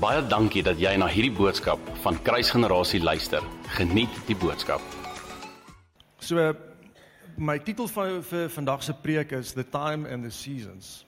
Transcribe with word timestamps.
Baie 0.00 0.22
dankie 0.24 0.62
dat 0.64 0.78
jy 0.80 0.94
na 0.96 1.04
hierdie 1.12 1.32
boodskap 1.36 1.80
van 2.00 2.16
Kruisgenerasie 2.24 3.02
luister. 3.04 3.44
Geniet 3.76 4.14
die 4.24 4.36
boodskap. 4.40 4.80
So 6.24 6.54
my 7.36 7.58
titel 7.60 7.84
vir 7.92 8.22
vir 8.24 8.46
vandag 8.54 8.80
se 8.86 8.94
preek 8.96 9.34
is 9.36 9.52
The 9.52 9.66
Time 9.68 10.08
and 10.08 10.24
the 10.24 10.30
Seasons. 10.32 11.04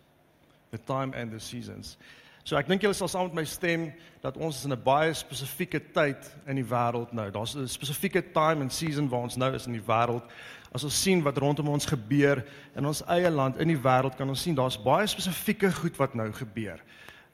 The 0.77 0.81
Time 0.85 1.17
and 1.17 1.33
the 1.33 1.41
Seasons. 1.41 1.97
So 2.45 2.59
ek 2.61 2.69
dink 2.69 2.85
julle 2.85 2.93
sal 2.99 3.09
saam 3.09 3.31
met 3.31 3.39
my 3.41 3.47
stem 3.49 3.87
dat 4.21 4.37
ons 4.37 4.61
is 4.61 4.69
in 4.69 4.77
'n 4.77 4.83
baie 4.85 5.15
spesifieke 5.17 5.81
tyd 5.95 6.29
in 6.47 6.61
die 6.61 6.69
wêreld 6.69 7.15
nou. 7.17 7.31
Daar's 7.31 7.57
'n 7.57 7.69
spesifieke 7.69 8.21
time 8.21 8.61
and 8.61 8.73
season 8.73 9.09
waar 9.09 9.25
ons 9.25 9.37
nou 9.37 9.55
is 9.55 9.67
in 9.67 9.73
die 9.73 9.87
wêreld. 9.89 10.29
As 10.75 10.85
ons 10.85 11.03
sien 11.03 11.23
wat 11.23 11.39
rondom 11.39 11.69
ons 11.69 11.87
gebeur 11.87 12.45
in 12.77 12.85
ons 12.85 13.03
eie 13.09 13.31
land, 13.31 13.57
in 13.57 13.69
die 13.69 13.83
wêreld, 13.83 14.17
kan 14.17 14.29
ons 14.29 14.43
sien 14.43 14.55
daar's 14.55 14.77
baie 14.77 15.07
spesifieke 15.07 15.73
goed 15.73 15.97
wat 15.97 16.15
nou 16.15 16.31
gebeur. 16.33 16.79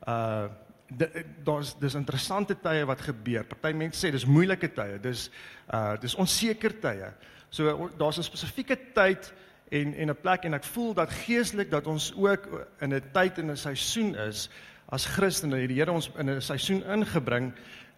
Uh 0.06 0.46
daar's 1.44 1.74
dis 1.78 1.94
interessante 1.94 2.56
tye 2.60 2.84
wat 2.88 3.00
gebeur. 3.00 3.44
Party 3.44 3.74
mense 3.76 4.00
sê 4.00 4.10
dis 4.12 4.24
moeilike 4.26 4.70
tye. 4.72 4.98
Dis 5.02 5.28
uh 5.74 5.96
dis 6.00 6.14
onseker 6.14 6.78
tye. 6.80 7.12
So 7.50 7.90
daar's 7.98 8.18
'n 8.18 8.22
spesifieke 8.22 8.76
tyd 8.94 9.32
en 9.70 9.94
en 9.94 10.10
'n 10.10 10.20
plek 10.20 10.44
en 10.44 10.54
ek 10.54 10.64
voel 10.64 10.94
dat 10.94 11.10
geestelik 11.10 11.70
dat 11.70 11.86
ons 11.86 12.14
ook 12.16 12.48
in 12.80 12.94
'n 12.94 13.02
tyd 13.12 13.38
en 13.38 13.50
'n 13.50 13.56
seisoen 13.56 14.14
is 14.14 14.48
as 14.88 15.06
Christene 15.06 15.56
het 15.56 15.68
die 15.68 15.76
Here 15.76 15.92
ons 15.92 16.10
in 16.16 16.30
'n 16.30 16.40
seisoen 16.40 16.82
ingebring. 16.84 17.52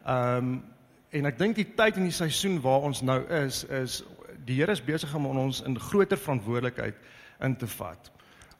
Um, 0.08 0.64
en 1.10 1.26
ek 1.26 1.38
dink 1.38 1.56
die 1.56 1.74
tyd 1.74 1.96
en 1.96 2.02
die 2.02 2.14
seisoen 2.14 2.60
waar 2.60 2.80
ons 2.80 3.02
nou 3.02 3.20
is 3.28 3.64
is 3.64 4.02
die 4.44 4.56
Here 4.56 4.72
is 4.72 4.84
besig 4.84 5.14
om 5.14 5.26
ons 5.26 5.62
in 5.62 5.78
groter 5.78 6.18
verantwoordelikheid 6.18 6.94
in 7.40 7.56
te 7.56 7.66
vat. 7.66 8.10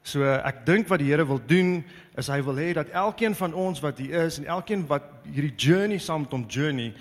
So 0.02 0.24
ek 0.24 0.64
dink 0.64 0.88
wat 0.88 1.02
die 1.02 1.10
Here 1.10 1.26
wil 1.28 1.40
doen 1.46 1.80
is 2.18 2.30
hy 2.32 2.40
wil 2.44 2.56
hê 2.56 2.72
dat 2.76 2.92
elkeen 2.96 3.34
van 3.36 3.54
ons 3.54 3.82
wat 3.84 3.98
hier 4.00 4.24
is 4.24 4.38
en 4.40 4.48
elkeen 4.48 4.86
wat 4.88 5.06
hierdie 5.28 5.54
journey 5.56 5.98
saam 6.00 6.24
met 6.24 6.32
hom 6.32 6.46
journey 6.48 6.94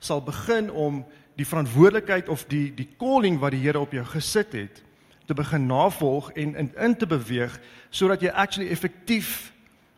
sal 0.00 0.22
begin 0.24 0.70
om 0.70 1.04
die 1.36 1.46
verantwoordelikheid 1.46 2.30
of 2.32 2.46
die 2.48 2.70
die 2.74 2.88
calling 2.98 3.38
wat 3.40 3.52
die 3.52 3.60
Here 3.64 3.80
op 3.80 3.92
jou 3.92 4.04
gesit 4.08 4.56
het 4.56 4.82
te 5.26 5.34
begin 5.34 5.66
navolg 5.68 6.30
en 6.38 6.54
in 6.56 6.70
in 6.74 6.96
te 6.96 7.06
beweeg 7.06 7.58
sodat 7.90 8.22
jy 8.22 8.32
actually 8.32 8.70
effektief 8.70 9.52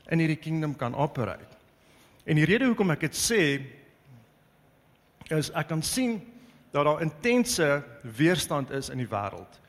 in 0.09 0.19
hierdie 0.19 0.41
kingdom 0.41 0.75
kan 0.77 0.95
operate. 0.95 1.57
En 2.25 2.37
die 2.37 2.47
rede 2.49 2.67
hoekom 2.67 2.91
ek 2.91 3.07
dit 3.07 3.17
sê 3.17 3.43
is 5.33 5.53
ek 5.53 5.69
kan 5.71 5.83
sien 5.85 6.19
dat 6.73 6.85
daar 6.85 7.03
intense 7.05 7.69
weerstand 8.03 8.71
is 8.71 8.89
in 8.93 9.01
die 9.01 9.09
wêreld. 9.09 9.61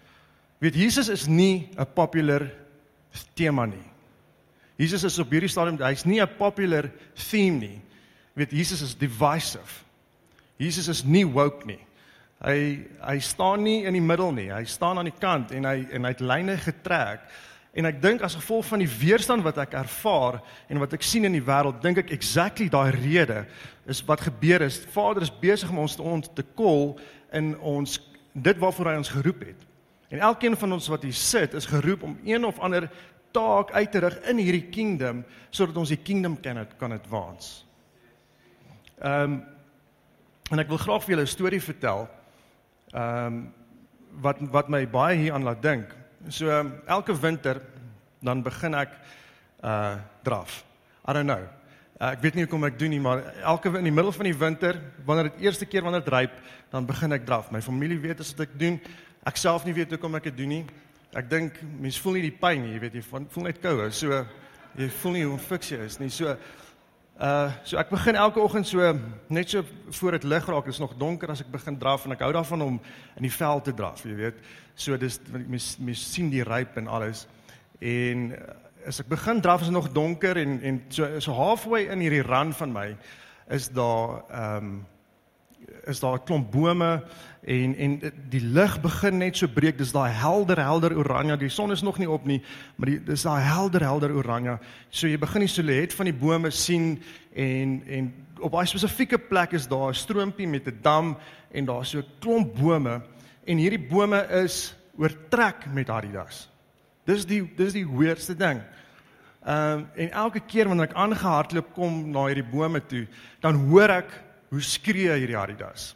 Weet 0.60 0.76
Jesus 0.76 1.10
is 1.10 1.28
nie 1.28 1.70
'n 1.78 1.88
popular 1.94 2.50
tema 3.34 3.66
nie. 3.66 3.86
Jesus 4.80 5.04
is 5.04 5.20
op 5.20 5.32
hierdie 5.34 5.52
stadium 5.52 5.78
hy's 5.84 6.06
nie 6.06 6.22
'n 6.22 6.38
popular 6.38 6.92
theme 7.14 7.60
nie. 7.60 7.82
Weet 8.34 8.52
Jesus 8.52 8.82
is 8.82 8.96
divisive. 8.96 9.84
Jesus 10.58 10.88
is 10.88 11.04
nie 11.04 11.26
woke 11.28 11.66
nie. 11.66 11.80
Hy 12.40 12.88
hy 13.04 13.20
staan 13.20 13.64
nie 13.64 13.84
in 13.84 13.94
die 13.94 14.04
middel 14.04 14.32
nie. 14.32 14.50
Hy 14.52 14.64
staan 14.64 14.98
aan 14.98 15.10
die 15.10 15.20
kant 15.20 15.52
en 15.52 15.66
hy 15.66 15.88
en 15.92 16.04
hy 16.04 16.10
het 16.10 16.24
lyne 16.24 16.58
getrek. 16.58 17.20
En 17.76 17.86
ek 17.86 18.02
dink 18.02 18.24
as 18.26 18.36
gevolg 18.36 18.66
van 18.66 18.80
die 18.80 18.90
weerstand 18.90 19.44
wat 19.46 19.60
ek 19.62 19.76
ervaar 19.78 20.40
en 20.70 20.80
wat 20.82 20.94
ek 20.94 21.04
sien 21.06 21.28
in 21.28 21.36
die 21.36 21.44
wêreld, 21.46 21.82
dink 21.84 22.00
ek 22.02 22.12
exactly 22.16 22.70
daai 22.72 22.92
rede 22.96 23.44
is 23.86 24.02
wat 24.08 24.24
gebeur 24.26 24.66
is. 24.66 24.80
Vader 24.96 25.22
is 25.22 25.34
besig 25.42 25.70
om 25.70 25.84
ons 25.84 25.96
te 25.96 26.02
ont 26.02 26.32
te 26.36 26.46
kol 26.56 26.98
in 27.36 27.54
ons 27.60 28.00
dit 28.34 28.58
waarvoor 28.58 28.94
hy 28.94 28.98
ons 29.04 29.14
geroep 29.14 29.46
het. 29.52 29.69
En 30.10 30.20
elkeen 30.20 30.58
van 30.58 30.74
ons 30.74 30.88
wat 30.90 31.06
hier 31.06 31.14
sit 31.14 31.54
is 31.54 31.70
geroep 31.70 32.04
om 32.04 32.18
een 32.26 32.46
of 32.46 32.60
ander 32.60 32.90
taak 33.32 33.72
uit 33.72 33.92
te 33.92 34.02
rig 34.02 34.18
in 34.32 34.42
hierdie 34.42 34.68
kingdom 34.74 35.22
sodat 35.50 35.78
ons 35.78 35.94
die 35.94 36.02
kingdom 36.02 36.40
kan 36.42 36.66
kan 36.78 36.96
advance. 36.98 37.64
Ehm 39.00 39.24
um, 39.24 39.40
en 40.50 40.60
ek 40.60 40.72
wil 40.72 40.82
graag 40.82 41.04
vir 41.06 41.14
julle 41.14 41.28
'n 41.28 41.36
storie 41.38 41.62
vertel. 41.62 42.08
Ehm 42.94 43.26
um, 43.26 43.54
wat 44.22 44.42
wat 44.52 44.70
my 44.70 44.88
baie 44.88 45.18
hieraan 45.18 45.44
laat 45.44 45.62
dink. 45.62 45.94
So 46.28 46.50
um, 46.50 46.74
elke 46.88 47.14
winter 47.14 47.62
dan 48.22 48.44
begin 48.44 48.76
ek 48.76 48.98
uh 49.64 49.96
draf. 50.24 50.64
I 51.08 51.14
don't 51.14 51.28
know. 51.28 51.46
Uh, 52.00 52.14
ek 52.14 52.22
weet 52.24 52.36
nie 52.36 52.44
hoekom 52.46 52.64
ek 52.64 52.80
doen 52.80 52.90
nie, 52.90 53.00
maar 53.00 53.22
elke 53.44 53.72
in 53.78 53.84
die 53.84 53.92
middel 53.92 54.12
van 54.16 54.28
die 54.30 54.38
winter, 54.38 54.78
wanneer 55.06 55.30
dit 55.32 55.42
eerste 55.44 55.66
keer 55.66 55.84
wanneer 55.84 56.04
dit 56.06 56.14
ryp, 56.14 56.36
dan 56.72 56.86
begin 56.88 57.12
ek 57.12 57.26
draf. 57.28 57.52
My 57.52 57.62
familie 57.62 58.00
weet 58.00 58.20
as 58.24 58.34
ek 58.40 58.54
doen. 58.60 58.80
Ek 59.28 59.40
self 59.40 59.66
nie 59.68 59.76
weet 59.76 59.92
hoekom 59.92 60.16
ek 60.16 60.30
dit 60.30 60.38
doen 60.38 60.54
nie. 60.54 60.64
Ek 61.18 61.28
dink 61.30 61.58
mense 61.82 62.00
voel 62.04 62.20
nie 62.20 62.28
die 62.30 62.38
pyn 62.40 62.62
nie, 62.64 62.76
jy 62.76 62.80
weet 62.86 62.96
jy 63.00 63.04
voel 63.10 63.48
net 63.48 63.60
koue. 63.64 63.90
So 63.92 64.22
jy 64.80 64.88
voel 65.02 65.16
nie 65.18 65.24
hoe 65.26 65.34
onfiks 65.36 65.74
jy 65.74 65.80
is 65.88 66.00
nie. 66.00 66.12
So 66.14 66.36
uh 67.20 67.50
so 67.68 67.76
ek 67.82 67.90
begin 67.92 68.16
elke 68.16 68.40
oggend 68.40 68.68
so 68.70 68.94
net 69.28 69.52
so 69.52 69.66
voor 70.00 70.16
dit 70.16 70.24
lig 70.24 70.46
raak, 70.48 70.70
dit 70.70 70.74
is 70.74 70.80
nog 70.80 70.96
donker 70.96 71.34
as 71.34 71.42
ek 71.44 71.52
begin 71.52 71.76
draf 71.82 72.06
en 72.06 72.16
ek 72.16 72.24
hou 72.24 72.32
daarvan 72.32 72.64
om 72.64 72.78
in 73.18 73.28
die 73.28 73.34
veld 73.34 73.68
te 73.68 73.74
draf, 73.76 74.06
jy 74.08 74.16
weet. 74.16 74.40
So 74.80 74.96
dis 74.98 75.20
mens 75.34 75.74
mens 75.84 76.06
sien 76.14 76.30
die 76.32 76.46
ryp 76.48 76.78
en 76.80 76.88
alles. 76.88 77.26
En 77.84 78.30
uh, 78.32 78.54
as 78.88 79.02
ek 79.04 79.10
begin 79.12 79.42
draf 79.44 79.66
is 79.66 79.74
nog 79.74 79.92
donker 79.92 80.40
en 80.40 80.62
en 80.64 80.80
so 80.88 81.20
so 81.20 81.36
halfway 81.36 81.90
in 81.92 82.00
hierdie 82.06 82.24
run 82.24 82.54
van 82.56 82.72
my 82.72 82.88
is 83.50 83.68
daar 83.76 84.24
ehm 84.30 84.64
um, 84.64 84.80
is 85.86 86.00
daar 86.00 86.14
'n 86.14 86.24
klomp 86.24 86.52
bome 86.52 87.04
en 87.42 87.76
en 87.76 88.14
die 88.30 88.42
lig 88.42 88.82
begin 88.82 89.18
net 89.18 89.38
so 89.38 89.48
breek. 89.48 89.78
Dis 89.78 89.92
daai 89.92 90.12
helder 90.12 90.58
helder 90.58 90.98
oranje. 90.98 91.38
Die 91.38 91.50
son 91.50 91.72
is 91.72 91.82
nog 91.82 91.98
nie 91.98 92.10
op 92.10 92.26
nie 92.26 92.42
maar 92.76 92.90
die 92.90 93.04
dis 93.04 93.22
daai 93.22 93.42
helder 93.42 93.82
helder 93.82 94.12
oranje. 94.12 94.60
So 94.90 95.08
jy 95.08 95.18
begin 95.18 95.40
die 95.40 95.48
silhouet 95.48 95.94
van 95.94 96.06
die 96.06 96.14
bome 96.14 96.52
sien 96.52 97.04
en 97.34 97.84
en 97.88 98.14
op 98.40 98.54
'n 98.54 98.66
spesifieke 98.66 99.18
plek 99.18 99.52
is 99.52 99.68
daar 99.68 99.90
'n 99.90 99.94
stroompie 99.94 100.48
met 100.48 100.68
'n 100.68 100.80
dam 100.82 101.18
en 101.52 101.66
daar's 101.66 101.90
so 101.90 102.00
'n 102.00 102.06
klomp 102.20 102.56
bome. 102.56 103.02
En 103.46 103.58
hierdie 103.58 103.88
bome 103.90 104.28
is 104.44 104.76
oortrek 104.98 105.66
met 105.74 105.90
Adidas. 105.90 106.50
Dis 107.06 107.26
die 107.26 107.52
dis 107.56 107.74
die 107.74 107.88
weirdste 107.88 108.36
ding. 108.36 108.62
Ehm 109.46 109.80
um, 109.80 109.88
en 109.96 110.12
elke 110.12 110.40
keer 110.40 110.68
wanneer 110.68 110.90
ek 110.90 110.96
aangehardloop 110.96 111.74
kom 111.74 112.12
na 112.12 112.26
hierdie 112.26 112.50
bome 112.52 112.82
toe 112.86 113.08
dan 113.40 113.56
hoor 113.56 113.90
ek 113.90 114.10
hoe 114.50 114.62
skree 114.66 115.14
hierdie 115.14 115.38
Adidas. 115.38 115.94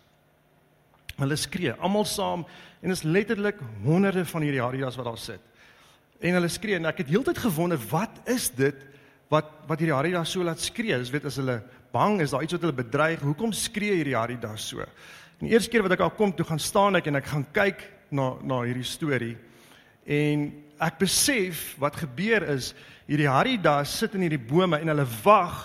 Hulle 1.17 1.37
skree 1.37 1.73
almal 1.77 2.05
saam 2.09 2.45
en 2.83 2.93
is 2.93 3.03
letterlik 3.05 3.59
honderde 3.83 4.25
van 4.29 4.45
hierdie 4.45 4.63
Adidas 4.63 4.97
wat 4.99 5.09
daar 5.09 5.21
sit. 5.21 5.41
En 6.23 6.37
hulle 6.37 6.49
skree 6.51 6.77
en 6.79 6.89
ek 6.89 7.03
het 7.03 7.13
heeltyd 7.13 7.39
gewonder 7.43 7.81
wat 7.91 8.21
is 8.31 8.49
dit 8.55 8.85
wat 9.33 9.49
wat 9.69 9.81
hierdie 9.81 9.95
Adidas 9.95 10.33
so 10.33 10.45
laat 10.45 10.61
skree? 10.61 10.93
Jy 10.93 11.13
weet 11.13 11.29
as 11.29 11.39
hulle 11.41 11.61
bang 11.93 12.19
is, 12.21 12.33
daar 12.33 12.43
iets 12.45 12.55
wat 12.57 12.65
hulle 12.65 12.77
bedreig. 12.77 13.21
Hoekom 13.21 13.53
skree 13.57 13.97
hierdie 13.99 14.17
Adidas 14.17 14.67
so? 14.69 14.85
En 15.39 15.47
die 15.47 15.53
eerste 15.55 15.73
keer 15.73 15.85
wat 15.85 15.97
ek 15.97 16.05
al 16.05 16.13
kom 16.17 16.33
toe 16.35 16.45
gaan 16.47 16.61
staan 16.61 16.99
ek 16.99 17.09
en 17.09 17.19
ek 17.19 17.29
gaan 17.31 17.45
kyk 17.55 17.81
na 18.13 18.33
na 18.45 18.61
hierdie 18.67 18.87
storie 18.87 19.35
en 20.05 20.49
ek 20.83 20.99
besef 21.01 21.73
wat 21.81 21.97
gebeur 22.01 22.43
is 22.53 22.73
hierdie 23.07 23.29
Adidas 23.31 23.93
sit 24.01 24.15
in 24.17 24.25
hierdie 24.25 24.41
bome 24.41 24.79
en 24.79 24.91
hulle 24.91 25.05
wag 25.23 25.61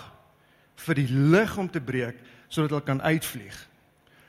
vir 0.85 1.01
die 1.01 1.09
lig 1.11 1.55
om 1.59 1.67
te 1.69 1.81
breek 1.83 2.19
sodat 2.49 2.73
hulle 2.73 2.85
kan 2.85 3.01
uitvlieg. 3.01 3.55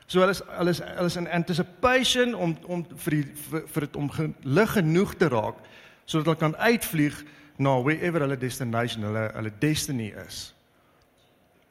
So 0.07 0.19
hulle 0.19 0.31
is 0.35 0.41
hulle 0.45 0.69
is 0.69 0.81
hulle 0.85 1.11
is 1.11 1.19
in 1.19 1.29
anticipation 1.29 2.33
om 2.35 2.55
om 2.67 2.85
vir 3.05 3.17
die 3.17 3.27
vir, 3.49 3.67
vir 3.67 3.87
dit 3.87 3.99
om 3.99 4.09
lig 4.43 4.73
genoeg 4.77 5.13
te 5.17 5.29
raak 5.31 5.61
sodat 6.05 6.25
hulle 6.25 6.41
kan 6.41 6.57
uitvlieg 6.59 7.21
na 7.61 7.77
wherever 7.81 8.25
hulle 8.25 8.37
destination, 8.37 9.05
hulle 9.07 9.29
hulle 9.35 9.53
destiny 9.59 10.11
is. 10.25 10.41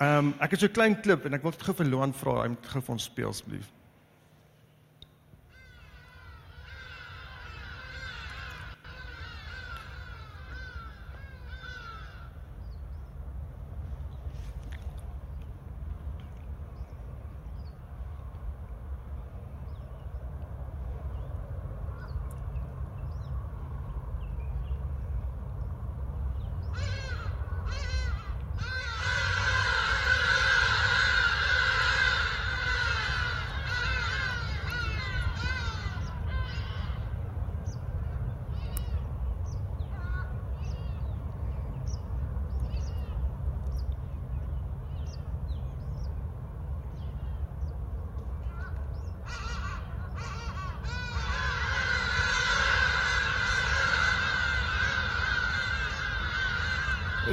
Ehm 0.00 0.30
um, 0.30 0.32
ek 0.40 0.54
het 0.54 0.60
so 0.60 0.66
'n 0.66 0.78
klein 0.78 1.00
klip 1.00 1.26
en 1.26 1.34
ek 1.34 1.42
wil 1.42 1.50
dit 1.50 1.62
gou 1.62 1.74
vir 1.74 1.86
Loan 1.86 2.12
vra, 2.12 2.42
hy 2.42 2.48
moet 2.48 2.66
gou 2.66 2.80
vir 2.80 2.92
ons 2.92 3.04
speel 3.04 3.28
asseblief. 3.28 3.68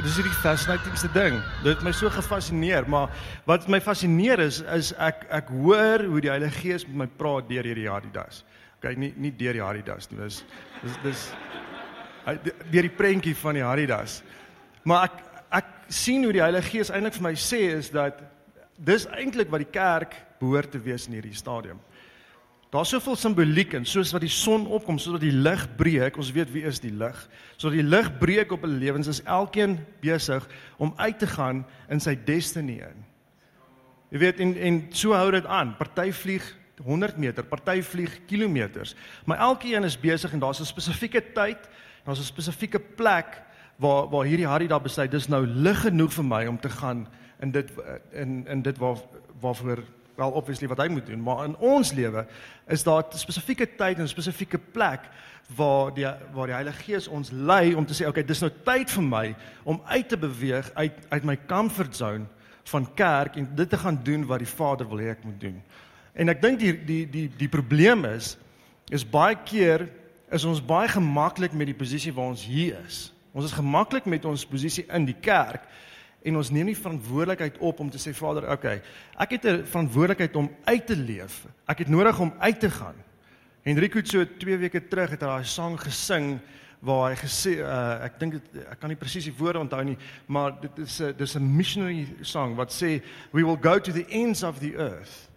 Dis 0.04 0.18
hierdie 0.18 0.34
fascinatingste 0.42 1.08
ding. 1.14 1.38
Dit 1.64 1.72
het 1.72 1.84
my 1.86 1.92
so 1.96 2.10
gefassineer, 2.12 2.86
maar 2.90 3.10
wat 3.48 3.66
my 3.70 3.80
fascineer 3.82 4.38
is 4.44 4.60
is 4.74 4.92
ek 5.02 5.24
ek 5.34 5.50
hoor 5.50 6.04
hoe 6.06 6.20
die 6.22 6.30
Heilige 6.30 6.62
Gees 6.62 6.86
met 6.86 6.96
my 7.02 7.08
praat 7.18 7.48
deur 7.50 7.66
hierdie 7.66 7.88
Adidas. 7.90 8.44
Okay, 8.78 8.94
nie 8.94 9.10
nie 9.18 9.32
deur 9.34 9.58
die 9.58 9.64
Adidas 9.64 10.10
nie, 10.12 10.20
dis 10.22 10.42
dis 10.82 10.98
dis 11.02 11.24
deur 12.70 12.86
die 12.86 12.94
prentjie 12.94 13.34
van 13.40 13.58
die 13.58 13.64
Adidas. 13.66 14.20
Maar 14.84 15.08
ek 15.08 15.24
ek 15.58 15.74
sien 15.88 16.24
hoe 16.26 16.34
die 16.36 16.44
Heilige 16.44 16.70
Gees 16.76 16.92
eintlik 16.92 17.18
vir 17.18 17.26
my 17.30 17.34
sê 17.34 17.62
is 17.80 17.90
dat 17.90 18.22
dis 18.78 19.08
eintlik 19.10 19.50
wat 19.50 19.64
die 19.64 19.72
kerk 19.72 20.14
behoort 20.38 20.70
te 20.70 20.78
wees 20.82 21.08
in 21.08 21.18
hierdie 21.18 21.34
stadium. 21.34 21.80
Daar's 22.68 22.90
soveel 22.92 23.16
simboliek 23.16 23.72
in, 23.78 23.86
soos 23.88 24.10
wat 24.12 24.20
die 24.20 24.32
son 24.32 24.66
opkom, 24.66 24.98
soos 25.00 25.14
wat 25.16 25.24
die 25.24 25.32
lig 25.32 25.62
breek, 25.78 26.18
ons 26.20 26.34
weet 26.36 26.50
wie 26.52 26.66
is 26.68 26.82
die 26.84 26.92
lig. 26.92 27.16
So 27.56 27.72
die 27.72 27.84
lig 27.84 28.10
breek 28.20 28.52
op 28.52 28.64
'n 28.64 28.78
lewens 28.78 29.08
is 29.08 29.22
elkeen 29.22 29.78
besig 30.00 30.46
om 30.76 30.92
uit 30.96 31.18
te 31.18 31.26
gaan 31.26 31.64
in 31.88 32.00
sy 32.00 32.14
destiny 32.14 32.78
in. 32.84 33.04
Jy 34.10 34.18
weet 34.18 34.40
en 34.40 34.56
en 34.56 34.86
so 34.90 35.12
hou 35.12 35.30
dit 35.30 35.46
aan. 35.46 35.76
Party 35.76 36.12
vlieg 36.12 36.56
100 36.84 37.16
meter, 37.16 37.44
party 37.44 37.82
vlieg 37.82 38.20
kilometers, 38.26 38.94
maar 39.24 39.38
elkeen 39.38 39.84
is 39.84 40.00
besig 40.00 40.32
en 40.32 40.38
daar's 40.38 40.60
'n 40.60 40.64
spesifieke 40.64 41.22
tyd, 41.32 41.68
daar's 42.04 42.20
'n 42.20 42.32
spesifieke 42.32 42.78
plek 42.78 43.42
waar 43.76 44.08
waar 44.08 44.24
hierdie 44.24 44.46
Harry 44.46 44.66
daar 44.66 44.82
besluit 44.82 45.10
dis 45.10 45.28
nou 45.28 45.46
lig 45.46 45.80
genoeg 45.80 46.12
vir 46.12 46.24
my 46.24 46.46
om 46.46 46.60
te 46.60 46.68
gaan 46.68 47.06
in 47.40 47.50
dit 47.50 47.70
in 48.12 48.46
in 48.46 48.62
dit 48.62 48.78
waar 48.78 48.96
waarvoor 49.40 49.84
wel 50.18 50.34
obviously 50.34 50.68
wat 50.68 50.80
hy 50.82 50.88
moet 50.90 51.06
doen, 51.06 51.22
maar 51.22 51.44
in 51.46 51.56
ons 51.62 51.92
lewe 51.94 52.26
is 52.66 52.82
daar 52.82 53.04
'n 53.06 53.18
spesifieke 53.18 53.66
tyd 53.76 53.98
en 53.98 54.02
'n 54.04 54.08
spesifieke 54.08 54.58
plek 54.58 55.00
waar 55.56 55.94
die 55.94 56.06
waar 56.32 56.46
die 56.46 56.54
Heilige 56.54 56.82
Gees 56.82 57.08
ons 57.08 57.30
lei 57.30 57.74
om 57.74 57.86
te 57.86 57.94
sê 57.94 58.06
okay, 58.06 58.24
dis 58.24 58.40
nou 58.40 58.50
tyd 58.64 58.90
vir 58.90 59.02
my 59.02 59.36
om 59.64 59.80
uit 59.84 60.08
te 60.08 60.16
beweeg 60.16 60.70
uit 60.74 60.92
uit 61.08 61.24
my 61.24 61.38
comfort 61.46 61.96
zone 61.96 62.26
van 62.64 62.94
kerk 62.94 63.36
en 63.36 63.48
dit 63.54 63.70
te 63.70 63.76
gaan 63.76 64.00
doen 64.02 64.26
wat 64.26 64.38
die 64.38 64.54
Vader 64.56 64.88
wil 64.88 64.98
hê 64.98 65.10
ek 65.10 65.24
moet 65.24 65.40
doen. 65.40 65.62
En 66.12 66.28
ek 66.28 66.42
dink 66.42 66.58
die 66.58 66.84
die 66.84 67.04
die 67.10 67.28
die 67.36 67.48
probleem 67.48 68.04
is 68.04 68.36
is 68.90 69.04
baie 69.04 69.36
keer 69.44 69.88
is 70.30 70.44
ons 70.44 70.64
baie 70.64 70.88
gemaklik 70.88 71.52
met 71.52 71.66
die 71.66 71.78
posisie 71.78 72.12
waar 72.12 72.32
ons 72.34 72.44
hier 72.44 72.76
is. 72.86 73.12
Ons 73.32 73.44
is 73.44 73.56
gemaklik 73.56 74.04
met 74.04 74.24
ons 74.24 74.46
posisie 74.46 74.84
in 74.92 75.06
die 75.08 75.16
kerk 75.20 75.62
en 76.22 76.36
ons 76.36 76.50
neem 76.50 76.66
nie 76.66 76.76
verantwoordelikheid 76.76 77.58
op 77.58 77.80
om 77.80 77.90
te 77.90 77.98
sê 77.98 78.14
Vader, 78.14 78.50
okay, 78.50 78.82
ek 79.18 79.30
het 79.30 79.44
'n 79.44 79.64
verantwoordelikheid 79.64 80.36
om 80.36 80.50
uit 80.64 80.86
te 80.86 80.96
leef. 80.96 81.46
Ek 81.66 81.78
het 81.78 81.88
nodig 81.88 82.20
om 82.20 82.32
uit 82.38 82.60
te 82.60 82.70
gaan. 82.70 82.94
Henrico 83.62 83.98
het 83.98 84.08
so 84.08 84.24
2 84.24 84.56
weke 84.56 84.88
terug 84.88 85.10
het 85.10 85.20
hy 85.20 85.26
daai 85.26 85.44
sang 85.44 85.80
gesing 85.80 86.38
waar 86.80 87.10
hy 87.10 87.16
gesê 87.16 87.58
uh, 87.58 88.04
ek 88.06 88.18
dink 88.20 88.34
ek 88.70 88.78
kan 88.80 88.88
nie 88.88 88.98
presies 88.98 89.24
die 89.24 89.34
woorde 89.34 89.58
onthou 89.58 89.82
nie, 89.84 89.98
maar 90.26 90.60
dit 90.60 90.78
is 90.78 91.00
'n 91.00 91.14
dis 91.18 91.34
'n 91.36 91.56
missionary 91.56 92.06
song 92.22 92.54
wat 92.56 92.70
sê 92.70 93.02
we 93.32 93.42
will 93.42 93.58
go 93.60 93.78
to 93.78 93.92
the 93.92 94.06
ends 94.08 94.42
of 94.42 94.58
the 94.58 94.76
earth. 94.76 95.28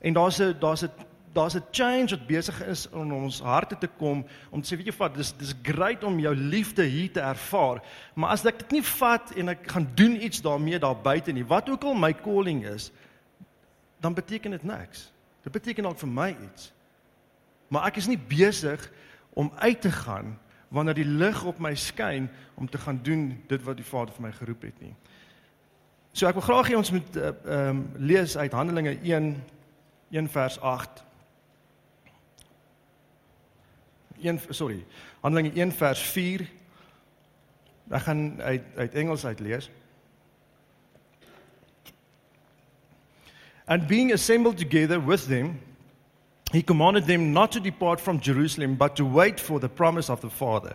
En 0.00 0.12
daar's 0.12 0.40
'n 0.40 0.56
daar's 0.60 0.82
'n 0.82 0.92
daar's 1.32 1.54
'n 1.54 1.64
change 1.70 2.10
wat 2.10 2.26
besig 2.26 2.62
is 2.66 2.88
om 2.90 3.12
ons 3.12 3.40
harte 3.40 3.78
te 3.78 3.88
kom 3.98 4.26
om 4.50 4.62
te 4.62 4.74
sê 4.74 4.76
weet 4.76 4.86
jy 4.86 4.96
wat 4.98 5.14
dis 5.14 5.32
dis 5.36 5.54
great 5.62 6.04
om 6.04 6.18
jou 6.18 6.34
liefde 6.34 6.82
hier 6.82 7.12
te 7.12 7.20
ervaar 7.20 7.82
maar 8.14 8.30
as 8.30 8.44
ek 8.44 8.58
dit 8.58 8.70
nie 8.70 8.82
vat 8.82 9.32
en 9.36 9.48
ek 9.48 9.70
gaan 9.70 9.88
doen 9.94 10.22
iets 10.22 10.42
daarmee 10.42 10.78
daar 10.78 10.96
buite 10.96 11.32
nie 11.32 11.44
wat 11.44 11.68
ook 11.68 11.84
al 11.84 11.94
my 11.94 12.12
calling 12.14 12.66
is 12.66 12.92
dan 14.00 14.14
beteken 14.14 14.50
dit 14.50 14.62
niks. 14.62 15.12
Dit 15.42 15.52
beteken 15.52 15.82
dalk 15.82 15.98
vir 15.98 16.08
my 16.08 16.36
iets. 16.50 16.72
Maar 17.68 17.86
ek 17.90 18.00
is 18.00 18.08
nie 18.08 18.18
besig 18.18 18.90
om 19.30 19.52
uit 19.56 19.80
te 19.80 19.92
gaan 19.92 20.38
wanneer 20.68 20.94
die 20.94 21.06
lig 21.06 21.44
op 21.44 21.58
my 21.58 21.74
skyn 21.74 22.28
om 22.54 22.68
te 22.68 22.78
gaan 22.78 23.00
doen 23.02 23.42
dit 23.46 23.62
wat 23.62 23.76
die 23.76 23.86
Vader 23.86 24.14
vir 24.14 24.22
my 24.22 24.32
geroep 24.32 24.62
het 24.62 24.80
nie. 24.80 24.94
So 26.12 26.26
ek 26.26 26.38
wil 26.38 26.46
graag 26.46 26.70
hê 26.70 26.78
ons 26.78 26.90
moet 26.94 27.16
ehm 27.16 27.46
uh, 27.46 27.68
um, 27.68 27.84
lees 27.98 28.36
uit 28.36 28.52
Handelinge 28.52 28.96
1 29.02 29.30
1 30.10 30.28
vers 30.28 30.58
8 30.60 31.04
1 34.22 34.40
sorry. 34.50 34.84
Handelinge 35.20 35.52
1 35.54 35.72
vers 35.72 36.00
4. 36.00 36.46
Ek 37.90 38.02
gaan 38.02 38.42
uit 38.42 38.62
uit 38.76 38.94
Engels 38.94 39.24
uit 39.24 39.40
lees. 39.40 39.70
And 43.66 43.86
being 43.86 44.12
assembled 44.12 44.58
together 44.58 44.98
with 44.98 45.28
them, 45.28 45.60
he 46.52 46.62
commanded 46.62 47.06
them 47.06 47.32
not 47.32 47.52
to 47.52 47.60
depart 47.60 48.00
from 48.00 48.20
Jerusalem, 48.20 48.74
but 48.74 48.96
to 48.96 49.04
wait 49.04 49.38
for 49.38 49.60
the 49.60 49.68
promise 49.68 50.10
of 50.10 50.20
the 50.20 50.30
Father, 50.30 50.74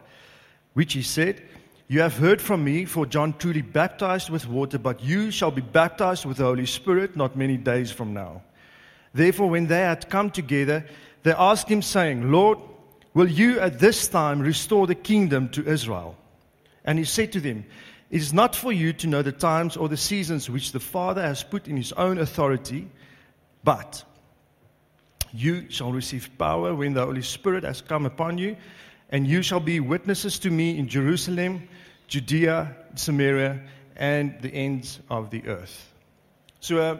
which 0.73 0.93
he 0.93 1.01
said, 1.01 1.41
You 1.87 1.99
have 2.01 2.17
heard 2.17 2.41
from 2.41 2.63
me, 2.63 2.85
for 2.85 3.05
John 3.05 3.33
truly 3.37 3.61
baptized 3.61 4.29
with 4.29 4.47
water, 4.47 4.79
but 4.79 5.03
you 5.03 5.29
shall 5.31 5.51
be 5.51 5.61
baptized 5.61 6.25
with 6.25 6.37
the 6.37 6.45
Holy 6.45 6.65
Spirit 6.65 7.15
not 7.17 7.35
many 7.35 7.57
days 7.57 7.91
from 7.91 8.13
now. 8.13 8.41
Therefore, 9.13 9.49
when 9.49 9.67
they 9.67 9.81
had 9.81 10.09
come 10.09 10.31
together, 10.31 10.85
they 11.23 11.33
asked 11.33 11.67
him, 11.67 11.81
saying, 11.81 12.31
Lord, 12.31 12.59
Will 13.15 13.29
you 13.29 13.61
at 13.61 13.79
this 13.79 14.09
time 14.09 14.41
restore 14.41 14.87
the 14.87 14.93
kingdom 14.93 15.47
to 15.49 15.65
Israel? 15.65 16.17
And 16.83 16.99
he 16.99 17.05
said 17.05 17.31
to 17.31 17.39
them, 17.39 17.65
It 18.11 18.21
is 18.21 18.33
not 18.33 18.55
for 18.55 18.73
you 18.73 18.91
to 18.91 19.07
know 19.07 19.21
the 19.21 19.31
times 19.31 19.77
or 19.77 19.87
the 19.87 19.97
seasons 19.97 20.49
which 20.49 20.73
the 20.73 20.81
Father 20.81 21.21
has 21.21 21.41
put 21.41 21.69
in 21.69 21.77
his 21.77 21.93
own 21.93 22.17
authority, 22.17 22.89
but 23.63 24.03
you 25.33 25.69
shall 25.69 25.93
receive 25.93 26.29
power 26.37 26.75
when 26.75 26.93
the 26.93 27.05
Holy 27.05 27.21
Spirit 27.21 27.63
has 27.63 27.79
come 27.79 28.05
upon 28.05 28.37
you, 28.37 28.57
and 29.09 29.25
you 29.25 29.41
shall 29.41 29.61
be 29.61 29.79
witnesses 29.79 30.37
to 30.39 30.51
me 30.51 30.77
in 30.77 30.89
Jerusalem, 30.89 31.69
Judea, 32.07 32.75
Samaria, 32.95 33.61
and 33.95 34.35
the 34.41 34.53
ends 34.53 34.99
of 35.09 35.29
the 35.29 35.47
earth. 35.47 35.93
So, 36.59 36.79
uh, 36.79 36.97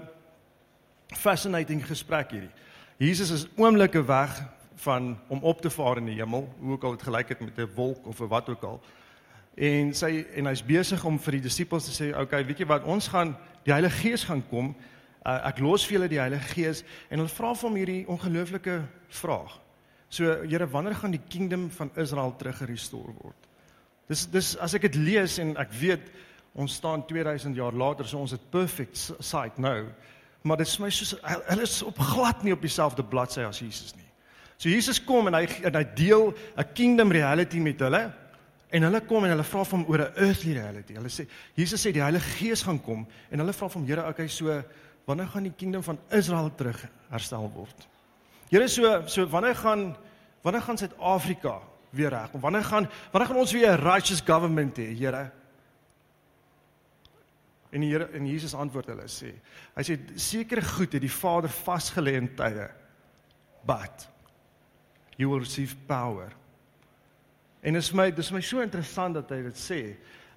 fascinating 1.14 1.82
gesprek 1.82 2.32
hierdie. 2.32 2.52
Jesus 3.00 3.32
is 3.32 3.48
oomblikke 3.58 4.08
weg 4.08 4.30
van 4.76 5.18
om 5.28 5.44
op 5.44 5.62
te 5.62 5.70
vaar 5.70 5.98
in 5.98 6.06
die 6.06 6.20
hemel, 6.20 6.48
hoe 6.60 6.72
ook 6.72 6.84
al 6.84 6.92
dit 6.92 7.04
gelyk 7.04 7.30
het 7.30 7.40
met 7.40 7.58
'n 7.58 7.74
wolk 7.76 8.08
of 8.08 8.18
wat 8.18 8.50
ook 8.50 8.64
al. 8.64 8.82
En 9.56 9.94
sy 9.94 10.26
en 10.36 10.46
hy's 10.46 10.66
besig 10.66 11.04
om 11.06 11.20
vir 11.20 11.32
die 11.32 11.42
disippels 11.42 11.86
te 11.86 12.04
sê, 12.04 12.10
"Oké, 12.12 12.22
okay, 12.22 12.46
weet 12.46 12.58
jy 12.58 12.66
wat, 12.66 12.84
ons 12.84 13.08
gaan 13.08 13.38
die 13.64 13.72
Heilige 13.72 13.98
Gees 13.98 14.24
gaan 14.24 14.44
kom. 14.50 14.76
Uh, 15.26 15.48
ek 15.48 15.60
los 15.60 15.86
vir 15.86 15.94
julle 15.94 16.08
die 16.08 16.20
Heilige 16.20 16.54
Gees." 16.54 16.84
En 17.10 17.18
hulle 17.18 17.30
vra 17.30 17.54
vir 17.56 17.70
hom 17.70 17.78
hierdie 17.78 18.08
ongelooflike 18.08 18.82
vraag. 19.08 19.60
So, 20.10 20.44
Here, 20.44 20.68
wanneer 20.68 20.96
gaan 20.96 21.12
die 21.12 21.24
kingdom 21.28 21.72
van 21.72 21.92
Israel 21.96 22.36
teruggerestoreer 22.36 23.16
word? 23.22 23.48
Dis 24.08 24.26
dis 24.30 24.58
as 24.58 24.74
ek 24.74 24.82
dit 24.82 24.96
lees 24.96 25.40
en 25.42 25.56
ek 25.58 25.72
weet 25.72 26.12
ons 26.56 26.74
staan 26.74 27.06
2000 27.08 27.56
jaar 27.56 27.74
later, 27.74 28.08
so 28.08 28.20
ons 28.20 28.32
het 28.32 28.50
perfect 28.50 29.12
sight 29.20 29.58
nou. 29.58 29.88
Maar 30.46 30.58
dit 30.62 30.68
is 30.68 30.80
my 30.80 30.90
soos 30.94 31.16
hulle 31.24 31.66
is 31.66 31.82
op 31.84 31.98
glad 31.98 32.44
nie 32.44 32.54
op 32.54 32.62
dieselfde 32.62 33.04
bladsy 33.04 33.42
as 33.48 33.60
Jesus 33.60 33.96
nie. 33.96 34.06
So 34.58 34.70
Jesus 34.70 35.02
kom 35.04 35.28
en 35.28 35.36
hy 35.36 35.48
en 35.68 35.76
hy 35.76 35.84
deel 35.96 36.34
'n 36.58 36.74
kingdom 36.74 37.12
reality 37.12 37.60
met 37.60 37.80
hulle 37.80 38.14
en 38.72 38.84
hulle 38.84 39.02
kom 39.02 39.24
en 39.24 39.32
hulle 39.32 39.44
vra 39.44 39.64
van 39.64 39.86
oor 39.88 40.02
'n 40.02 40.14
earthly 40.16 40.54
reality. 40.54 40.94
Hulle 40.94 41.10
sê 41.10 41.28
Jesus 41.56 41.82
sê 41.86 41.92
die 41.92 42.02
Heilige 42.02 42.30
Gees 42.38 42.64
gaan 42.64 42.80
kom 42.82 43.08
en 43.32 43.40
hulle 43.40 43.54
vra 43.54 43.70
van 43.70 43.86
Here, 43.86 44.08
okay, 44.08 44.28
so 44.28 44.64
wanneer 45.06 45.28
gaan 45.28 45.44
die 45.44 45.54
kingdom 45.58 45.84
van 45.84 46.00
Israel 46.10 46.52
terug 46.56 46.88
herstel 47.10 47.52
word? 47.54 47.88
Here 48.50 48.68
so 48.68 49.08
so 49.08 49.28
wanneer 49.28 49.56
gaan 49.56 49.96
wanneer 50.42 50.62
gaan 50.62 50.78
Suid-Afrika 50.78 51.62
weer 51.92 52.10
reg? 52.10 52.32
Wanneer 52.32 52.64
gaan 52.64 52.90
wanneer 53.12 53.28
gaan 53.28 53.38
ons 53.38 53.52
weer 53.52 53.72
'n 53.72 53.82
righteous 53.82 54.22
government 54.22 54.78
hê, 54.78 54.96
Here? 54.98 55.32
En 57.72 57.82
die 57.82 57.90
Here 57.90 58.10
en 58.14 58.26
Jesus 58.26 58.54
antwoord 58.54 58.88
hulle 58.88 59.08
sê, 59.08 59.34
hy 59.76 59.84
sê 59.84 60.00
sekere 60.16 60.62
goed 60.62 60.94
het 60.94 61.02
die 61.02 61.12
Vader 61.12 61.50
vasgelê 61.50 62.16
in 62.16 62.36
tye. 62.36 62.70
But 63.66 64.15
you 65.16 65.30
will 65.30 65.40
receive 65.40 65.76
power. 65.88 66.32
En 67.62 67.74
dit 67.74 67.82
is 67.82 67.92
my 67.92 68.12
dis 68.14 68.32
my 68.32 68.42
so 68.42 68.62
interessant 68.62 69.18
dat 69.18 69.32
hy 69.34 69.42
dit 69.48 69.62
sê. 69.62 69.80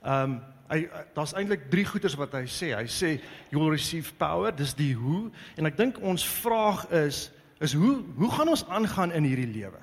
Um 0.02 0.40
hy 0.68 0.82
daar's 1.16 1.32
eintlik 1.32 1.70
drie 1.72 1.86
goeters 1.88 2.16
wat 2.20 2.34
hy 2.36 2.44
sê. 2.44 2.74
Hy 2.76 2.84
sê 2.92 3.14
you 3.48 3.60
will 3.60 3.72
receive 3.72 4.12
power, 4.20 4.52
dis 4.52 4.74
die 4.76 4.92
hoe 4.96 5.30
en 5.56 5.68
ek 5.68 5.78
dink 5.78 6.00
ons 6.04 6.24
vraag 6.42 6.84
is 7.04 7.28
is 7.64 7.72
hoe 7.74 8.02
hoe 8.18 8.30
gaan 8.30 8.52
ons 8.52 8.66
aangaan 8.68 9.14
in 9.16 9.26
hierdie 9.26 9.48
lewe? 9.48 9.80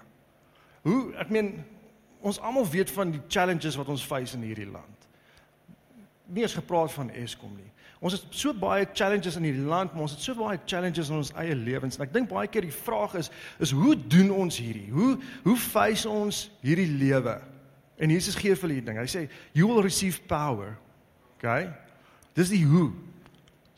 Hoe 0.85 0.99
ek 1.19 1.33
meen 1.33 1.55
ons 2.25 2.39
almal 2.41 2.65
weet 2.69 2.91
van 2.93 3.11
die 3.13 3.21
challenges 3.29 3.77
wat 3.77 3.89
ons 3.93 4.05
face 4.05 4.37
in 4.37 4.45
hierdie 4.45 4.69
land. 4.69 5.09
Nie 6.25 6.45
eens 6.45 6.57
gepraat 6.57 6.93
van 6.93 7.11
Eskom 7.13 7.53
nie. 7.53 7.69
Ons 8.03 8.17
het 8.17 8.25
so 8.35 8.53
baie 8.53 8.87
challenges 8.93 9.37
in 9.39 9.45
hierdie 9.47 9.65
land, 9.65 9.93
maar 9.93 10.05
ons 10.05 10.15
het 10.17 10.23
so 10.23 10.35
baie 10.35 10.59
challenges 10.67 11.09
in 11.09 11.19
ons 11.21 11.31
eie 11.39 11.55
lewens. 11.55 11.95
En 11.97 12.03
ek 12.05 12.13
dink 12.13 12.29
baie 12.29 12.49
keer 12.51 12.67
die 12.67 12.75
vraag 12.75 13.15
is 13.21 13.31
is 13.63 13.71
hoe 13.71 13.95
doen 13.95 14.33
ons 14.35 14.59
hierdie? 14.59 14.89
Hoe 14.91 15.15
hoe 15.45 15.57
face 15.57 16.09
ons 16.09 16.45
hierdie 16.65 16.89
lewe? 16.91 17.39
En 17.97 18.11
Jesus 18.11 18.35
gee 18.35 18.55
vir 18.55 18.75
hierdie 18.75 18.87
ding. 18.91 18.99
Hy 18.99 19.07
sê 19.07 19.25
you 19.55 19.69
will 19.71 19.83
receive 19.85 20.19
power. 20.27 20.75
Okay? 21.37 21.69
Dis 22.35 22.51
die 22.51 22.65
hoe. 22.67 22.91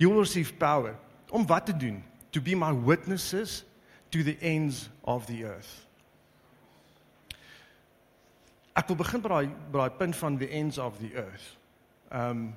You 0.01 0.11
will 0.11 0.25
receive 0.25 0.55
power. 0.57 0.97
Om 1.29 1.45
wat 1.49 1.69
te 1.69 1.77
doen? 1.77 2.01
To 2.33 2.41
be 2.41 2.55
my 2.55 2.73
witnesses 2.73 3.63
to 4.09 4.23
the 4.23 4.37
ends 4.41 4.89
of 5.01 5.25
the 5.25 5.43
earth. 5.45 5.85
Ek 8.77 8.89
wil 8.89 8.99
begin 8.99 9.21
by 9.21 9.29
daai 9.33 9.49
by 9.73 9.81
daai 9.81 9.97
punt 9.97 10.17
van 10.19 10.37
the 10.37 10.49
ends 10.53 10.77
of 10.77 10.97
the 11.01 11.13
earth. 11.17 11.47
Um, 12.13 12.53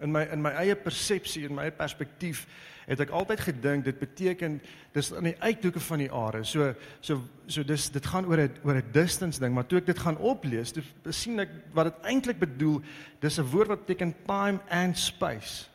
in 0.00 0.12
my 0.12 0.26
in 0.32 0.42
my 0.42 0.52
eie 0.62 0.76
persepsie 0.76 1.46
en 1.48 1.54
my 1.54 1.68
eie 1.68 1.76
perspektief 1.76 2.46
het 2.90 3.00
ek 3.04 3.12
altyd 3.14 3.42
gedink 3.44 3.84
dit 3.86 3.98
beteken 4.00 4.56
dis 4.94 5.12
aan 5.14 5.28
die 5.28 5.36
uithoeke 5.38 5.80
van 5.80 6.02
die 6.02 6.10
aarde. 6.10 6.42
So 6.44 6.72
so 7.00 7.20
so 7.46 7.62
dis 7.66 7.88
dit 7.94 8.06
gaan 8.06 8.26
oor 8.26 8.40
'n 8.40 8.56
oor 8.64 8.76
'n 8.76 8.92
distance 8.92 9.40
ding, 9.40 9.54
maar 9.54 9.66
toe 9.66 9.78
ek 9.78 9.86
dit 9.86 9.98
gaan 9.98 10.18
oplees, 10.18 10.72
toe 10.72 10.82
sien 11.10 11.38
ek 11.38 11.50
wat 11.72 11.84
dit 11.84 12.04
eintlik 12.04 12.38
bedoel. 12.38 12.82
Dis 13.20 13.38
'n 13.38 13.50
woord 13.50 13.68
wat 13.68 13.86
beteken 13.86 14.14
time 14.26 14.60
and 14.68 14.98
space. 14.98 15.68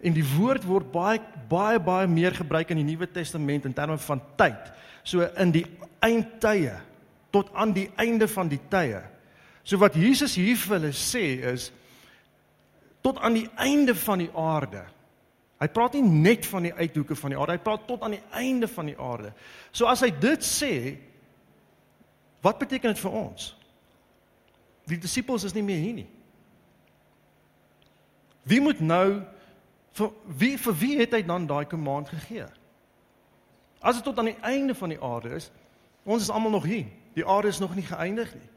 En 0.00 0.12
die 0.12 0.26
woord 0.36 0.64
word 0.64 0.92
baie 0.92 1.20
baie 1.48 1.80
baie 1.80 2.06
meer 2.06 2.34
gebruik 2.34 2.70
in 2.70 2.76
die 2.76 2.94
Nuwe 2.94 3.10
Testament 3.10 3.64
in 3.64 3.72
terme 3.72 3.98
van 3.98 4.22
tyd. 4.36 4.72
So 5.02 5.20
in 5.36 5.50
die 5.50 5.66
eindtye 6.00 6.76
tot 7.30 7.50
aan 7.54 7.72
die 7.72 7.90
einde 7.96 8.28
van 8.28 8.48
die 8.48 8.60
tye. 8.70 9.02
So 9.62 9.78
wat 9.78 9.94
Jesus 9.94 10.36
hier 10.36 10.56
vir 10.56 10.78
hulle 10.78 10.92
sê 10.92 11.42
is 11.52 11.72
tot 13.04 13.18
aan 13.18 13.36
die 13.38 13.48
einde 13.54 13.94
van 13.94 14.18
die 14.24 14.30
aarde. 14.34 14.84
Hy 15.60 15.68
praat 15.72 15.96
nie 15.96 16.04
net 16.04 16.46
van 16.46 16.66
die 16.68 16.74
uithoeke 16.74 17.16
van 17.16 17.32
die 17.32 17.38
aarde, 17.38 17.56
hy 17.56 17.64
praat 17.64 17.86
tot 17.88 18.02
aan 18.04 18.16
die 18.18 18.24
einde 18.36 18.68
van 18.68 18.90
die 18.90 18.98
aarde. 19.00 19.32
So 19.72 19.88
as 19.88 20.02
hy 20.04 20.10
dit 20.10 20.44
sê, 20.44 20.72
wat 22.44 22.60
beteken 22.60 22.92
dit 22.92 23.00
vir 23.00 23.16
ons? 23.16 23.54
Die 24.86 24.98
disippels 25.00 25.46
is 25.48 25.54
nie 25.56 25.64
meer 25.66 25.80
hier 25.82 25.96
nie. 26.02 26.10
Wie 28.46 28.60
moet 28.62 28.80
nou 28.80 29.22
vir 29.96 30.12
wie 30.38 30.54
vir 30.60 30.76
wie 30.78 30.92
het 31.00 31.16
hy 31.16 31.22
dan 31.26 31.48
daai 31.50 31.64
command 31.66 32.12
gegee? 32.12 32.46
As 33.80 33.98
dit 33.98 34.04
tot 34.06 34.18
aan 34.18 34.30
die 34.30 34.42
einde 34.46 34.76
van 34.76 34.92
die 34.92 35.00
aarde 35.02 35.34
is, 35.38 35.48
ons 36.04 36.22
is 36.22 36.30
almal 36.30 36.54
nog 36.54 36.68
hier. 36.68 36.86
Die 37.16 37.26
aarde 37.26 37.48
is 37.48 37.58
nog 37.58 37.74
nie 37.74 37.86
geëindig 37.86 38.34
nie. 38.36 38.48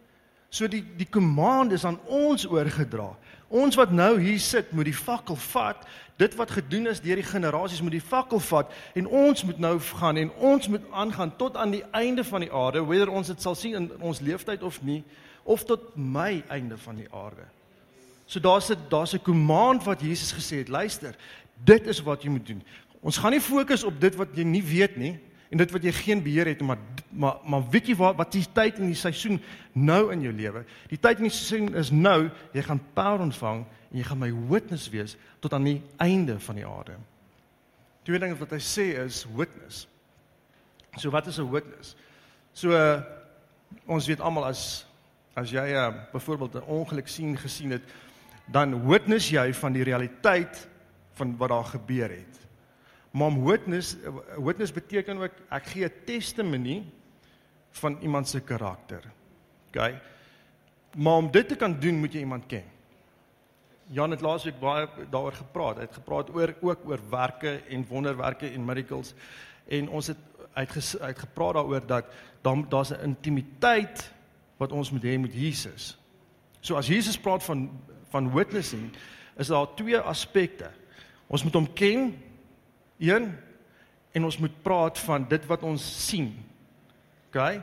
So 0.49 0.67
die 0.67 0.83
die 0.97 1.09
command 1.09 1.73
is 1.73 1.85
aan 1.85 1.99
ons 2.05 2.45
oorgedra. 2.49 3.13
Ons 3.49 3.75
wat 3.75 3.91
nou 3.91 4.19
hier 4.21 4.39
sit, 4.39 4.71
moet 4.71 4.85
die 4.85 4.95
fakkel 4.95 5.35
vat. 5.49 5.85
Dit 6.21 6.35
wat 6.37 6.51
gedoen 6.53 6.87
is 6.91 7.01
deur 7.01 7.17
die 7.17 7.25
generasies 7.25 7.81
moet 7.81 7.95
die 7.95 8.03
fakkel 8.03 8.41
vat 8.43 8.73
en 8.93 9.07
ons 9.07 9.43
moet 9.47 9.59
nou 9.59 9.77
gaan 9.79 10.19
en 10.19 10.31
ons 10.35 10.67
moet 10.67 10.83
aangaan 10.91 11.31
tot 11.39 11.55
aan 11.57 11.71
die 11.71 11.83
einde 11.95 12.23
van 12.27 12.43
die 12.43 12.51
aarde, 12.53 12.83
whether 12.85 13.09
ons 13.09 13.31
dit 13.31 13.41
sal 13.41 13.55
sien 13.55 13.77
in 13.79 13.87
ons 14.03 14.19
lewenstyd 14.19 14.63
of 14.67 14.81
nie, 14.83 14.99
of 15.43 15.63
tot 15.65 15.95
my 15.95 16.43
einde 16.51 16.77
van 16.77 16.99
die 16.99 17.07
aarde. 17.09 17.47
So 18.27 18.39
daar's 18.39 18.69
'n 18.69 18.77
daar's 18.89 19.13
'n 19.13 19.23
command 19.23 19.83
wat 19.83 20.01
Jesus 20.01 20.31
gesê 20.31 20.57
het, 20.57 20.67
luister, 20.67 21.15
dit 21.63 21.87
is 21.87 22.03
wat 22.03 22.23
jy 22.23 22.29
moet 22.29 22.45
doen. 22.45 22.63
Ons 23.01 23.17
gaan 23.17 23.31
nie 23.31 23.41
fokus 23.41 23.83
op 23.83 24.01
dit 24.01 24.15
wat 24.15 24.27
jy 24.35 24.43
nie 24.43 24.63
weet 24.63 24.97
nie 24.97 25.19
en 25.49 25.57
dit 25.57 25.71
wat 25.71 25.83
jy 25.83 25.91
geen 25.91 26.23
beheer 26.23 26.45
het 26.45 26.61
maar 26.61 26.77
maar 27.09 27.37
maar 27.43 27.63
weet 27.69 27.87
jy 27.87 27.95
wat 27.95 28.15
wat 28.15 28.31
die 28.31 28.45
tyd 28.53 28.77
in 28.77 28.91
die 28.91 28.95
seisoen 28.99 29.41
nou 29.73 30.11
in 30.13 30.21
jou 30.21 30.33
lewe 30.33 30.65
die 30.89 30.99
tyd 30.99 31.17
in 31.17 31.29
die 31.29 31.33
seisoen 31.33 31.73
is 31.75 31.91
nou 31.91 32.29
jy 32.53 32.61
gaan 32.61 32.81
power 32.93 33.19
ontvang 33.19 33.65
en 33.89 33.97
jy 33.97 34.05
gaan 34.05 34.21
my 34.21 34.29
witness 34.49 34.89
wees 34.93 35.15
tot 35.41 35.53
aan 35.53 35.65
die 35.65 35.79
einde 35.97 36.37
van 36.39 36.59
die 36.59 36.67
aarde. 36.67 36.97
Twee 38.05 38.19
dinge 38.21 38.37
wat 38.39 38.53
hy 38.55 38.61
sê 38.63 38.91
is 39.01 39.23
witness. 39.35 39.87
So 40.97 41.11
wat 41.13 41.27
is 41.27 41.39
'n 41.39 41.49
witness? 41.49 41.95
So 42.53 42.71
uh, 42.71 43.01
ons 43.85 44.07
weet 44.07 44.21
almal 44.21 44.45
as 44.45 44.85
as 45.35 45.51
jy 45.51 45.73
uh, 45.73 45.93
byvoorbeeld 46.11 46.55
'n 46.55 46.67
ongeluk 46.67 47.07
sien 47.07 47.37
gesien 47.37 47.71
het 47.71 47.83
dan 48.45 48.87
witness 48.87 49.29
jy 49.29 49.53
van 49.53 49.73
die 49.73 49.83
realiteit 49.83 50.67
van 51.13 51.37
wat 51.37 51.49
daar 51.49 51.65
gebeur 51.65 52.09
het 52.09 52.38
Maar 53.11 53.27
om 53.27 53.45
witness 53.45 53.95
witness 54.37 54.73
beteken 54.73 55.17
ook 55.17 55.33
ek 55.49 55.65
gee 55.65 55.85
'n 55.85 55.93
testimonie 56.05 56.83
van 57.71 57.97
iemand 58.01 58.27
se 58.27 58.39
karakter. 58.39 59.03
OK. 59.67 59.93
Maar 60.97 61.13
om 61.13 61.31
dit 61.31 61.47
te 61.47 61.55
kan 61.55 61.79
doen, 61.79 61.99
moet 61.99 62.13
jy 62.13 62.19
iemand 62.19 62.45
ken. 62.45 62.63
Jan 63.87 64.11
het 64.11 64.21
laasweek 64.21 64.59
baie 64.59 64.87
daaroor 65.09 65.33
gepraat. 65.33 65.75
Hy 65.75 65.81
het 65.81 65.93
gepraat 65.93 66.33
oor 66.33 66.55
ook 66.61 66.79
oor 66.85 66.99
werke 67.09 67.61
en 67.69 67.85
wonderwerke 67.87 68.49
en 68.49 68.65
miracles 68.65 69.13
en 69.69 69.89
ons 69.89 70.07
het 70.07 70.17
uit 70.53 70.97
uit 70.99 71.19
gepraat 71.19 71.53
daaroor 71.53 71.85
dat 71.85 72.05
dan 72.41 72.65
daar's 72.69 72.91
'n 72.91 73.03
intimiteit 73.03 74.11
wat 74.57 74.71
ons 74.71 74.91
moet 74.91 75.03
hê 75.03 75.19
met 75.19 75.33
Jesus. 75.33 75.97
So 76.59 76.75
as 76.75 76.87
Jesus 76.87 77.19
praat 77.19 77.43
van 77.43 77.69
van 78.09 78.33
witnessing, 78.33 78.91
is 79.37 79.47
daar 79.47 79.73
twee 79.75 79.97
aspekte. 79.97 80.71
Ons 81.27 81.43
moet 81.43 81.53
hom 81.53 81.73
ken 81.73 82.17
Een 82.99 83.31
en 84.11 84.23
ons 84.23 84.37
moet 84.37 84.61
praat 84.61 84.99
van 84.99 85.25
dit 85.27 85.45
wat 85.45 85.63
ons 85.63 85.83
sien. 86.07 86.33
OK? 87.29 87.59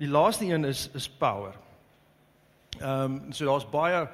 Die 0.00 0.08
laaste 0.08 0.46
een 0.46 0.64
is 0.64 0.88
is 0.94 1.08
power. 1.08 1.54
Ehm 2.78 3.02
um, 3.02 3.32
so 3.32 3.44
daar's 3.44 3.68
baie 3.70 4.08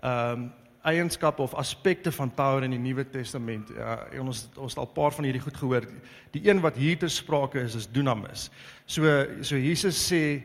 ehm 0.00 0.32
um, 0.32 0.52
eienskappe 0.82 1.42
of 1.42 1.54
aspekte 1.54 2.12
van 2.12 2.34
power 2.34 2.62
in 2.62 2.70
die 2.70 2.78
Nuwe 2.78 3.10
Testament. 3.10 3.68
Ja, 3.76 3.98
en 4.10 4.20
ons 4.20 4.48
ons 4.56 4.72
het 4.72 4.78
al 4.78 4.88
'n 4.88 4.92
paar 4.92 5.12
van 5.12 5.24
hierdie 5.24 5.42
goed 5.42 5.56
gehoor. 5.56 5.84
Die 6.30 6.48
een 6.48 6.60
wat 6.60 6.76
hier 6.76 6.98
te 6.98 7.08
sprake 7.08 7.60
is 7.60 7.74
is 7.74 7.90
dunamis. 7.90 8.50
So 8.86 9.26
so 9.40 9.56
Jesus 9.56 10.12
sê 10.12 10.42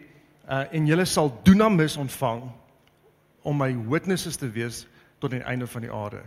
uh 0.50 0.64
en 0.72 0.86
julle 0.86 1.06
sal 1.06 1.40
dunamis 1.44 1.98
ontvang 1.98 2.44
om 3.42 3.58
my 3.58 3.76
witnesses 3.90 4.36
te 4.36 4.50
wees 4.50 4.88
tot 5.20 5.32
die 5.32 5.40
einde 5.40 5.68
van 5.68 5.82
die 5.82 5.92
aarde. 5.92 6.22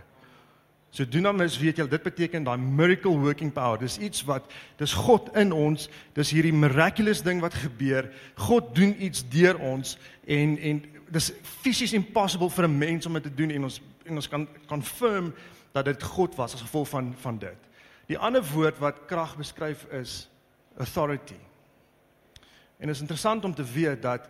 So 0.91 1.05
dunamis 1.05 1.59
weet 1.61 1.79
jy 1.79 1.87
dit 1.87 2.03
beteken 2.03 2.47
daai 2.47 2.57
miracle 2.59 3.13
working 3.21 3.53
power. 3.53 3.79
Dis 3.79 3.99
iets 4.01 4.25
wat 4.29 4.49
dis 4.81 4.95
God 4.97 5.29
in 5.37 5.53
ons. 5.53 5.89
Dis 6.17 6.33
hierdie 6.33 6.55
miraculous 6.55 7.21
ding 7.23 7.43
wat 7.45 7.55
gebeur. 7.55 8.09
God 8.41 8.73
doen 8.77 8.95
iets 9.03 9.25
deur 9.29 9.61
ons 9.61 9.99
en 10.25 10.57
en 10.59 10.81
dis 11.13 11.31
fisies 11.63 11.95
impossible 11.97 12.51
vir 12.51 12.65
'n 12.69 12.79
mens 12.79 13.07
om 13.07 13.13
dit 13.13 13.23
te 13.23 13.35
doen 13.35 13.51
en 13.51 13.65
ons 13.65 13.81
en 14.05 14.17
ons 14.17 14.29
kan 14.29 14.49
confirm 14.67 15.35
dat 15.73 15.85
dit 15.85 16.03
God 16.03 16.35
was 16.35 16.55
as 16.55 16.61
gevolg 16.61 16.89
van 16.89 17.15
van 17.21 17.39
dit. 17.39 17.69
Die 18.07 18.19
ander 18.19 18.45
woord 18.55 18.79
wat 18.79 19.05
krag 19.07 19.37
beskryf 19.37 19.85
is 19.93 20.29
authority. 20.79 21.37
En 22.79 22.89
is 22.89 23.01
interessant 23.01 23.45
om 23.45 23.55
te 23.55 23.65
weet 23.65 24.03
dat 24.03 24.29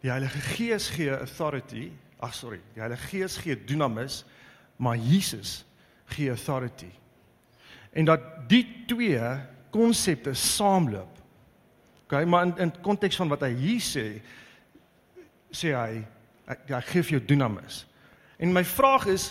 die 0.00 0.10
Heilige 0.10 0.40
Gees 0.40 0.88
gee 0.88 1.10
authority. 1.10 1.92
Ag 2.18 2.34
sorry, 2.34 2.60
die 2.74 2.80
Heilige 2.80 3.06
Gees 3.06 3.36
gee 3.36 3.64
dunamis 3.64 4.24
maar 4.76 4.96
Jesus 4.96 5.64
gee 6.04 6.28
authority. 6.28 6.90
En 7.92 8.04
dat 8.04 8.20
die 8.48 8.84
twee 8.86 9.20
konsepte 9.70 10.34
saamloop. 10.34 11.20
OK, 12.04 12.24
maar 12.24 12.46
in 12.46 12.56
in 12.56 12.72
konteks 12.80 13.16
van 13.16 13.28
wat 13.28 13.40
hy 13.40 13.52
hier 13.56 13.80
sê, 13.80 14.06
sê 15.52 15.72
hy 15.76 16.02
ek, 16.48 16.66
ek 16.68 16.90
gee 16.92 17.06
vir 17.06 17.18
jou 17.18 17.24
dunamis. 17.32 17.84
En 18.36 18.52
my 18.52 18.64
vraag 18.64 19.06
is 19.12 19.30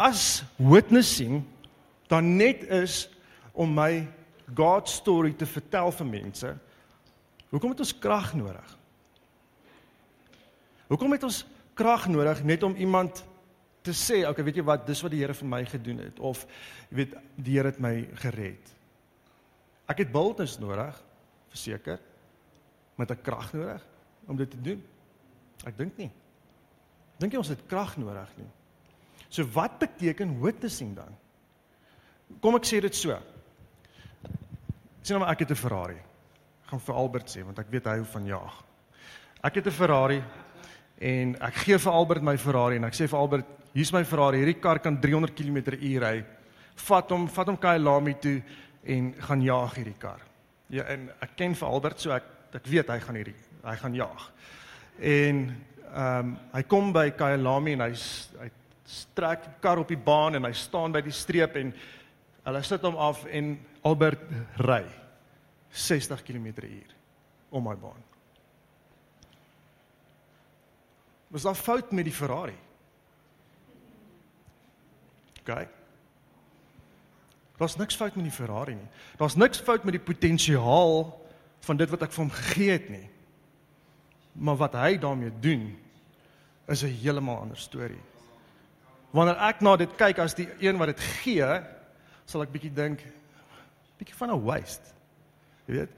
as 0.00 0.42
witnessing 0.56 1.42
dan 2.10 2.36
net 2.36 2.64
is 2.68 3.04
om 3.52 3.72
my 3.74 4.08
God 4.56 4.88
story 4.88 5.32
te 5.36 5.46
vertel 5.46 5.92
vir 5.94 6.08
mense, 6.08 6.52
hoekom 7.52 7.74
het 7.74 7.82
ons 7.84 7.96
krag 8.02 8.32
nodig? 8.34 8.76
Hoekom 10.90 11.12
het 11.14 11.24
ons 11.28 11.44
krag 11.78 12.08
nodig 12.10 12.42
net 12.44 12.64
om 12.66 12.74
iemand 12.74 13.22
te 13.82 13.92
sê, 13.96 14.28
okay, 14.28 14.44
weet 14.44 14.60
jy 14.60 14.64
wat, 14.66 14.86
dis 14.86 15.00
wat 15.02 15.12
die 15.12 15.22
Here 15.22 15.34
vir 15.34 15.48
my 15.48 15.64
gedoen 15.64 15.98
het 16.04 16.20
of 16.20 16.44
jy 16.90 16.96
weet 16.96 17.14
die 17.36 17.56
Here 17.56 17.72
het 17.72 17.80
my 17.80 17.94
gered. 18.22 18.72
Ek 19.90 20.04
het 20.04 20.12
bultnis 20.12 20.58
nodig, 20.60 20.96
verseker. 21.50 21.98
Met 22.96 23.10
'n 23.10 23.22
krag 23.22 23.52
nodig 23.52 23.86
om 24.26 24.36
dit 24.36 24.50
te 24.50 24.60
doen. 24.60 24.82
Ek 25.64 25.76
dink 25.76 25.96
nie. 25.96 26.10
Dink 27.18 27.32
jy 27.32 27.38
ons 27.38 27.48
het 27.48 27.66
krag 27.66 27.96
nodig 27.96 28.28
nie? 28.36 28.48
So 29.28 29.44
wat 29.54 29.78
beteken 29.78 30.40
witnessing 30.40 30.94
dan? 30.96 31.16
Kom 32.40 32.54
ek 32.54 32.64
sê 32.64 32.80
dit 32.80 32.94
so. 32.94 33.16
Sien 35.02 35.16
nou 35.16 35.24
maar 35.24 35.32
ek 35.32 35.40
het 35.40 35.50
'n 35.50 35.54
Ferrari. 35.54 35.96
Ek 36.64 36.68
gaan 36.68 36.80
vir 36.80 36.94
Albert 36.94 37.28
sê 37.28 37.44
want 37.44 37.58
ek 37.58 37.70
weet 37.70 37.84
hy 37.84 37.96
hou 37.96 38.04
van 38.04 38.26
jag. 38.26 38.64
Ek 39.42 39.54
het 39.54 39.66
'n 39.66 39.70
Ferrari 39.70 40.22
en 40.98 41.36
ek 41.40 41.54
gee 41.54 41.78
vir 41.78 41.92
Albert 41.92 42.22
my 42.22 42.36
Ferrari 42.36 42.76
en 42.76 42.84
ek 42.84 42.94
sê 42.94 43.08
vir 43.08 43.18
Albert 43.18 43.59
hier's 43.74 43.92
my 43.92 44.02
Ferrari, 44.04 44.42
hierdie 44.42 44.60
kar 44.60 44.80
kan 44.82 44.98
300 45.00 45.34
km/h 45.36 46.00
ry. 46.02 46.16
Vat 46.88 47.10
hom, 47.12 47.26
vat 47.28 47.52
hom 47.52 47.58
Kyalami 47.60 48.14
toe 48.20 48.40
en 48.84 49.12
gaan 49.26 49.42
jaag 49.44 49.76
hierdie 49.78 49.98
kar. 50.00 50.22
Ja, 50.70 50.86
en 50.92 51.08
ek 51.22 51.34
ken 51.36 51.54
vir 51.58 51.68
Albert 51.68 52.00
so 52.00 52.14
ek 52.14 52.36
ek 52.54 52.66
weet 52.66 52.88
hy 52.90 52.98
gaan 52.98 53.18
hierdie 53.18 53.36
hy 53.64 53.76
gaan 53.76 53.94
jaag. 53.94 54.30
En 54.98 55.42
ehm 55.90 56.18
um, 56.18 56.34
hy 56.54 56.62
kom 56.70 56.92
by 56.94 57.10
Kyalami 57.18 57.74
en 57.74 57.86
hy 57.88 57.92
hy 58.40 58.50
strek 58.90 59.44
die 59.46 59.56
kar 59.62 59.78
op 59.82 59.90
die 59.90 59.98
baan 59.98 60.38
en 60.38 60.46
hy 60.46 60.52
staan 60.54 60.94
by 60.94 61.02
die 61.02 61.14
streep 61.14 61.56
en 61.58 61.72
hulle 62.46 62.62
sit 62.66 62.82
hom 62.86 62.96
af 62.98 63.24
en 63.26 63.52
Albert 63.86 64.22
ry 64.62 64.84
60 65.70 66.22
km/h 66.26 66.94
om 67.50 67.66
my 67.66 67.74
baan. 67.74 68.02
Was 71.30 71.46
daar 71.46 71.54
fout 71.54 71.92
met 71.92 72.04
die 72.04 72.14
Ferrari? 72.14 72.56
OK. 75.50 75.68
Daar's 77.60 77.76
niks 77.76 77.96
fout 77.96 78.14
met 78.16 78.24
die 78.24 78.32
Ferrari 78.32 78.74
nie. 78.74 78.88
Daar's 79.16 79.36
niks 79.36 79.60
fout 79.60 79.84
met 79.84 79.92
die 79.92 80.02
potensiaal 80.02 81.02
van 81.60 81.76
dit 81.76 81.90
wat 81.92 82.06
ek 82.06 82.14
vir 82.14 82.22
hom 82.22 82.32
gegee 82.32 82.72
het 82.72 82.88
nie. 82.88 83.08
Maar 84.32 84.56
wat 84.62 84.78
hy 84.80 84.94
daarmee 84.96 85.32
doen 85.44 85.66
is 86.72 86.82
'n 86.82 86.96
heeltemal 87.02 87.42
ander 87.42 87.58
storie. 87.58 88.00
Wanneer 89.10 89.36
ek 89.36 89.60
na 89.60 89.76
dit 89.76 89.96
kyk 89.96 90.18
as 90.18 90.34
die 90.34 90.48
een 90.60 90.78
wat 90.78 90.86
dit 90.86 91.00
gee, 91.00 91.62
sal 92.24 92.42
ek 92.42 92.52
bietjie 92.52 92.72
dink 92.72 93.04
bietjie 93.98 94.16
van 94.16 94.30
'n 94.30 94.44
waste. 94.44 94.94
Jy 95.66 95.74
weet, 95.74 95.90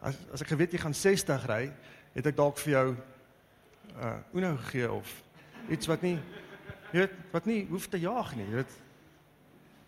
as 0.00 0.16
as 0.32 0.40
ek 0.40 0.48
geweet 0.48 0.72
jy 0.72 0.78
gaan 0.78 0.94
60 0.94 1.46
ry, 1.46 1.72
het 2.14 2.26
ek 2.26 2.36
dalk 2.36 2.58
vir 2.58 2.72
jou 2.72 2.96
uh 3.98 4.16
Uno 4.32 4.56
gegee 4.56 4.92
of 4.92 5.22
iets 5.68 5.86
wat 5.86 6.02
nie 6.02 6.18
jy 6.92 7.00
weet 7.00 7.16
wat 7.32 7.46
nie 7.46 7.66
hoef 7.66 7.88
te 7.88 7.98
jaag 7.98 8.36
nie, 8.36 8.44
jy 8.44 8.54
weet. 8.54 8.87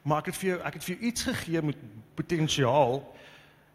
Maar 0.02 0.22
ek 0.22 0.30
het 0.32 0.38
vir 0.40 0.48
jou 0.50 0.60
ek 0.64 0.78
het 0.78 0.84
vir 0.86 0.94
jou 0.94 1.06
iets 1.10 1.26
gegee 1.28 1.62
met 1.62 1.82
potensiaal 2.16 3.02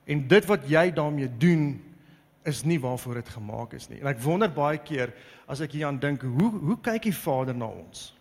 en 0.06 0.28
dit 0.28 0.46
wat 0.50 0.66
jy 0.70 0.90
daarmee 0.94 1.30
doen 1.42 1.68
is 2.46 2.64
nie 2.64 2.78
waarvoor 2.80 3.14
dit 3.22 3.30
gemaak 3.30 3.74
is 3.74 3.88
nie. 3.90 4.00
En 4.02 4.10
ek 4.12 4.22
wonder 4.22 4.52
baie 4.52 4.78
keer 4.78 5.14
as 5.50 5.62
ek 5.66 5.74
hieraan 5.78 5.98
dink, 6.02 6.22
hoe 6.22 6.52
hoe 6.52 6.78
kyk 6.82 7.08
die 7.08 7.16
Vader 7.18 7.58
na 7.58 7.70
ons? 7.70 8.12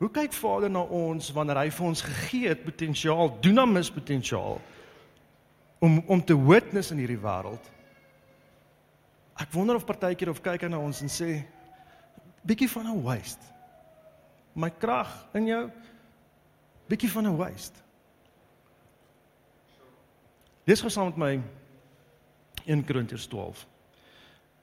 Hoe 0.00 0.10
kyk 0.10 0.32
Vader 0.34 0.72
na 0.72 0.82
ons 0.82 1.28
wanneer 1.36 1.60
hy 1.60 1.68
vir 1.70 1.86
ons 1.86 2.04
gegee 2.04 2.48
het 2.50 2.64
potensiaal, 2.64 3.34
dunamis 3.44 3.92
potensiaal 3.92 4.60
om 5.82 6.00
om 6.06 6.24
te 6.24 6.36
witness 6.36 6.92
in 6.94 7.02
hierdie 7.04 7.20
wêreld? 7.20 7.68
Ek 9.40 9.52
wonder 9.52 9.76
of 9.76 9.86
partykeer 9.88 10.32
of 10.32 10.40
kyk 10.44 10.64
hy 10.64 10.72
na 10.72 10.80
ons 10.80 11.04
en 11.04 11.12
sê 11.12 11.42
bietjie 12.46 12.70
van 12.72 12.88
'n 12.92 13.02
waste. 13.04 13.44
My 14.54 14.70
krag 14.70 15.08
in 15.34 15.46
jou 15.46 15.70
bietjie 16.92 17.10
van 17.10 17.26
'n 17.26 17.36
waste. 17.36 17.80
Lees 20.64 20.80
gou 20.80 20.90
saam 20.90 21.04
met 21.04 21.16
my 21.16 21.42
1 22.64 22.84
Korintiërs 22.84 23.26
12. 23.26 23.66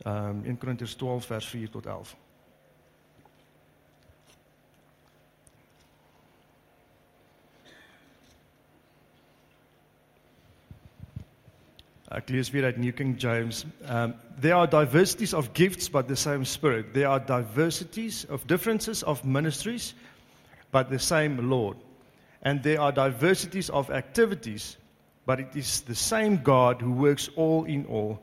Ehm 0.05 0.29
um, 0.29 0.45
1 0.45 0.57
Korintiërs 0.57 0.95
12 0.95 1.25
vers 1.25 1.47
4 1.47 1.69
tot 1.69 1.85
11. 1.85 2.15
Ek 12.09 12.29
lees 12.29 12.49
weer 12.49 12.63
uit 12.63 12.77
New 12.77 12.93
King 12.93 13.19
James. 13.21 13.65
Um 13.81 14.15
there 14.39 14.55
are 14.55 14.67
diversities 14.67 15.33
of 15.33 15.49
gifts 15.53 15.89
but 15.89 16.07
the 16.07 16.15
same 16.15 16.45
spirit. 16.45 16.93
There 16.93 17.07
are 17.07 17.25
diversities 17.25 18.25
of 18.29 18.45
differences 18.45 19.03
of 19.03 19.23
ministries 19.23 19.95
but 20.71 20.89
the 20.89 20.97
same 20.97 21.49
Lord. 21.49 21.88
And 22.41 22.63
there 22.63 22.79
are 22.79 22.91
diversities 22.91 23.69
of 23.69 23.89
activities 23.89 24.77
but 25.29 25.39
it 25.39 25.55
is 25.55 25.81
the 25.81 25.93
same 25.93 26.37
God 26.37 26.81
who 26.81 26.91
works 26.91 27.29
all 27.35 27.65
in 27.65 27.85
all. 27.85 28.19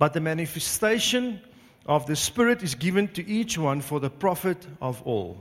But 0.00 0.12
the 0.12 0.20
manifestation 0.20 1.40
of 1.86 2.06
the 2.06 2.16
spirit 2.16 2.64
is 2.64 2.74
given 2.74 3.06
to 3.12 3.24
each 3.24 3.56
one 3.56 3.80
for 3.80 4.00
the 4.00 4.10
profit 4.10 4.66
of 4.80 5.00
all. 5.02 5.36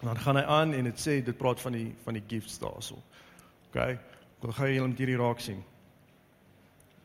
Dan 0.00 0.16
gaan 0.16 0.36
hy 0.38 0.44
aan 0.46 0.74
en 0.78 0.84
dit 0.84 0.94
sê 0.94 1.16
dit 1.26 1.38
praat 1.38 1.58
van 1.60 1.74
die 1.74 1.88
van 2.04 2.14
die 2.14 2.22
gifts 2.28 2.60
daarso. 2.62 3.02
OK. 3.66 3.98
Dan 4.44 4.54
gaan 4.54 4.70
jy 4.70 4.78
hom 4.78 4.94
hierdie 4.94 5.18
raak 5.18 5.42
sien. 5.42 5.64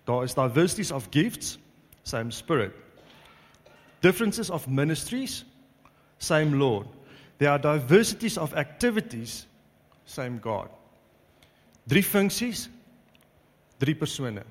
Daar 0.05 0.21
is 0.23 0.37
diversities 0.37 0.93
of 0.93 1.09
gifts, 1.09 1.57
same 2.03 2.29
spirit. 2.29 2.77
Differences 4.05 4.53
of 4.53 4.69
ministries, 4.69 5.41
same 6.21 6.53
Lord. 6.61 6.85
There 7.41 7.49
are 7.49 7.57
diversities 7.57 8.37
of 8.37 8.53
activities, 8.53 9.46
same 10.07 10.39
God. 10.41 10.71
Drie 11.87 12.03
funksies, 12.03 12.67
drie 13.79 13.95
persone. 13.95 14.43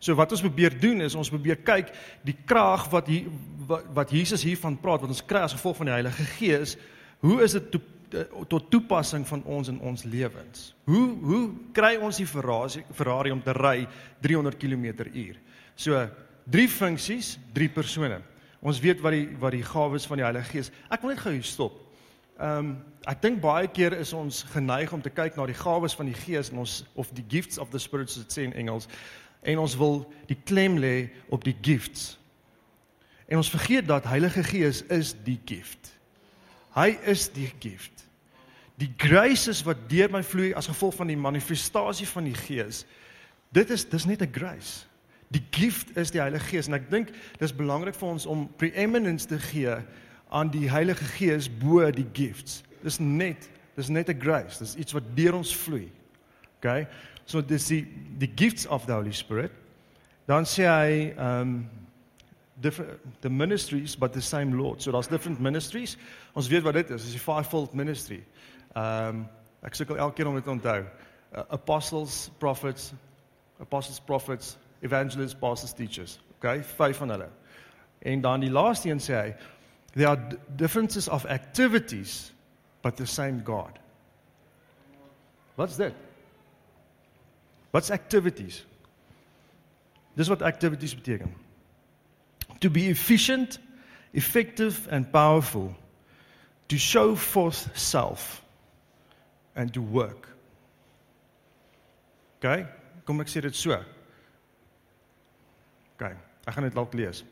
So 0.00 0.16
wat 0.16 0.32
ons 0.32 0.40
probeer 0.40 0.72
doen 0.80 1.04
is 1.04 1.14
ons 1.18 1.28
probeer 1.28 1.60
kyk 1.60 1.92
die 2.24 2.36
krag 2.48 2.86
wat 2.92 3.08
hier 3.12 3.28
wat, 3.68 3.84
wat 3.94 4.12
Jesus 4.16 4.42
hiervan 4.42 4.78
praat 4.80 5.04
wat 5.04 5.12
ons 5.12 5.24
kry 5.28 5.44
as 5.44 5.54
gevolg 5.54 5.76
van 5.78 5.90
die 5.90 5.94
Heilige 5.98 6.24
Gees, 6.38 6.74
hoe 7.20 7.36
is 7.44 7.54
dit 7.58 7.68
to, 7.74 7.82
tot 8.50 8.70
toepassing 8.72 9.26
van 9.28 9.44
ons 9.44 9.68
in 9.70 9.76
ons 9.86 10.06
lewens? 10.08 10.70
Hoe 10.88 11.04
hoe 11.20 11.42
kry 11.76 11.92
ons 12.00 12.18
die 12.18 12.26
Ferrari 12.26 12.82
Ferrari 12.96 13.34
om 13.36 13.44
te 13.44 13.54
ry 13.54 13.84
300 14.24 14.56
km/h? 14.60 15.36
So 15.76 16.00
drie 16.50 16.68
funksies, 16.68 17.36
drie 17.54 17.68
persone. 17.68 18.22
Ons 18.60 18.80
weet 18.80 19.04
wat 19.04 19.14
die 19.14 19.28
wat 19.40 19.52
die 19.56 19.64
gawes 19.64 20.08
van 20.08 20.20
die 20.20 20.26
Heilige 20.26 20.56
Gees. 20.56 20.72
Ek 20.88 21.04
wil 21.04 21.12
net 21.12 21.22
gou 21.22 21.36
hier 21.36 21.46
stop. 21.46 21.76
Ehm 22.40 22.58
um, 22.58 22.76
ek 23.08 23.22
dink 23.24 23.40
baie 23.40 23.68
keer 23.68 23.94
is 23.96 24.12
ons 24.12 24.42
geneig 24.52 24.92
om 24.92 25.00
te 25.00 25.10
kyk 25.12 25.36
na 25.36 25.46
die 25.48 25.56
gawes 25.56 25.94
van 25.96 26.08
die 26.08 26.16
Gees 26.16 26.50
en 26.52 26.60
ons 26.62 26.82
of 27.00 27.08
die 27.16 27.24
gifts 27.28 27.58
of 27.58 27.70
the 27.72 27.80
spirit 27.80 28.12
soos 28.12 28.26
dit 28.28 28.36
sê 28.36 28.44
in 28.44 28.52
Engels 28.60 28.88
en 29.40 29.60
ons 29.60 29.76
wil 29.80 30.02
die 30.28 30.36
klem 30.36 30.76
lê 30.80 31.10
op 31.32 31.44
die 31.44 31.56
gifts. 31.64 32.18
En 33.28 33.40
ons 33.40 33.50
vergeet 33.50 33.88
dat 33.88 34.08
Heilige 34.08 34.44
Gees 34.44 34.82
is 34.92 35.14
die 35.24 35.38
gift. 35.48 35.92
Hy 36.76 36.98
is 37.08 37.28
die 37.32 37.48
gift. 37.60 38.04
Die 38.80 38.92
graces 39.00 39.62
wat 39.64 39.88
deur 39.88 40.12
my 40.12 40.22
vloei 40.24 40.52
as 40.56 40.68
gevolg 40.68 40.96
van 41.00 41.12
die 41.12 41.20
manifestasie 41.20 42.08
van 42.08 42.28
die 42.28 42.36
Gees. 42.36 42.84
Dit 43.52 43.72
is 43.72 43.84
dis 43.88 44.06
net 44.08 44.22
'n 44.22 44.32
grace. 44.32 44.86
Die 45.28 45.44
gift 45.50 45.96
is 45.96 46.10
die 46.10 46.20
Heilige 46.20 46.46
Gees 46.46 46.68
en 46.68 46.74
ek 46.74 46.90
dink 46.90 47.12
dis 47.38 47.52
belangrik 47.56 47.94
vir 47.94 48.08
ons 48.08 48.26
om 48.26 48.48
preeminence 48.56 49.26
te 49.26 49.38
gee 49.38 49.76
aan 50.30 50.50
die 50.50 50.70
Heilige 50.70 51.04
Gees 51.04 51.48
bo 51.58 51.90
die 51.90 52.06
gifts. 52.12 52.62
Dis 52.82 52.98
net 52.98 53.48
dis 53.74 53.88
net 53.88 54.08
'n 54.08 54.20
grace. 54.20 54.58
Dis 54.58 54.74
iets 54.76 54.92
wat 54.92 55.02
deur 55.14 55.34
ons 55.34 55.56
vloei. 55.56 55.90
Okay? 56.58 56.86
So 57.24 57.40
dis 57.40 57.66
die 57.66 57.86
die 58.18 58.32
gifts 58.34 58.66
of 58.66 58.84
the 58.84 58.92
Holy 58.92 59.12
Spirit. 59.12 59.50
Dan 60.26 60.44
sê 60.44 60.66
hy 60.66 61.14
um 61.18 61.68
different 62.60 62.98
the 63.20 63.30
ministries 63.30 63.96
but 63.96 64.12
the 64.12 64.20
same 64.20 64.56
Lord. 64.56 64.82
So 64.82 64.92
daar's 64.92 65.08
different 65.08 65.40
ministries. 65.40 65.96
Ons 66.32 66.48
weet 66.48 66.62
wat 66.62 66.74
dit 66.74 66.90
is. 66.90 67.02
Dis 67.02 67.12
die 67.12 67.20
fivefold 67.20 67.74
ministry. 67.74 68.24
Um 68.76 69.28
ek 69.62 69.74
sukkel 69.74 69.96
elke 69.96 70.14
keer 70.14 70.28
om 70.28 70.34
dit 70.34 70.44
te 70.44 70.50
onthou. 70.50 70.84
Uh, 71.34 71.42
apostles, 71.48 72.30
prophets, 72.38 72.92
apostles, 73.60 74.00
prophets, 74.00 74.56
evangelists, 74.80 75.38
pastors, 75.38 75.72
teachers. 75.72 76.20
Okay? 76.38 76.62
Vyf 76.62 76.96
van 76.96 77.10
hulle. 77.10 77.28
En 77.98 78.20
dan 78.20 78.40
die 78.40 78.50
laaste 78.50 78.88
een 78.88 79.00
sê 79.00 79.14
hy 79.14 79.34
there 79.94 80.08
are 80.08 80.16
differences 80.56 81.08
of 81.08 81.26
activities 81.26 82.30
but 82.82 82.96
the 82.96 83.06
same 83.06 83.42
God. 83.42 83.78
What's 85.56 85.76
that? 85.76 85.94
What's 87.70 87.90
activities? 87.90 88.64
Dis 90.16 90.28
wat 90.28 90.42
activities 90.42 90.94
beteken. 90.94 91.30
To 92.60 92.70
be 92.70 92.88
efficient, 92.88 93.58
effective 94.12 94.88
and 94.90 95.10
powerful. 95.12 95.74
To 96.68 96.78
show 96.78 97.14
forth 97.14 97.76
self 97.78 98.42
and 99.54 99.72
to 99.74 99.82
work. 99.82 100.28
OK? 102.38 102.66
Kom 103.04 103.20
ek 103.20 103.28
sê 103.28 103.42
dit 103.44 103.56
so. 103.56 103.76
OK. 105.96 106.10
Ek 106.46 106.54
gaan 106.54 106.64
dit 106.64 106.76
dalk 106.76 106.94
lees. 106.96 107.24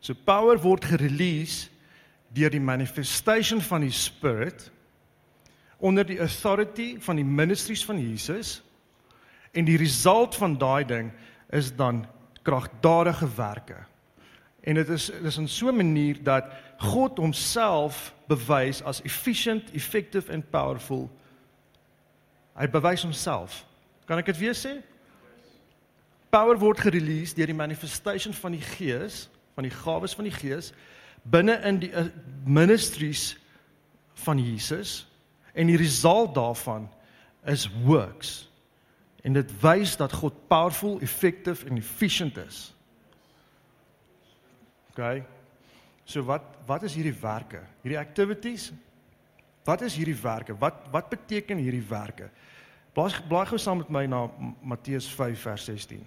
So 0.00 0.14
power 0.14 0.58
word 0.60 0.84
gerelease 0.84 1.68
deur 2.32 2.50
die 2.50 2.62
manifestation 2.62 3.60
van 3.60 3.84
die 3.84 3.92
spirit 3.92 4.70
onder 5.80 6.06
die 6.06 6.20
authority 6.20 6.94
van 7.00 7.16
die 7.16 7.24
ministries 7.24 7.84
van 7.84 7.98
Jesus 8.00 8.60
en 9.52 9.64
die 9.64 9.78
result 9.80 10.36
van 10.36 10.58
daai 10.58 10.84
ding 10.84 11.12
is 11.50 11.72
dan 11.76 12.04
kragtadige 12.42 13.28
werke. 13.36 13.76
En 14.60 14.74
dit 14.74 14.88
is 14.88 15.10
dis 15.22 15.36
in 15.36 15.48
so 15.48 15.68
'n 15.68 15.76
manier 15.76 16.22
dat 16.22 16.44
God 16.78 17.18
homself 17.18 18.14
bewys 18.28 18.82
as 18.82 19.02
efficient, 19.02 19.70
effective 19.72 20.32
and 20.32 20.50
powerful. 20.50 21.10
Hy 22.54 22.68
bewys 22.68 23.02
homself. 23.02 23.66
Kan 24.04 24.18
ek 24.18 24.26
dit 24.26 24.38
weer 24.38 24.54
sê? 24.54 24.82
Power 26.30 26.58
word 26.58 26.80
gerelease 26.80 27.34
deur 27.34 27.46
die 27.46 27.54
manifestation 27.54 28.34
van 28.34 28.52
die 28.52 28.60
Gees, 28.60 29.28
van 29.54 29.66
die 29.66 29.74
gawes 29.74 30.14
van 30.14 30.28
die 30.28 30.34
Gees 30.34 30.72
binne 31.22 31.58
in 31.68 31.80
die 31.82 31.90
uh, 31.92 32.06
ministries 32.44 33.34
van 34.24 34.38
Jesus 34.40 35.04
en 35.52 35.66
die 35.66 35.76
result 35.76 36.34
daarvan 36.34 36.88
is 37.44 37.66
works. 37.84 38.48
En 39.22 39.32
dit 39.36 39.50
wys 39.60 39.96
dat 40.00 40.12
God 40.12 40.36
powerful, 40.48 41.00
effective 41.00 41.66
en 41.66 41.76
efficient 41.76 42.36
is. 42.40 42.70
OK. 44.90 45.22
So 46.04 46.24
wat 46.26 46.46
wat 46.66 46.82
is 46.86 46.94
hierdie 46.94 47.16
werke? 47.20 47.60
Hierdie 47.82 48.00
activities? 48.00 48.70
Wat 49.64 49.82
is 49.82 49.96
hierdie 49.98 50.16
werke? 50.22 50.56
Wat 50.58 50.86
wat 50.90 51.10
beteken 51.12 51.60
hierdie 51.60 51.84
werke? 51.88 52.30
Blaai 52.96 53.12
blaai 53.28 53.46
gou 53.46 53.58
saam 53.60 53.82
met 53.82 53.92
my 53.92 54.06
na 54.10 54.24
Matteus 54.62 55.06
5 55.14 55.44
vers 55.46 55.64
16. 55.68 56.02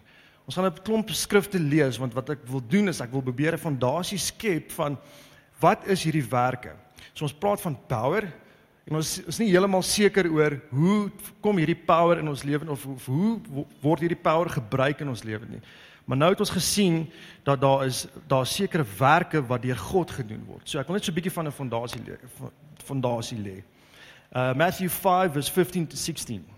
Ons 0.46 0.56
gaan 0.56 0.66
'n 0.66 0.84
klomp 0.84 1.10
skrifte 1.10 1.60
lees 1.60 1.98
want 1.98 2.14
wat 2.14 2.30
ek 2.30 2.40
wil 2.46 2.62
doen 2.68 2.88
is 2.88 3.02
ek 3.02 3.12
wil 3.12 3.22
probeer 3.22 3.54
'n 3.54 3.58
fondasie 3.58 4.18
skep 4.18 4.72
van 4.72 4.98
wat 5.60 5.88
is 5.88 6.04
hierdie 6.04 6.30
werke. 6.30 6.76
So 7.14 7.24
ons 7.26 7.34
praat 7.34 7.62
van 7.62 7.78
power 7.88 8.28
en 8.86 8.96
ons 8.96 9.20
is 9.28 9.40
nie 9.40 9.52
heeltemal 9.52 9.84
seker 9.84 10.28
oor 10.32 10.60
hoe 10.70 11.12
kom 11.42 11.58
hierdie 11.58 11.86
power 11.86 12.20
in 12.20 12.28
ons 12.28 12.44
lewe 12.44 12.70
of, 12.70 12.86
of 12.86 13.06
hoe 13.06 13.40
word 13.82 14.00
hierdie 14.00 14.22
power 14.22 14.50
gebruik 14.50 15.00
in 15.00 15.10
ons 15.10 15.24
lewe 15.24 15.46
nie. 15.46 15.62
Maar 16.06 16.18
nou 16.18 16.30
het 16.30 16.40
ons 16.40 16.50
gesien 16.50 17.10
dat 17.44 17.62
daar 17.62 17.86
is 17.86 18.08
daar 18.28 18.46
sekere 18.46 18.86
werke 18.98 19.42
wat 19.48 19.62
deur 19.62 19.78
God 19.78 20.12
gedoen 20.12 20.44
word. 20.46 20.68
So 20.68 20.80
ek 20.80 20.88
wil 20.88 20.96
net 20.96 21.06
so 21.06 21.12
'n 21.12 21.16
bietjie 21.16 21.32
van 21.32 21.48
'n 21.48 21.52
fondasie 21.52 22.02
lê 22.04 22.18
fondasie 22.84 23.38
lê. 23.38 23.64
Uh 24.36 24.54
Matthew 24.54 24.90
5 24.90 25.32
verse 25.32 25.52
15 25.52 25.88
to 25.88 25.96
16. 25.96 26.53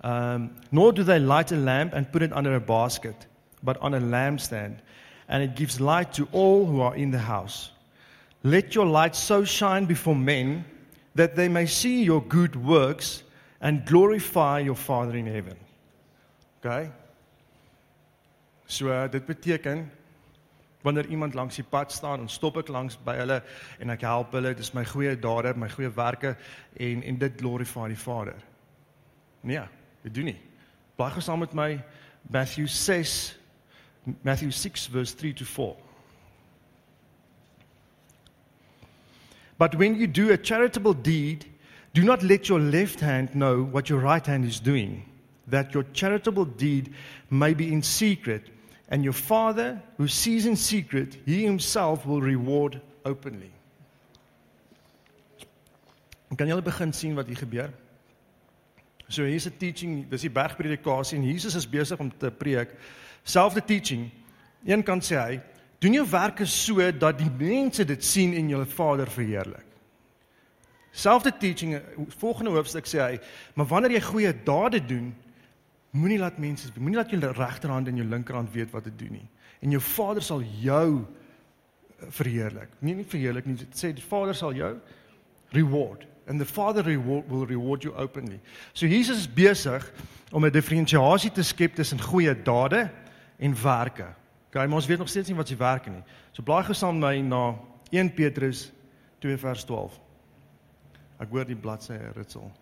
Um 0.00 0.50
nor 0.70 0.92
do 0.92 1.02
they 1.02 1.18
light 1.18 1.52
a 1.52 1.56
lamp 1.56 1.94
and 1.94 2.10
put 2.12 2.22
it 2.22 2.32
under 2.32 2.54
a 2.54 2.60
basket, 2.60 3.26
but 3.62 3.76
on 3.78 3.94
a 3.94 4.00
lampstand, 4.00 4.78
and 5.28 5.42
it 5.42 5.56
gives 5.56 5.80
light 5.80 6.12
to 6.12 6.28
all 6.32 6.66
who 6.66 6.80
are 6.80 6.96
in 6.96 7.10
the 7.10 7.18
house. 7.18 7.70
Let 8.42 8.74
your 8.74 8.86
light 8.86 9.16
so 9.16 9.44
shine 9.44 9.86
before 9.86 10.14
men 10.14 10.64
that 11.14 11.34
they 11.34 11.48
may 11.48 11.66
see 11.66 12.04
your 12.04 12.22
good 12.22 12.54
works 12.54 13.24
and 13.60 13.84
glorify 13.84 14.60
your 14.60 14.76
Father 14.76 15.16
in 15.16 15.26
heaven. 15.26 15.56
Okay? 16.64 16.90
So 18.66 18.88
uh, 18.88 19.08
dit 19.08 19.26
beteken 19.26 19.90
wanneer 20.82 21.06
iemand 21.06 21.34
langs 21.34 21.56
die 21.56 21.64
pad 21.64 21.92
staan 21.92 22.20
en 22.20 22.28
stop 22.28 22.56
ek 22.60 22.68
langs 22.68 22.96
by 23.04 23.16
hulle 23.18 23.40
en 23.80 23.90
ek 23.90 24.04
help 24.06 24.32
hulle, 24.36 24.54
dis 24.54 24.70
my 24.76 24.84
goeie 24.86 25.16
dade, 25.18 25.54
my 25.58 25.68
goeie 25.72 25.90
werke 25.96 26.36
en 26.78 27.02
en 27.02 27.18
dit 27.18 27.40
glorify 27.40 27.88
die 27.90 27.98
Vader. 27.98 28.38
Nee, 29.40 29.64
dit 30.02 30.14
doen 30.14 30.30
nie. 30.32 30.38
Blaai 30.96 31.12
gou 31.14 31.22
saam 31.22 31.42
met 31.42 31.54
my 31.54 31.78
Matthew 32.30 32.66
6 32.66 33.38
Matthew 34.22 34.50
6 34.50 34.86
verse 34.86 35.12
3 35.12 35.32
to 35.34 35.44
4. 35.44 35.76
But 39.58 39.74
when 39.74 39.96
you 39.96 40.06
do 40.06 40.32
a 40.32 40.36
charitable 40.36 40.94
deed, 40.94 41.44
do 41.92 42.04
not 42.04 42.22
let 42.22 42.48
your 42.48 42.60
left 42.60 43.00
hand 43.00 43.34
know 43.34 43.62
what 43.62 43.88
your 43.88 43.98
right 43.98 44.24
hand 44.24 44.44
is 44.44 44.60
doing, 44.60 45.04
that 45.48 45.74
your 45.74 45.84
charitable 45.92 46.44
deed 46.44 46.94
may 47.28 47.54
be 47.54 47.72
in 47.72 47.82
secret, 47.82 48.50
and 48.88 49.02
your 49.02 49.12
Father 49.12 49.82
who 49.96 50.06
sees 50.06 50.46
in 50.46 50.56
secret, 50.56 51.16
he 51.26 51.44
himself 51.44 52.06
will 52.06 52.22
reward 52.22 52.80
openly. 53.04 53.50
Kan 56.36 56.46
julle 56.46 56.62
begin 56.62 56.92
sien 56.92 57.16
wat 57.16 57.26
hier 57.26 57.40
gebeur? 57.40 57.72
So 59.08 59.24
hier's 59.24 59.46
'n 59.46 59.56
teaching, 59.58 60.08
dis 60.08 60.20
die 60.20 60.30
bergpredikasie 60.30 61.18
en 61.18 61.24
Jesus 61.24 61.54
is 61.54 61.68
besig 61.68 61.98
om 61.98 62.12
te 62.18 62.30
preek. 62.30 62.74
Selfde 63.22 63.64
teaching. 63.64 64.10
Een 64.64 64.82
kant 64.82 65.04
sê 65.04 65.16
hy, 65.16 65.40
Doen 65.78 65.94
jou 65.94 66.04
werke 66.10 66.46
so 66.50 66.82
dat 66.98 67.20
die 67.20 67.30
mense 67.38 67.84
dit 67.86 68.04
sien 68.04 68.34
en 68.34 68.50
jou 68.50 68.64
Vader 68.66 69.10
verheerlik. 69.10 69.66
Selfde 70.90 71.30
teaching, 71.38 71.76
volgende 72.18 72.50
hoofstuk 72.56 72.88
sê 72.90 72.98
hy, 72.98 73.18
maar 73.54 73.68
wanneer 73.70 73.94
jy 73.94 74.00
goeie 74.02 74.32
dade 74.44 74.80
doen, 74.82 75.12
moenie 75.94 76.18
laat 76.18 76.40
mense, 76.42 76.72
moenie 76.74 76.98
laat 76.98 77.14
jou 77.14 77.20
regterhand 77.22 77.88
en 77.88 78.00
jou 78.00 78.06
linkerhand 78.08 78.50
weet 78.50 78.74
wat 78.74 78.88
jy 78.90 78.94
doen 78.98 79.14
nie. 79.20 79.28
En 79.62 79.76
jou 79.76 79.82
Vader 79.92 80.26
sal 80.26 80.42
jou 80.62 80.88
eh, 80.98 82.10
verheerlik. 82.18 82.74
Nie 82.82 82.96
nie 82.98 83.06
verheerlik 83.06 83.46
nie, 83.46 83.54
dit 83.62 83.78
sê 83.78 83.92
die 83.94 84.02
Vader 84.02 84.34
sal 84.34 84.58
jou 84.58 84.72
reward 85.54 86.08
and 86.28 86.38
the 86.38 86.44
Father 86.44 86.82
reward 86.82 87.28
will 87.30 87.46
reward 87.46 87.82
you 87.82 87.94
openly. 87.94 88.40
So 88.72 88.86
Jesus 88.86 89.18
is 89.18 89.28
besig 89.28 89.92
om 90.30 90.44
'n 90.44 90.52
diferensiasie 90.52 91.30
te 91.30 91.42
skep 91.42 91.74
tussen 91.74 92.00
goeie 92.00 92.42
dade 92.42 92.90
en 93.38 93.62
werke. 93.62 94.06
Okay, 94.48 94.66
maar 94.66 94.76
ons 94.76 94.86
weet 94.86 94.98
nog 94.98 95.08
steeds 95.08 95.28
nie 95.28 95.36
wat 95.36 95.48
se 95.48 95.56
werk 95.56 95.86
nie. 95.86 96.02
So 96.32 96.42
blaai 96.42 96.64
gou 96.64 96.74
saam 96.74 96.98
my 96.98 97.20
na 97.20 97.54
1 97.90 98.14
Petrus 98.14 98.72
2 99.18 99.36
vers 99.36 99.64
12. 99.64 100.00
Ek 101.18 101.28
hoor 101.30 101.44
die 101.44 101.56
bladsy 101.56 101.96
ritsel. 102.14 102.52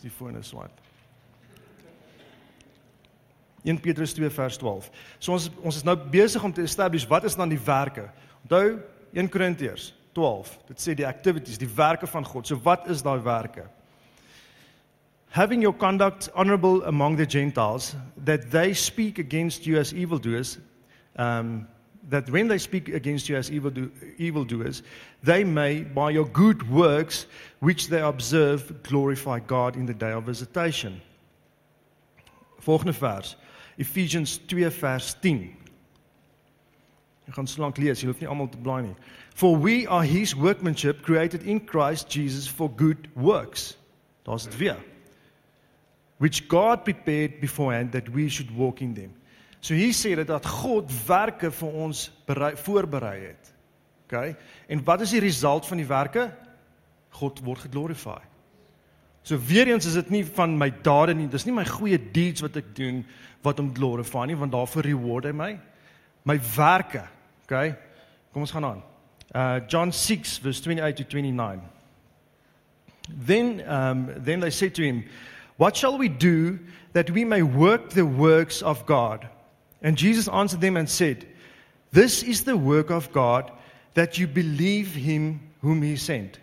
Die 0.00 0.10
foon 0.10 0.36
is 0.36 0.48
swart. 0.48 0.80
1 3.62 3.80
Petrus 3.80 4.12
2 4.12 4.30
vers 4.30 4.56
12. 4.56 4.90
So 5.18 5.32
ons 5.32 5.50
ons 5.60 5.76
is 5.76 5.84
nou 5.84 5.96
besig 5.96 6.44
om 6.44 6.52
te 6.52 6.62
establish 6.62 7.06
wat 7.06 7.24
is 7.24 7.36
dan 7.36 7.48
die 7.48 7.60
werke. 7.64 8.10
Onthou 8.42 8.80
1 9.12 9.28
Korintiërs 9.28 9.92
12. 10.12 10.58
Dit 10.68 10.80
sê 10.80 10.94
die 10.94 11.06
activities, 11.06 11.58
die 11.58 11.70
werke 11.74 12.06
van 12.06 12.24
God. 12.24 12.46
So 12.46 12.58
wat 12.64 12.88
is 12.90 13.02
daai 13.02 13.20
werke? 13.24 13.66
having 15.30 15.62
your 15.62 15.72
conduct 15.72 16.28
honorable 16.34 16.82
among 16.84 17.16
the 17.16 17.26
Gentiles, 17.26 17.94
that 18.24 18.50
they 18.50 18.74
speak 18.74 19.18
against 19.18 19.66
you 19.66 19.78
as 19.78 19.94
evildoers, 19.94 20.58
um, 21.16 21.66
that 22.08 22.28
when 22.30 22.48
they 22.48 22.58
speak 22.58 22.88
against 22.88 23.28
you 23.28 23.36
as 23.36 23.50
evil 23.50 23.72
evildoers, 24.18 24.82
they 25.22 25.44
may, 25.44 25.82
by 25.82 26.10
your 26.10 26.26
good 26.26 26.68
works 26.68 27.26
which 27.60 27.88
they 27.88 28.00
observe, 28.00 28.82
glorify 28.82 29.38
God 29.38 29.76
in 29.76 29.86
the 29.86 29.94
day 29.94 30.10
of 30.10 30.24
visitation. 30.24 31.00
Volgende 32.60 32.92
vers, 32.92 33.36
Ephesians 33.78 34.38
2 34.38 34.68
vers 34.70 35.14
10. 35.22 35.56
Ek 37.30 37.38
gaan 37.38 37.48
slank 37.48 37.78
lees, 37.78 38.02
jy 38.02 38.10
hoef 38.10 38.20
nie 38.20 38.28
almal 38.28 38.50
te 38.50 38.58
blaai 38.58 38.90
nie. 38.90 38.96
For 39.38 39.54
we 39.54 39.84
are 39.86 40.04
his 40.04 40.34
workmanship 40.34 41.04
created 41.06 41.46
in 41.46 41.62
Christ 41.64 42.10
Jesus 42.10 42.50
for 42.50 42.68
good 42.76 43.06
works. 43.14 43.76
Daar's 44.26 44.50
dit 44.50 44.58
weer 44.58 44.80
which 46.20 46.48
God 46.48 46.84
prepared 46.84 47.40
beforehand 47.40 47.92
that 47.92 48.10
we 48.12 48.28
should 48.28 48.54
walk 48.54 48.82
in 48.82 48.92
them. 48.94 49.14
So 49.60 49.74
hier 49.74 49.94
sê 49.96 50.12
dit 50.16 50.28
dat 50.28 50.44
God 50.44 50.92
werke 51.06 51.48
vir 51.52 51.76
ons 51.86 52.10
berei, 52.28 52.50
voorberei 52.60 53.14
het. 53.22 53.52
OK? 54.04 54.36
En 54.68 54.82
wat 54.84 55.00
is 55.06 55.14
die 55.16 55.22
result 55.24 55.64
van 55.68 55.80
die 55.80 55.88
werke? 55.88 56.26
God 57.16 57.40
word 57.44 57.64
geglorify. 57.64 58.18
So 59.24 59.40
weer 59.48 59.72
eens 59.72 59.88
is 59.88 59.96
dit 59.96 60.12
nie 60.12 60.22
van 60.28 60.58
my 60.60 60.68
dade 60.84 61.16
nie, 61.16 61.28
dis 61.28 61.46
nie 61.48 61.56
my 61.56 61.64
goeie 61.68 61.96
deeds 62.12 62.44
wat 62.44 62.58
ek 62.60 62.68
doen 62.76 63.00
wat 63.44 63.60
hom 63.60 63.72
glorify 63.76 64.26
nie, 64.28 64.36
want 64.36 64.52
daarvoor 64.52 64.90
reward 64.90 65.28
hy 65.28 65.32
my. 65.36 65.50
My 66.28 66.36
werke, 66.52 67.06
OK? 67.50 67.74
Kom 68.32 68.42
ons 68.42 68.50
gaan 68.50 68.64
aan. 68.64 68.82
Uh 69.34 69.60
John 69.66 69.92
6 69.92 70.38
verse 70.38 70.60
28 70.60 70.96
to 70.96 71.04
29. 71.04 71.60
Then 73.26 73.62
um 73.68 74.08
then 74.24 74.40
they 74.40 74.50
said 74.50 74.74
to 74.74 74.82
him 74.82 75.04
What 75.56 75.76
shall 75.76 75.98
we 75.98 76.08
do 76.08 76.58
that 76.92 77.10
we 77.10 77.24
may 77.24 77.42
work 77.42 77.90
the 77.90 78.06
works 78.06 78.62
of 78.62 78.86
God? 78.86 79.28
And 79.82 79.96
Jesus 79.96 80.28
answered 80.28 80.60
them 80.60 80.76
and 80.76 80.88
said, 80.88 81.26
This 81.92 82.22
is 82.22 82.44
the 82.44 82.56
work 82.56 82.90
of 82.90 83.12
God, 83.12 83.50
that 83.94 84.18
you 84.18 84.26
believe 84.26 84.94
him 84.94 85.40
whom 85.60 85.82
he 85.82 85.96
sent. 85.96 86.38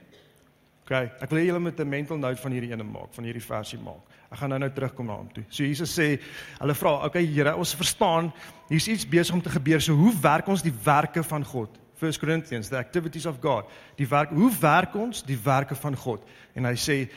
Okay, 0.85 1.11
ek 1.19 1.31
wil 1.31 1.43
julle 1.43 1.59
met 1.59 1.79
'n 1.79 1.89
mental 1.89 2.17
note 2.17 2.39
van 2.39 2.51
hierdie 2.51 2.71
ene 2.71 2.83
maak, 2.83 3.13
van 3.13 3.23
hierdie 3.23 3.43
versie 3.43 3.79
maak. 3.79 4.06
Ek 4.31 4.37
gaan 4.37 4.49
nou 4.49 4.59
nou 4.59 4.71
terugkom 4.71 5.05
na 5.05 5.15
hom 5.15 5.29
toe. 5.33 5.43
So 5.49 5.63
Jesus 5.63 5.93
sê, 5.99 6.19
hulle 6.59 6.75
vra, 6.75 7.05
"Okay 7.05 7.25
Here, 7.25 7.55
ons 7.55 7.75
verstaan, 7.75 8.33
hier's 8.69 8.87
iets 8.87 9.07
besig 9.07 9.33
om 9.33 9.41
te 9.41 9.49
gebeur. 9.49 9.81
So 9.81 9.93
hoe 9.93 10.13
werk 10.21 10.47
ons 10.47 10.61
die 10.61 10.73
werke 10.83 11.23
van 11.23 11.43
God?" 11.43 11.69
1 11.99 12.19
Corinthians, 12.19 12.69
the 12.69 12.77
activities 12.77 13.25
of 13.25 13.39
God. 13.41 13.65
Die 13.95 14.07
werk, 14.07 14.29
hoe 14.29 14.51
werk 14.59 14.95
ons 14.95 15.23
die 15.23 15.39
werke 15.43 15.75
van 15.75 15.95
God? 15.95 16.21
En 16.53 16.65
hy 16.65 16.75
sê, 16.75 17.09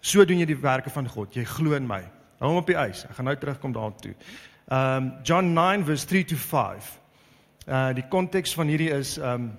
So 0.00 0.24
doen 0.24 0.38
jy 0.42 0.46
die 0.50 0.60
werke 0.60 0.90
van 0.90 1.08
God. 1.10 1.34
Jy 1.34 1.44
glo 1.48 1.76
in 1.76 1.86
my. 1.88 2.02
Hou 2.40 2.50
hom 2.50 2.60
op 2.60 2.68
die 2.68 2.76
ys. 2.78 3.04
Ek 3.08 3.16
gaan 3.18 3.30
nou 3.30 3.36
terugkom 3.40 3.74
daartoe. 3.74 4.14
Um 4.72 5.12
John 5.26 5.52
9 5.54 5.86
verse 5.86 6.06
3 6.06 6.24
to 6.32 6.38
5. 6.40 6.90
Uh 7.66 7.92
die 7.96 8.04
konteks 8.10 8.54
van 8.54 8.70
hierdie 8.70 8.90
is 8.94 9.16
um 9.18 9.52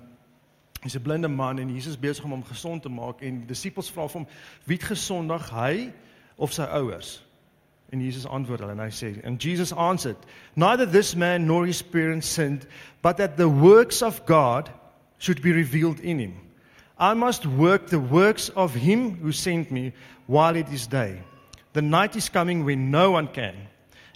hy's 0.82 0.94
'n 0.96 1.02
blinde 1.02 1.28
man 1.28 1.58
en 1.58 1.72
Jesus 1.74 1.98
besig 1.98 2.24
om 2.24 2.30
hom 2.30 2.44
gesond 2.44 2.82
te 2.82 2.88
maak 2.88 3.20
en 3.22 3.40
die 3.40 3.48
disippels 3.48 3.90
vra 3.90 4.06
hom 4.06 4.26
wie 4.64 4.76
het 4.76 4.86
gesondig, 4.86 5.50
hy 5.50 5.92
of 6.38 6.52
sy 6.52 6.62
ouers? 6.62 7.22
En 7.90 8.00
Jesus 8.04 8.26
antwoord 8.26 8.60
hulle 8.60 8.74
en 8.76 8.82
hy 8.84 8.90
sê 8.92 9.14
and 9.24 9.40
Jesus 9.40 9.72
answered 9.72 10.16
neither 10.56 10.86
this 10.86 11.14
man 11.16 11.46
nor 11.46 11.64
his 11.66 11.80
parents 11.82 12.28
sinned 12.28 12.66
but 13.02 13.16
that 13.16 13.36
the 13.36 13.48
works 13.48 14.02
of 14.02 14.24
God 14.26 14.68
should 15.18 15.40
be 15.42 15.52
revealed 15.52 16.00
in 16.00 16.18
him. 16.18 16.34
I 16.98 17.14
must 17.14 17.46
work 17.46 17.86
the 17.88 18.00
works 18.00 18.50
of 18.50 18.74
him 18.74 19.16
who 19.22 19.32
sent 19.32 19.70
me 19.70 19.92
while 20.26 20.56
it 20.56 20.68
is 20.72 20.86
day. 20.86 21.22
The 21.72 21.82
night 21.82 22.16
is 22.16 22.28
coming 22.28 22.64
when 22.64 22.90
no 22.90 23.10
one 23.12 23.28
can. 23.28 23.54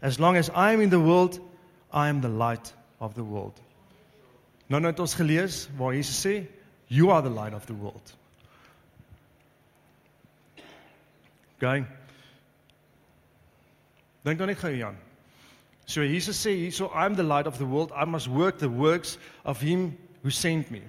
As 0.02 0.18
long 0.18 0.36
as 0.36 0.50
I 0.50 0.72
am 0.72 0.80
in 0.80 0.90
the 0.90 1.00
world, 1.00 1.38
I 1.92 2.08
am 2.08 2.20
the 2.20 2.28
light 2.28 2.72
of 3.00 3.14
the 3.14 3.24
world. 3.24 3.60
Nou 4.68 4.80
nou 4.80 4.90
het 4.90 5.00
ons 5.00 5.14
gelees 5.14 5.68
waar 5.76 5.94
Jesus 5.94 6.18
sê, 6.26 6.46
you 6.88 7.10
are 7.10 7.22
the 7.22 7.30
light 7.30 7.54
of 7.54 7.66
the 7.66 7.74
world. 7.74 8.14
Gaan. 11.60 11.86
Dink 14.22 14.38
dan 14.38 14.46
net 14.46 14.58
gou 14.58 14.70
Jan. 14.70 14.96
So 15.84 16.02
Jesus 16.02 16.38
sê 16.38 16.54
hierso 16.54 16.90
I'm 16.94 17.14
the 17.14 17.22
light 17.26 17.46
of 17.46 17.58
the 17.58 17.66
world. 17.66 17.92
I 17.92 18.04
must 18.04 18.28
work 18.28 18.58
the 18.58 18.70
works 18.70 19.18
of 19.44 19.60
him 19.60 19.98
who 20.22 20.30
sent 20.30 20.70
me. 20.70 20.82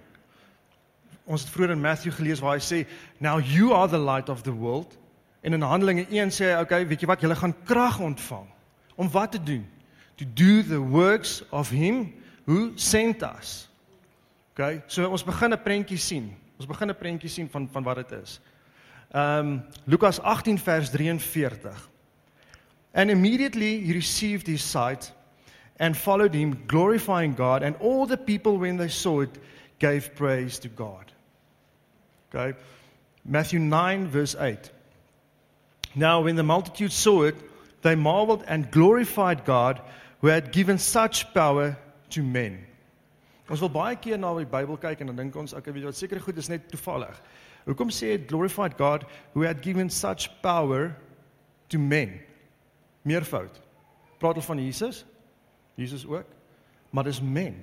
Ons 1.26 1.42
het 1.42 1.52
vroeër 1.52 1.72
in 1.72 1.82
Matthew 1.82 2.14
gelees 2.14 2.40
waar 2.44 2.60
hy 2.60 2.62
sê, 2.62 2.88
"Now 3.20 3.40
you 3.40 3.74
are 3.74 3.88
the 3.88 4.00
light 4.00 4.30
of 4.30 4.44
the 4.44 4.52
world." 4.52 4.98
En 5.42 5.54
in 5.54 5.62
Handelinge 5.62 6.06
1 6.10 6.30
sê 6.30 6.54
hy, 6.54 6.62
"Okay, 6.62 6.88
weet 6.88 7.02
jy 7.02 7.08
wat? 7.08 7.22
Julle 7.22 7.36
gaan 7.36 7.56
krag 7.64 8.00
ontvang 8.00 8.48
om 8.96 9.10
wat 9.10 9.32
te 9.32 9.44
doen? 9.44 9.68
To 10.16 10.26
do 10.34 10.64
the 10.64 10.80
works 10.80 11.44
of 11.50 11.70
him 11.70 12.14
who 12.46 12.72
sent 12.76 13.24
us." 13.24 13.70
Okay? 14.52 14.84
So 14.88 15.10
ons 15.10 15.24
begin 15.24 15.54
'n 15.54 15.62
prentjie 15.62 15.98
sien. 15.98 16.36
Ons 16.58 16.68
begin 16.68 16.90
'n 16.90 16.96
prentjie 16.96 17.30
sien 17.30 17.50
van 17.50 17.70
van 17.72 17.84
wat 17.84 17.96
dit 17.96 18.12
is. 18.12 18.40
Um 19.12 19.64
Lukas 19.86 20.22
18 20.22 20.60
vers 20.60 20.90
43. 20.90 21.90
And 22.94 23.10
immediately 23.10 23.80
he 23.82 23.94
received 23.94 24.48
his 24.48 24.62
sight 24.62 25.12
and 25.78 25.98
followed 25.98 26.34
him 26.34 26.64
glorifying 26.68 27.34
God 27.34 27.64
and 27.64 27.76
all 27.78 28.06
the 28.06 28.18
people 28.18 28.58
when 28.58 28.78
they 28.78 28.90
saw 28.90 29.22
it 29.22 29.38
gave 29.80 30.16
praise 30.16 30.60
to 30.60 30.70
God. 30.70 31.12
Okay. 32.34 32.58
Matthew 33.26 33.60
9 33.60 34.08
verse 34.08 34.36
8. 34.40 34.72
Now 35.96 36.22
when 36.22 36.36
the 36.36 36.44
multitude 36.44 36.92
saw 36.92 37.24
it 37.24 37.36
they 37.82 37.96
marveled 37.96 38.44
and 38.48 38.72
glorified 38.72 39.46
God 39.46 39.82
who 40.22 40.28
had 40.28 40.52
given 40.52 40.78
such 40.78 41.34
power 41.34 41.78
to 42.12 42.24
men. 42.24 42.66
Ons 43.52 43.60
wil 43.60 43.70
baie 43.70 43.98
keer 44.00 44.18
na 44.18 44.32
die 44.38 44.48
Bybel 44.48 44.80
kyk 44.80 45.02
en 45.04 45.12
dan 45.12 45.20
dink 45.20 45.36
ons 45.38 45.54
ek 45.58 45.68
weet 45.68 45.84
wat 45.90 45.98
seker 46.00 46.22
goed 46.24 46.38
is 46.40 46.48
net 46.50 46.70
toevallig. 46.72 47.18
Hoekom 47.68 47.92
sê 47.92 48.16
dit 48.16 48.28
glorified 48.30 48.78
God 48.80 49.04
who 49.34 49.44
had 49.44 49.62
given 49.62 49.92
such 49.92 50.30
power 50.42 50.96
to 51.70 51.78
men? 51.80 52.16
Meervoud. 53.04 53.60
Praat 54.18 54.38
hulle 54.38 54.46
van 54.46 54.64
Jesus? 54.64 55.04
Jesus 55.76 56.06
ook. 56.08 56.28
Maar 56.90 57.04
dis 57.10 57.22
men. 57.22 57.58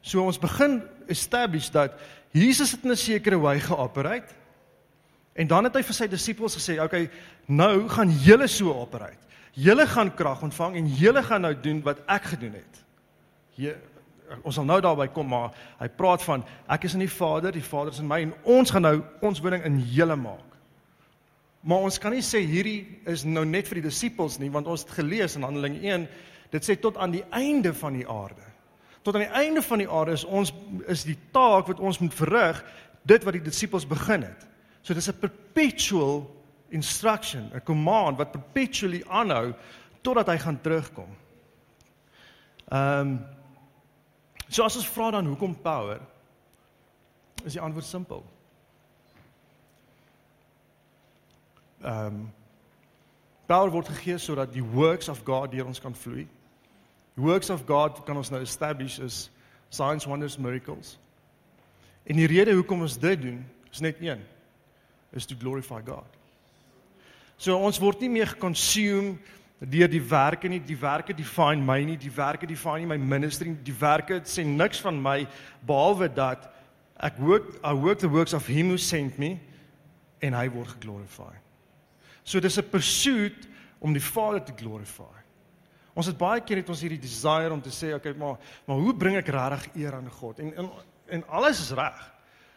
So 0.00 0.24
ons 0.26 0.38
begin 0.38 0.80
establish 1.06 1.70
dat 1.70 1.94
Jesus 2.32 2.72
het 2.72 2.84
in 2.84 2.90
'n 2.90 2.96
sekere 2.96 3.40
wy 3.40 3.58
geoperate. 3.58 4.34
En 5.32 5.46
dan 5.46 5.64
het 5.64 5.74
hy 5.74 5.82
vir 5.82 5.94
sy 5.94 6.08
disippels 6.08 6.56
gesê, 6.56 6.74
"Oké, 6.74 6.84
okay, 6.84 7.10
nou 7.46 7.88
gaan 7.88 8.10
julle 8.10 8.46
so 8.46 8.72
operate. 8.72 9.22
Julle 9.52 9.86
gaan 9.86 10.14
krag 10.14 10.42
ontvang 10.42 10.76
en 10.76 10.86
julle 10.86 11.22
gaan 11.22 11.40
nou 11.40 11.60
doen 11.60 11.82
wat 11.82 11.98
ek 12.06 12.22
gedoen 12.22 12.52
het." 12.52 12.84
Hier 13.50 13.76
ons 14.42 14.54
sal 14.54 14.64
nou 14.64 14.80
daarby 14.80 15.08
kom, 15.12 15.28
maar 15.28 15.50
hy 15.78 15.88
praat 15.88 16.22
van 16.22 16.44
ek 16.68 16.84
is 16.84 16.94
in 16.94 16.98
die 16.98 17.10
Vader, 17.10 17.52
die 17.52 17.64
Vader 17.64 17.92
is 17.92 17.98
in 17.98 18.06
my 18.06 18.20
en 18.20 18.34
ons 18.42 18.70
gaan 18.70 18.82
nou 18.82 19.02
ons 19.20 19.40
woning 19.40 19.64
in 19.64 19.78
julle 19.92 20.16
maak. 20.16 20.51
Maar 21.62 21.86
ons 21.86 21.98
kan 22.02 22.14
nie 22.14 22.24
sê 22.26 22.42
hierdie 22.46 23.00
is 23.10 23.24
nou 23.24 23.44
net 23.46 23.68
vir 23.70 23.80
die 23.80 23.88
disippels 23.88 24.38
nie, 24.42 24.50
want 24.50 24.66
ons 24.70 24.82
het 24.82 24.96
gelees 24.96 25.36
in 25.38 25.46
Handelinge 25.46 25.82
1, 25.86 26.06
dit 26.52 26.66
sê 26.66 26.76
tot 26.80 26.98
aan 26.98 27.14
die 27.14 27.24
einde 27.30 27.72
van 27.74 27.94
die 27.96 28.06
aarde. 28.08 28.44
Tot 29.02 29.16
aan 29.16 29.26
die 29.26 29.36
einde 29.38 29.62
van 29.62 29.82
die 29.82 29.88
aarde 29.88 30.16
is 30.18 30.24
ons 30.24 30.52
is 30.90 31.04
die 31.06 31.18
taak 31.34 31.70
wat 31.70 31.80
ons 31.80 32.00
moet 32.02 32.14
verrig, 32.14 32.62
dit 33.06 33.24
wat 33.24 33.38
die 33.38 33.44
disippels 33.46 33.86
begin 33.88 34.26
het. 34.26 34.46
So 34.82 34.94
dis 34.94 35.08
'n 35.08 35.18
perpetual 35.18 36.26
instruction, 36.70 37.50
'n 37.54 37.64
command 37.64 38.18
wat 38.18 38.32
perpetually 38.32 39.02
aanhou 39.08 39.54
totdat 40.02 40.26
hy 40.26 40.38
gaan 40.38 40.60
terugkom. 40.60 41.10
Ehm 42.70 43.00
um, 43.00 43.20
So 44.52 44.66
as 44.66 44.76
ons 44.76 44.88
vra 44.92 45.08
dan 45.14 45.30
hoekom 45.30 45.54
power? 45.64 46.00
Is 47.46 47.56
die 47.56 47.62
antwoord 47.62 47.88
simpel. 47.88 48.20
Ehm 51.82 52.06
um, 52.06 52.30
power 53.46 53.70
word 53.70 53.88
gegee 53.88 54.18
sodat 54.18 54.52
die 54.54 54.64
works 54.64 55.08
of 55.08 55.20
God 55.24 55.50
deur 55.52 55.66
ons 55.66 55.80
kan 55.80 55.94
vloei. 55.94 56.24
Die 57.14 57.24
works 57.24 57.50
of 57.50 57.66
God 57.68 58.00
kan 58.06 58.16
ons 58.16 58.30
nou 58.32 58.40
establish 58.40 59.00
as 59.02 59.26
signs, 59.68 60.06
wonders, 60.08 60.38
miracles. 60.38 60.96
En 62.08 62.16
die 62.16 62.26
rede 62.26 62.54
hoekom 62.56 62.80
ons 62.86 62.96
dit 62.98 63.20
doen, 63.20 63.42
is 63.72 63.80
net 63.80 64.00
een. 64.00 64.22
Is 65.12 65.26
to 65.26 65.36
glorify 65.38 65.82
God. 65.84 66.08
So 67.36 67.58
ons 67.58 67.80
word 67.82 68.00
nie 68.00 68.10
meer 68.12 68.32
geconsume 68.32 69.18
deur 69.62 69.90
die 69.90 70.02
werke 70.02 70.48
nie, 70.48 70.60
die 70.62 70.78
werke 70.78 71.14
define 71.14 71.62
my 71.62 71.78
nie, 71.86 71.98
die 72.00 72.10
werke 72.14 72.46
define 72.46 72.82
nie 72.82 72.90
my 72.94 72.98
ministry, 72.98 73.52
die 73.64 73.76
werke 73.78 74.22
sê 74.26 74.44
niks 74.46 74.80
van 74.82 74.98
my 75.02 75.20
behalwe 75.66 76.08
dat 76.10 76.48
ek 77.02 77.18
work 77.22 77.52
I 77.62 77.74
work 77.74 78.00
the 78.00 78.10
works 78.10 78.34
of 78.34 78.46
him 78.46 78.70
who 78.70 78.78
sent 78.78 79.18
me 79.18 79.36
en 80.22 80.34
hy 80.34 80.48
word 80.50 80.74
geglorify. 80.78 81.41
So 82.24 82.40
dis 82.40 82.58
'n 82.58 82.68
pursuit 82.70 83.48
om 83.78 83.92
die 83.92 84.02
Vader 84.02 84.42
te 84.42 84.52
glorify. 84.56 85.14
Ons 85.94 86.06
het 86.06 86.18
baie 86.18 86.40
keer 86.40 86.56
het 86.56 86.68
ons 86.68 86.80
hierdie 86.80 87.00
desire 87.00 87.52
om 87.52 87.60
te 87.60 87.70
sê 87.70 87.94
okay, 87.94 88.12
maar 88.12 88.38
maar 88.66 88.76
hoe 88.76 88.94
bring 88.94 89.16
ek 89.16 89.28
regtig 89.28 89.74
eer 89.74 89.94
aan 89.94 90.10
God? 90.10 90.38
En 90.38 90.56
en 90.56 90.70
en 91.06 91.28
alles 91.28 91.60
is 91.60 91.70
reg. 91.70 92.12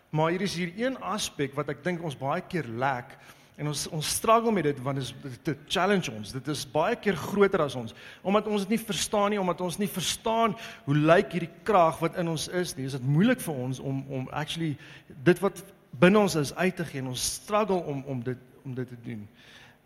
Maar 0.10 0.30
hier 0.30 0.42
is 0.42 0.56
hier 0.56 0.72
een 0.78 0.98
aspek 1.02 1.54
wat 1.56 1.70
ek 1.70 1.84
dink 1.84 2.04
ons 2.04 2.16
baie 2.18 2.42
keer 2.42 2.66
lack 2.68 3.18
En 3.56 3.70
ons 3.72 3.86
ons 3.96 4.08
struggle 4.18 4.52
met 4.52 4.66
dit 4.68 4.80
want 4.84 5.00
dit 5.00 5.06
is 5.06 5.38
dit 5.48 5.60
challenge 5.72 6.12
ons. 6.12 6.32
Dit 6.36 6.48
is 6.52 6.64
baie 6.72 6.96
keer 7.00 7.16
groter 7.16 7.64
as 7.64 7.78
ons 7.80 7.96
omdat 8.22 8.50
ons 8.52 8.66
dit 8.66 8.76
nie 8.76 8.82
verstaan 8.82 9.32
nie, 9.32 9.40
omdat 9.40 9.62
ons 9.64 9.78
nie 9.80 9.88
verstaan 9.88 10.58
hoe 10.88 10.96
lyk 10.96 11.38
hierdie 11.38 11.52
krag 11.68 12.02
wat 12.04 12.20
in 12.20 12.34
ons 12.34 12.50
is 12.52 12.76
nie. 12.76 12.90
Is 12.90 12.98
dit 12.98 13.08
moeilik 13.08 13.40
vir 13.46 13.62
ons 13.68 13.80
om 13.80 14.04
om 14.12 14.28
actually 14.36 14.74
dit 15.08 15.40
wat 15.44 15.64
binne 16.04 16.20
ons 16.20 16.36
is 16.36 16.52
uit 16.56 16.76
te 16.76 16.88
gee 16.90 17.04
en 17.04 17.14
ons 17.14 17.30
struggle 17.40 17.80
om 17.88 18.04
om 18.12 18.20
dit 18.26 18.44
om 18.66 18.74
dit 18.74 18.88
te 18.88 18.98
doen. 19.02 19.28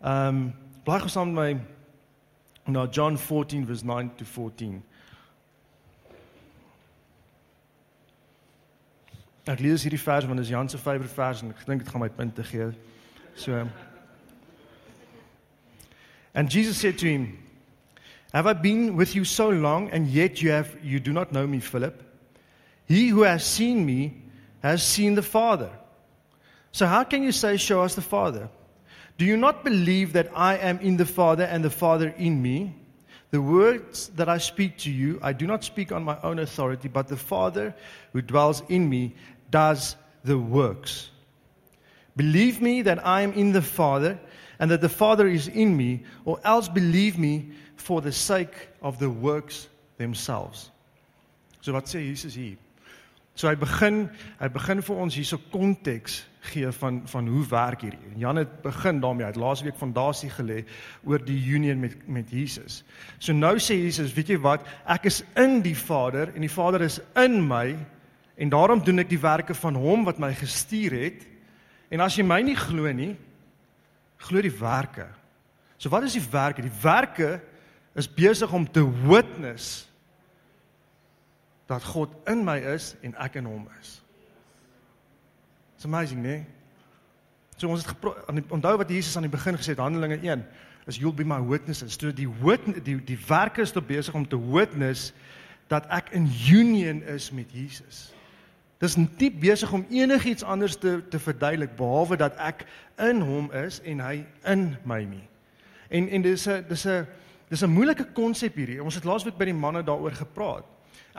Ehm 0.00 0.26
um, 0.26 0.54
bly 0.84 1.00
gesaam 1.00 1.32
met 1.32 1.44
my 1.44 2.72
na 2.72 2.86
John 2.90 3.16
14 3.16 3.66
vers 3.66 3.82
9 3.82 4.14
to 4.16 4.24
14. 4.24 4.82
Ek 9.44 9.60
lees 9.60 9.82
hierdie 9.82 10.00
vers 10.00 10.24
want 10.24 10.36
dit 10.36 10.46
is 10.46 10.52
Jan 10.52 10.68
se 10.68 10.78
favourite 10.78 11.14
vers 11.14 11.42
en 11.42 11.52
ek 11.52 11.64
dink 11.66 11.84
dit 11.84 11.92
gaan 11.92 12.00
my 12.00 12.10
punte 12.10 12.44
gee. 12.44 12.72
So 13.34 13.66
And 16.34 16.48
Jesus 16.48 16.76
said 16.76 16.98
to 16.98 17.06
him, 17.06 17.38
Have 18.32 18.46
I 18.46 18.52
been 18.52 18.96
with 18.96 19.14
you 19.16 19.24
so 19.24 19.48
long 19.50 19.90
and 19.90 20.06
yet 20.06 20.40
you 20.40 20.52
have 20.52 20.76
you 20.82 21.00
do 21.00 21.12
not 21.12 21.32
know 21.32 21.46
me, 21.46 21.60
Philip? 21.60 22.02
He 22.86 23.08
who 23.08 23.22
has 23.22 23.44
seen 23.44 23.84
me 23.84 24.22
has 24.62 24.82
seen 24.82 25.14
the 25.14 25.22
Father. 25.22 25.70
So 26.72 26.86
how 26.86 27.02
can 27.04 27.22
you 27.22 27.32
say 27.32 27.56
show 27.56 27.82
us 27.82 27.94
the 27.94 28.02
Father? 28.02 28.48
Do 29.20 29.26
you 29.26 29.36
not 29.36 29.64
believe 29.64 30.14
that 30.14 30.30
I 30.34 30.56
am 30.56 30.78
in 30.78 30.96
the 30.96 31.04
Father 31.04 31.44
and 31.44 31.62
the 31.62 31.68
Father 31.68 32.14
in 32.16 32.40
me? 32.40 32.74
The 33.32 33.42
words 33.42 34.08
that 34.16 34.30
I 34.30 34.38
speak 34.38 34.78
to 34.78 34.90
you, 34.90 35.18
I 35.20 35.34
do 35.34 35.46
not 35.46 35.62
speak 35.62 35.92
on 35.92 36.02
my 36.02 36.16
own 36.22 36.38
authority, 36.38 36.88
but 36.88 37.06
the 37.06 37.18
Father 37.18 37.74
who 38.14 38.22
dwells 38.22 38.62
in 38.70 38.88
me 38.88 39.14
does 39.50 39.94
the 40.24 40.38
works. 40.38 41.10
Believe 42.16 42.62
me 42.62 42.80
that 42.80 43.06
I 43.06 43.20
am 43.20 43.34
in 43.34 43.52
the 43.52 43.60
Father 43.60 44.18
and 44.58 44.70
that 44.70 44.80
the 44.80 44.88
Father 44.88 45.28
is 45.28 45.48
in 45.48 45.76
me, 45.76 46.02
or 46.24 46.40
else 46.42 46.66
believe 46.70 47.18
me 47.18 47.50
for 47.76 48.00
the 48.00 48.12
sake 48.12 48.70
of 48.80 48.98
the 48.98 49.10
works 49.10 49.68
themselves. 49.98 50.70
So 51.60 51.74
wat 51.74 51.84
sê 51.84 52.00
Jesus 52.00 52.32
hier? 52.32 52.56
So 53.34 53.48
hy 53.48 53.56
begin, 53.56 54.08
hy 54.40 54.48
begin 54.52 54.82
vir 54.84 54.98
ons 55.00 55.16
hierso 55.16 55.38
konteks 55.52 56.24
gee 56.50 56.70
van 56.72 57.02
van 57.08 57.28
hoe 57.28 57.44
werk 57.48 57.84
hierdie. 57.84 58.14
Jan 58.20 58.40
het 58.40 58.62
begin 58.62 59.00
daarmee. 59.00 59.26
Hy 59.26 59.32
het 59.32 59.40
laasweek 59.40 59.76
fondasie 59.76 60.30
gelê 60.32 60.64
oor 61.04 61.20
die 61.24 61.38
union 61.52 61.80
met 61.80 61.96
met 62.08 62.30
Jesus. 62.32 62.82
So 63.18 63.32
nou 63.32 63.56
sê 63.58 63.76
Jesus, 63.76 64.14
weet 64.16 64.32
jy 64.34 64.38
wat? 64.40 64.64
Ek 64.88 65.06
is 65.10 65.22
in 65.36 65.60
die 65.62 65.76
Vader 65.76 66.32
en 66.34 66.40
die 66.40 66.52
Vader 66.52 66.82
is 66.86 67.00
in 67.16 67.40
my 67.46 67.76
en 68.40 68.52
daarom 68.52 68.80
doen 68.84 69.04
ek 69.04 69.10
die 69.10 69.20
werke 69.20 69.54
van 69.54 69.76
hom 69.76 70.04
wat 70.08 70.18
my 70.18 70.32
gestuur 70.34 70.96
het. 70.96 71.26
En 71.90 72.00
as 72.00 72.16
jy 72.16 72.24
my 72.24 72.40
nie 72.42 72.56
glo 72.56 72.88
nie, 72.92 73.12
glo 74.24 74.40
die 74.40 74.54
werke. 74.54 75.06
So 75.76 75.92
wat 75.92 76.06
is 76.08 76.16
die 76.16 76.24
werke? 76.32 76.64
Die 76.64 76.80
werke 76.82 77.40
is 77.94 78.08
besig 78.08 78.52
om 78.52 78.64
te 78.64 78.84
witness 78.84 79.89
dat 81.70 81.84
God 81.84 82.14
in 82.26 82.44
my 82.44 82.58
is 82.74 82.94
en 83.06 83.14
ek 83.22 83.38
in 83.38 83.46
hom 83.46 83.68
is. 83.80 84.00
It's 85.76 85.86
amazing, 85.86 86.22
né? 86.22 86.42
So 87.56 87.68
ons 87.68 87.84
het 87.86 88.52
onthou 88.52 88.76
wat 88.80 88.90
Jesus 88.90 89.16
aan 89.16 89.28
die 89.28 89.32
begin 89.32 89.56
gesê 89.56 89.74
het 89.74 89.82
Handelinge 89.82 90.18
1 90.18 90.44
is 90.88 90.96
you'll 90.98 91.14
be 91.14 91.24
my 91.24 91.38
witnesses. 91.40 91.94
So 91.94 92.12
die 92.12 92.28
witness 92.42 92.82
die 92.84 92.96
die 93.04 93.18
werke 93.28 93.62
is 93.62 93.72
te 93.72 93.82
besig 93.84 94.14
om 94.14 94.26
te 94.28 94.40
witness 94.40 95.12
dat 95.70 95.86
ek 95.94 96.10
in 96.16 96.26
union 96.50 97.02
is 97.02 97.30
met 97.30 97.52
Jesus. 97.52 98.08
Dis 98.80 98.96
nie 98.96 99.30
besig 99.30 99.72
om 99.72 99.84
enigiets 99.92 100.42
anders 100.42 100.78
te 100.80 100.98
te 101.12 101.20
verduidelik 101.20 101.76
behalwe 101.76 102.16
dat 102.16 102.36
ek 102.40 102.64
in 102.98 103.20
hom 103.20 103.52
is 103.52 103.78
en 103.84 104.00
hy 104.00 104.24
in 104.48 104.74
my 104.88 105.04
nie. 105.04 105.26
En 105.88 106.08
en 106.08 106.22
dis 106.22 106.48
'n 106.48 106.64
dis 106.68 106.86
'n 106.86 107.06
dis 107.48 107.62
'n 107.62 107.70
moeilike 107.70 108.08
konsep 108.12 108.54
hierdie. 108.54 108.82
Ons 108.82 108.94
het 108.94 109.04
laasweek 109.04 109.36
by 109.36 109.44
die 109.44 109.54
manne 109.54 109.84
daaroor 109.84 110.12
gepraat. 110.12 110.64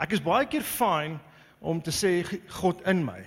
Ek 0.00 0.14
is 0.16 0.22
baie 0.24 0.46
keer 0.48 0.64
fyn 0.64 1.18
om 1.60 1.80
te 1.82 1.92
sê 1.94 2.22
God 2.60 2.80
in 2.88 3.04
my. 3.04 3.20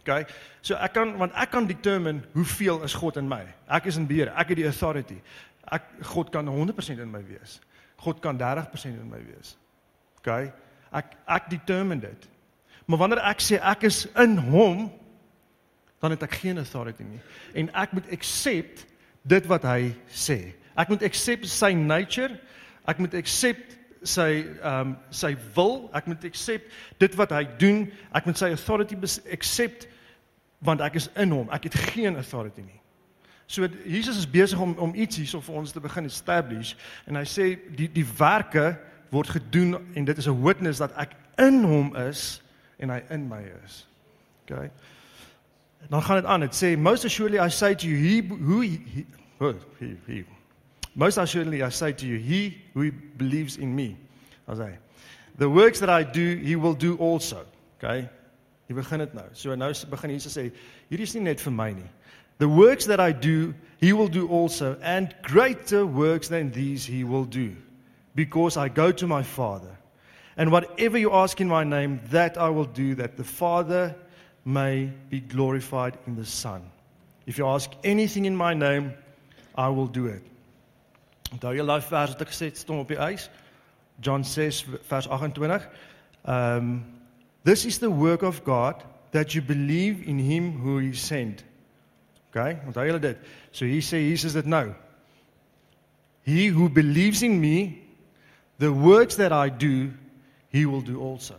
OK. 0.00 0.24
So 0.62 0.76
ek 0.80 0.94
kan 0.96 1.16
want 1.20 1.34
ek 1.38 1.52
kan 1.52 1.68
determine 1.68 2.24
hoeveel 2.34 2.82
is 2.86 2.94
God 2.94 3.18
in 3.20 3.28
my. 3.28 3.42
Ek 3.68 3.88
is 3.90 3.98
in 4.00 4.08
beheer. 4.08 4.32
Ek 4.36 4.52
het 4.52 4.60
die 4.60 4.68
authority. 4.68 5.20
Ek 5.70 5.86
God 6.12 6.32
kan 6.32 6.48
100% 6.48 7.00
in 7.00 7.10
my 7.10 7.22
wees. 7.26 7.60
God 8.00 8.20
kan 8.24 8.38
30% 8.40 8.96
in 8.96 9.10
my 9.10 9.20
wees. 9.24 9.56
OK. 10.20 10.50
Ek 10.92 11.16
ek 11.28 11.50
determine 11.50 12.00
dit. 12.00 12.28
Maar 12.86 12.98
wanneer 12.98 13.22
ek 13.30 13.42
sê 13.44 13.60
ek 13.62 13.84
is 13.86 14.06
in 14.18 14.38
hom, 14.50 14.88
dan 16.00 16.14
het 16.16 16.22
ek 16.24 16.40
geen 16.42 16.58
authority 16.58 17.04
nie. 17.04 17.20
En 17.54 17.68
ek 17.76 17.92
moet 17.92 18.08
accept 18.10 18.86
dit 19.28 19.46
wat 19.46 19.66
hy 19.68 19.92
sê. 20.08 20.54
Ek 20.80 20.88
moet 20.88 21.04
accept 21.04 21.46
sy 21.50 21.74
nature. 21.76 22.38
Ek 22.88 22.98
moet 22.98 23.14
accept 23.14 23.76
sy 24.02 24.46
ehm 24.62 24.80
um, 24.80 24.96
sy 25.10 25.36
wil. 25.54 25.88
Ek 25.92 26.06
moet 26.06 26.24
accept 26.24 26.72
dit 26.98 27.14
wat 27.14 27.32
hy 27.36 27.44
doen. 27.58 27.84
Ek 28.16 28.26
moet 28.26 28.38
sy 28.38 28.52
authority 28.54 28.96
accept 29.32 29.88
want 30.64 30.80
ek 30.80 30.94
is 31.00 31.08
in 31.16 31.32
hom. 31.32 31.48
Ek 31.52 31.68
het 31.68 31.74
geen 31.92 32.16
authority 32.16 32.64
nie. 32.64 32.80
So 33.46 33.66
Jesus 33.84 34.16
is 34.16 34.30
besig 34.30 34.60
om 34.60 34.74
om 34.78 34.94
iets 34.94 35.16
hierso 35.16 35.40
vir 35.40 35.54
ons 35.54 35.72
te 35.72 35.80
begin 35.80 36.06
establish 36.06 36.76
en 37.06 37.18
hy 37.18 37.26
sê 37.26 37.50
die 37.76 37.88
die 37.92 38.06
werke 38.18 38.78
word 39.10 39.32
gedoen 39.36 39.80
en 39.94 40.04
dit 40.04 40.18
is 40.18 40.28
'n 40.28 40.42
witness 40.42 40.78
dat 40.78 40.96
ek 40.96 41.16
in 41.38 41.64
hom 41.64 41.96
is 41.96 42.42
en 42.78 42.90
hy 42.90 43.02
in 43.10 43.28
my 43.28 43.42
is. 43.64 43.86
Okay. 44.44 44.70
Dan 45.88 46.02
gaan 46.02 46.16
dit 46.16 46.24
aan. 46.24 46.40
Dit 46.40 46.54
sê 46.54 46.76
most 46.78 47.04
assuredly 47.04 47.38
I 47.38 47.48
say 47.48 47.74
to 47.74 47.86
you 47.86 47.96
he 47.96 48.20
who 48.20 48.60
he, 48.60 48.80
he, 48.94 49.06
he, 49.78 49.96
he 50.06 50.24
Most 51.00 51.16
assuredly 51.16 51.62
I 51.62 51.70
say 51.70 51.92
to 51.92 52.06
you 52.06 52.18
he 52.18 52.58
who 52.74 52.92
believes 52.92 53.56
in 53.56 53.74
me. 53.74 53.96
As 54.46 54.58
hy 54.58 54.76
The 55.38 55.48
works 55.48 55.80
that 55.80 55.88
I 55.88 56.02
do 56.02 56.36
he 56.36 56.56
will 56.56 56.74
do 56.74 56.96
also. 56.98 57.46
Okay. 57.78 58.06
Jy 58.68 58.76
begin 58.76 59.00
dit 59.00 59.14
nou. 59.14 59.24
So 59.32 59.54
nou 59.56 59.72
begin 59.94 60.12
Jesus 60.12 60.36
sê 60.36 60.50
hierdie 60.90 61.08
is 61.08 61.14
nie 61.16 61.24
net 61.24 61.40
vir 61.40 61.54
my 61.56 61.70
nie. 61.72 61.88
The 62.36 62.48
works 62.48 62.84
that 62.84 63.00
I 63.00 63.12
do 63.12 63.54
he 63.80 63.94
will 63.94 64.12
do 64.12 64.28
also 64.28 64.76
and 64.82 65.14
greater 65.22 65.86
works 65.86 66.28
than 66.28 66.52
these 66.52 66.84
he 66.84 67.02
will 67.04 67.24
do 67.24 67.56
because 68.14 68.58
I 68.58 68.68
go 68.68 68.92
to 68.92 69.06
my 69.06 69.22
Father. 69.22 69.72
And 70.36 70.52
whatever 70.52 70.98
you 70.98 71.14
ask 71.14 71.40
in 71.40 71.48
my 71.48 71.64
name 71.64 72.00
that 72.10 72.36
I 72.36 72.50
will 72.50 72.68
do 72.68 72.94
that 72.96 73.16
the 73.16 73.24
Father 73.24 73.96
may 74.44 74.92
be 75.08 75.20
glorified 75.20 75.96
in 76.06 76.16
the 76.16 76.26
Son. 76.26 76.60
If 77.24 77.38
you 77.38 77.46
ask 77.46 77.70
anything 77.84 78.26
in 78.26 78.36
my 78.36 78.52
name, 78.52 78.92
I 79.54 79.68
will 79.68 79.86
do 79.86 80.06
it. 80.06 80.22
Onthou 81.30 81.54
jy 81.54 81.66
daai 81.66 81.82
vers 81.86 82.14
wat 82.14 82.22
ek 82.24 82.32
gesê 82.32 82.50
het 82.50 82.58
stom 82.58 82.82
op 82.82 82.90
die 82.90 82.98
ys? 82.98 83.28
John 84.02 84.24
6 84.26 84.64
vers 84.88 85.08
28. 85.08 85.68
Um 86.24 86.72
this 87.44 87.64
is 87.64 87.78
the 87.78 87.90
work 87.90 88.22
of 88.22 88.42
God 88.44 88.82
that 89.12 89.34
you 89.34 89.42
believe 89.42 90.02
in 90.06 90.18
him 90.18 90.52
who 90.60 90.78
he 90.78 90.92
sent. 90.92 91.44
Okay? 92.30 92.58
Onthou 92.66 92.86
julle 92.86 93.00
dit. 93.00 93.18
So 93.52 93.64
hier 93.64 93.82
sê 93.82 94.02
Jesus 94.10 94.34
dit 94.34 94.46
nou. 94.46 94.74
He 96.26 96.50
who 96.50 96.68
believes 96.68 97.22
in 97.22 97.40
me, 97.40 97.80
the 98.58 98.72
works 98.72 99.16
that 99.16 99.32
I 99.32 99.48
do, 99.48 99.90
he 100.50 100.66
will 100.66 100.82
do 100.82 101.00
also. 101.00 101.34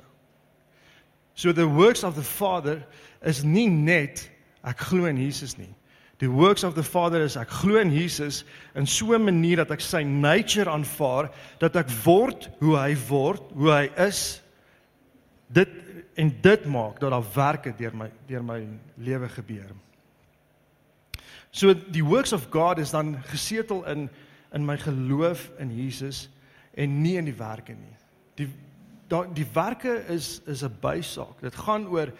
So 1.35 1.51
the 1.51 1.67
works 1.67 2.03
of 2.03 2.15
the 2.15 2.23
Father 2.23 2.83
is 3.21 3.43
nie 3.43 3.67
net 3.67 4.29
ek 4.63 4.77
glo 4.89 5.05
in 5.05 5.17
Jesus 5.17 5.57
nie. 5.57 5.71
The 6.21 6.29
works 6.29 6.63
of 6.63 6.75
the 6.75 6.83
Father 6.83 7.23
is 7.25 7.33
ek 7.35 7.49
glo 7.49 7.79
in 7.81 7.89
Jesus 7.89 8.43
in 8.77 8.85
so 8.85 9.15
'n 9.15 9.23
manier 9.25 9.57
dat 9.57 9.71
ek 9.71 9.81
sy 9.81 10.03
nature 10.03 10.69
aanvaar, 10.69 11.31
dat 11.57 11.75
ek 11.75 11.89
word 12.05 12.45
hoe 12.59 12.75
hy 12.77 12.93
word, 13.09 13.41
hoe 13.57 13.71
hy 13.71 13.89
is. 13.97 14.41
Dit 15.49 15.69
en 16.13 16.29
dit 16.41 16.65
maak 16.65 16.99
dat 16.99 17.09
daar 17.09 17.25
werke 17.33 17.73
deur 17.73 17.95
my 17.95 18.11
deur 18.27 18.43
my 18.43 18.67
lewe 18.97 19.29
gebeur. 19.29 19.71
So 21.51 21.73
die 21.73 22.05
works 22.05 22.33
of 22.33 22.51
God 22.51 22.77
is 22.77 22.91
dan 22.91 23.17
gesetel 23.31 23.81
in 23.89 24.09
in 24.53 24.65
my 24.65 24.77
geloof 24.77 25.49
in 25.57 25.71
Jesus 25.73 26.29
en 26.77 27.01
nie 27.01 27.17
in 27.17 27.25
die 27.25 27.37
werke 27.37 27.73
nie. 27.73 27.97
Die 28.35 28.47
da, 29.07 29.23
die 29.25 29.47
werke 29.53 30.03
is 30.07 30.41
is 30.45 30.61
'n 30.61 30.77
bysaak. 30.81 31.41
Dit 31.41 31.55
gaan 31.55 31.87
oor 31.87 32.13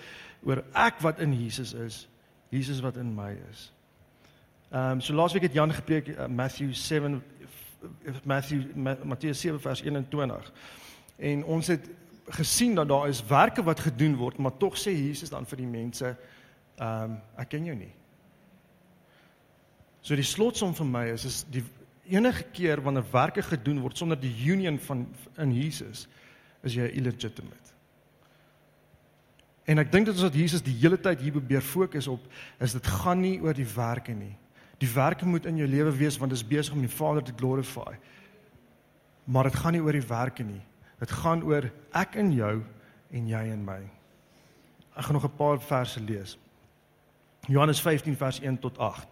oor 0.44 0.64
ek 0.74 1.02
wat 1.02 1.20
in 1.20 1.34
Jesus 1.34 1.74
is, 1.74 2.08
Jesus 2.50 2.82
wat 2.82 2.98
in 2.98 3.14
my 3.14 3.38
is. 3.52 3.72
Ehm 4.72 4.92
um, 4.92 5.02
so 5.02 5.14
laasweek 5.14 5.44
het 5.44 5.54
Jan 5.54 5.74
gepreek 5.74 6.08
uh, 6.08 6.26
Matthew 6.28 6.74
7 6.74 7.24
Matthew 8.24 8.76
Matteus 9.04 9.40
7 9.40 9.60
vers 9.62 9.82
21. 9.82 10.54
En 11.18 11.44
ons 11.44 11.68
het 11.68 11.90
gesien 12.26 12.76
dat 12.76 12.88
daar 12.88 13.08
is 13.08 13.26
werke 13.26 13.64
wat 13.64 13.80
gedoen 13.80 14.16
word, 14.16 14.38
maar 14.38 14.58
tog 14.58 14.78
sê 14.80 14.94
Jesus 14.96 15.30
dan 15.30 15.46
vir 15.46 15.58
die 15.58 15.68
mense 15.68 16.16
ehm 16.78 17.04
um, 17.04 17.18
ek 17.36 17.50
ken 17.52 17.66
jou 17.68 17.76
nie. 17.76 17.92
So 20.02 20.16
die 20.16 20.26
slotsom 20.26 20.72
vir 20.74 20.88
my 20.88 21.06
is 21.12 21.26
is 21.26 21.44
die 21.52 21.64
enige 22.08 22.48
keer 22.56 22.82
wanneer 22.82 23.12
werke 23.12 23.44
gedoen 23.44 23.82
word 23.84 23.98
sonder 23.98 24.20
die 24.20 24.34
union 24.48 24.80
van 24.80 25.04
in 25.38 25.52
Jesus 25.52 26.08
is 26.64 26.74
jy 26.80 26.88
illegitimate. 26.96 27.76
En 29.68 29.84
ek 29.84 29.92
dink 29.92 30.08
dit 30.08 30.16
is 30.16 30.24
wat 30.24 30.36
Jesus 30.36 30.64
die 30.64 30.78
hele 30.80 30.98
tyd 31.00 31.20
hier 31.20 31.36
probeer 31.36 31.62
fokus 31.62 32.08
op 32.08 32.24
is 32.60 32.72
dit 32.72 32.88
gaan 32.88 33.20
nie 33.20 33.42
oor 33.42 33.54
die 33.54 33.68
werke 33.76 34.16
nie. 34.16 34.38
Die 34.82 34.90
werke 34.90 35.26
moet 35.26 35.46
in 35.46 35.60
jou 35.62 35.68
lewe 35.70 35.92
wees 35.94 36.18
want 36.18 36.32
dit 36.34 36.40
is 36.42 36.48
besig 36.48 36.74
om 36.74 36.82
die 36.82 36.90
Vader 36.90 37.24
te 37.24 37.34
glorify. 37.38 37.94
Maar 39.24 39.44
dit 39.52 39.56
gaan 39.56 39.76
nie 39.78 39.82
oor 39.82 39.94
die 39.94 40.08
werke 40.08 40.44
nie. 40.44 40.62
Dit 41.00 41.12
gaan 41.22 41.44
oor 41.46 41.70
ek 41.98 42.18
in 42.18 42.32
jou 42.34 42.62
en 43.12 43.28
jy 43.30 43.44
in 43.54 43.62
my. 43.66 43.80
Ek 44.98 45.06
gaan 45.06 45.14
nog 45.14 45.26
'n 45.26 45.38
paar 45.38 45.60
verse 45.60 46.00
lees. 46.00 46.38
Johannes 47.48 47.82
15 47.82 48.18
vers 48.18 48.40
1 48.40 48.60
tot 48.60 48.78
8. 48.78 49.08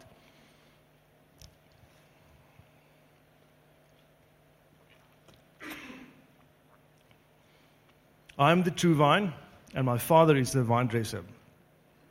I 8.37 8.51
am 8.51 8.63
the 8.63 8.73
true 8.73 8.95
vine, 8.95 9.33
and 9.73 9.85
my 9.85 9.97
Father 9.97 10.37
is 10.37 10.51
the 10.51 10.63
vine 10.63 10.87
dresser. 10.87 11.23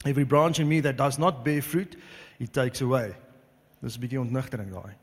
Every 0.04 0.24
branch 0.24 0.58
in 0.58 0.68
me 0.68 0.80
that 0.80 0.96
does 0.96 1.16
not 1.18 1.42
bear 1.42 1.62
fruit, 1.62 1.96
he 2.38 2.46
takes 2.46 2.82
away. 2.82 3.14
Dis 3.80 3.96
'n 3.96 4.00
bietjie 4.00 4.20
ontnigtering 4.20 4.70
daai. 4.70 4.94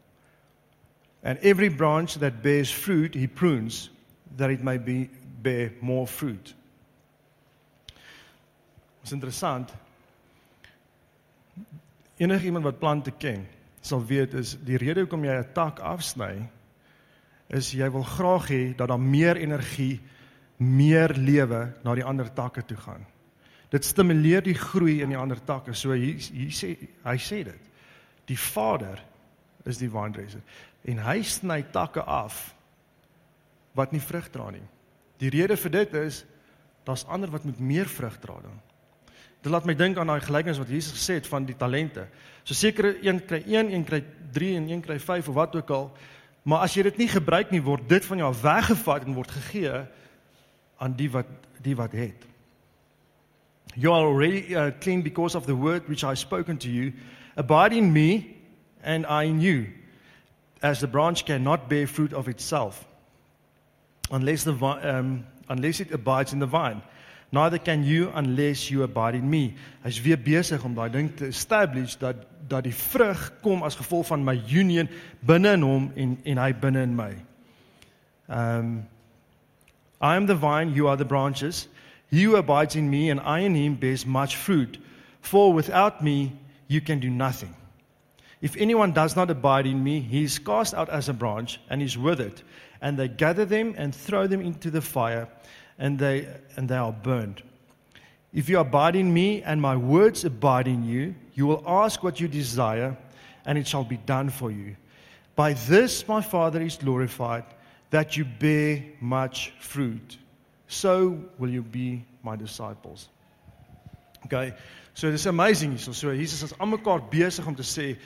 And 1.24 1.40
every 1.40 1.70
branch 1.70 2.18
that 2.20 2.42
bears 2.42 2.74
fruit, 2.74 3.14
he 3.14 3.28
prunes 3.28 3.90
that 4.38 4.50
it 4.50 4.64
may 4.64 4.78
be 4.78 5.10
bear 5.42 5.72
more 5.80 6.08
fruit. 6.08 6.56
Dit 7.86 9.04
is 9.04 9.12
interessant. 9.12 9.74
Enige 12.18 12.46
iemand 12.46 12.64
wat 12.64 12.80
plante 12.80 13.12
ken, 13.12 13.48
sal 13.82 14.06
weet 14.06 14.34
is 14.34 14.58
die 14.64 14.78
rede 14.78 15.00
hoekom 15.00 15.24
jy 15.24 15.38
'n 15.38 15.54
tak 15.54 15.80
afsny 15.80 16.50
is 17.48 17.72
jy 17.72 17.90
wil 17.92 18.04
graag 18.04 18.48
hê 18.50 18.76
dat 18.76 18.88
daar 18.88 19.00
meer 19.00 19.38
energie 19.38 20.00
meer 20.58 21.14
lewe 21.14 21.74
na 21.84 21.96
die 21.96 22.04
ander 22.04 22.34
takke 22.34 22.64
toe 22.66 22.78
gaan. 22.78 23.06
Dit 23.70 23.86
stimuleer 23.86 24.44
die 24.44 24.56
groei 24.56 25.02
in 25.02 25.10
die 25.10 25.20
ander 25.20 25.40
takke. 25.44 25.74
So 25.74 25.92
hier 25.92 26.16
hier 26.16 26.52
sê 26.52 26.76
hy 27.04 27.18
sê 27.18 27.44
dit. 27.44 27.72
Die 28.30 28.40
Vader 28.40 29.02
is 29.66 29.78
die 29.82 29.92
wyndresser 29.92 30.42
en 30.86 31.02
hy 31.02 31.22
sny 31.26 31.64
takke 31.74 32.04
af 32.06 32.54
wat 33.76 33.92
nie 33.92 34.02
vrug 34.04 34.30
dra 34.32 34.52
nie. 34.54 34.64
Die 35.20 35.32
rede 35.34 35.58
vir 35.58 35.74
dit 35.74 35.94
is 36.06 36.24
daar's 36.86 37.06
ander 37.10 37.32
wat 37.34 37.46
met 37.48 37.60
meer 37.60 37.90
vrug 37.90 38.20
dra 38.22 38.38
dan. 38.44 38.60
Dit 39.42 39.52
laat 39.54 39.66
my 39.66 39.76
dink 39.78 39.98
aan 39.98 40.10
daai 40.10 40.24
gelykenis 40.26 40.62
wat 40.62 40.70
Jesus 40.74 40.96
gesê 40.98 41.20
het 41.20 41.28
van 41.30 41.46
die 41.46 41.58
talente. 41.58 42.08
So 42.44 42.58
sekere 42.58 42.96
een 43.02 43.20
kry 43.26 43.44
1, 43.46 43.74
een 43.74 43.84
kry 43.86 44.04
3 44.34 44.56
en 44.58 44.70
een 44.70 44.82
kry 44.82 45.00
5 45.00 45.30
of 45.30 45.36
wat 45.36 45.56
ook 45.56 45.70
al. 45.70 45.92
Maar 46.46 46.66
as 46.66 46.74
jy 46.78 46.86
dit 46.86 46.98
nie 47.02 47.10
gebruik 47.10 47.52
nie, 47.52 47.62
word 47.62 47.90
dit 47.90 48.06
van 48.06 48.22
jou 48.22 48.32
weggevat 48.42 49.06
en 49.06 49.18
word 49.18 49.32
gegee 49.34 49.84
aan 50.78 50.96
die 50.98 51.10
wat 51.10 51.30
die 51.66 51.76
wat 51.78 51.94
het. 51.98 52.26
You 53.76 53.94
are 53.94 54.06
already 54.06 54.54
uh, 54.54 54.72
clean 54.80 55.02
because 55.04 55.38
of 55.38 55.46
the 55.46 55.56
word 55.58 55.88
which 55.90 56.04
I 56.04 56.16
spoken 56.16 56.58
to 56.58 56.70
you. 56.70 56.94
Abide 57.38 57.74
in 57.74 57.92
me 57.92 58.38
and 58.84 59.06
I 59.06 59.24
in 59.24 59.42
you. 59.42 59.68
As 60.62 60.80
the 60.80 60.88
branch 60.88 61.26
cannot 61.26 61.70
bear 61.70 61.88
fruit 61.88 62.14
of 62.14 62.28
itself 62.28 62.86
unless 64.12 64.44
the 64.44 64.54
um, 64.54 65.26
unless 65.50 65.80
it 65.80 65.92
abides 65.92 66.34
in 66.34 66.40
the 66.40 66.46
vine. 66.46 66.82
Neither 67.32 67.58
can 67.58 67.84
you 67.84 68.12
unless 68.14 68.70
you 68.72 68.84
abide 68.84 69.16
in 69.16 69.30
me. 69.30 69.56
Hy's 69.84 70.02
weer 70.02 70.18
besig 70.18 70.64
om 70.64 70.76
daai 70.76 70.90
ding 70.90 71.10
te 71.18 71.28
establish 71.28 71.98
dat 71.98 72.16
dat 72.48 72.64
die 72.64 72.76
vrug 72.76 73.32
kom 73.42 73.64
as 73.64 73.76
gevolg 73.76 74.08
van 74.08 74.24
my 74.24 74.36
union 74.50 74.90
binne 75.26 75.52
in 75.58 75.62
hom 75.62 75.92
en 75.96 76.18
en 76.24 76.38
hy 76.38 76.52
binne 76.54 76.82
in 76.82 76.96
my. 76.96 77.14
Um, 78.30 78.88
I 80.02 80.16
am 80.16 80.28
the 80.28 80.36
vine, 80.36 80.74
you 80.74 80.88
are 80.88 80.98
the 80.98 81.06
branches. 81.06 81.68
He 82.10 82.24
who 82.24 82.36
abides 82.36 82.76
in 82.76 82.90
me 82.90 83.10
and 83.10 83.20
I 83.20 83.40
in 83.40 83.56
him 83.56 83.76
bears 83.76 84.06
much 84.06 84.36
fruit, 84.36 84.80
for 85.22 85.54
without 85.54 86.04
me 86.04 86.32
you 86.68 86.82
can 86.82 87.00
do 87.00 87.10
nothing. 87.10 87.54
If 88.42 88.58
anyone 88.58 88.92
does 88.92 89.16
not 89.16 89.32
abide 89.32 89.66
in 89.66 89.84
me, 89.84 90.00
he 90.00 90.24
is 90.24 90.40
cast 90.40 90.74
out 90.74 90.90
as 90.90 91.10
a 91.10 91.14
branch 91.14 91.60
and 91.70 91.82
is 91.82 91.98
withered, 91.98 92.42
and 92.82 92.98
they 92.98 93.08
gather 93.08 93.46
them 93.46 93.74
and 93.78 93.96
throw 93.96 94.28
them 94.28 94.42
into 94.42 94.70
the 94.70 94.82
fire, 94.82 95.28
and 95.80 95.98
they, 95.98 96.28
and 96.56 96.70
they 96.70 96.76
are 96.76 96.92
burned. 96.92 97.42
If 98.34 98.50
you 98.50 98.60
abide 98.60 98.96
in 98.96 99.14
me 99.14 99.42
and 99.44 99.62
my 99.62 99.78
words 99.78 100.26
abide 100.26 100.68
in 100.68 100.84
you, 100.84 101.16
you 101.34 101.48
will 101.48 101.64
ask 101.66 102.04
what 102.04 102.20
you 102.20 102.28
desire, 102.28 102.98
and 103.46 103.58
it 103.58 103.68
shall 103.68 103.84
be 103.84 103.98
done 103.98 104.30
for 104.30 104.52
you. 104.52 104.76
By 105.36 105.54
this 105.54 106.08
my 106.08 106.22
Father 106.22 106.62
is 106.62 106.78
glorified 106.78 107.46
that 107.92 108.18
you 108.18 108.26
bear 108.26 108.84
much 109.00 109.54
fruit. 109.60 110.18
So 110.68 111.18
will 111.38 111.50
you 111.50 111.62
be 111.62 112.04
my 112.24 112.36
disciples. 112.36 113.10
Okay. 114.26 114.54
So 114.96 115.12
dis 115.12 115.28
amazing 115.28 115.76
hier. 115.76 115.94
So 115.94 116.14
Jesus 116.16 116.44
is 116.44 116.58
almekaar 116.58 117.02
besig 117.12 117.48
om 117.48 117.56
te 117.56 117.66
sê 117.68 117.98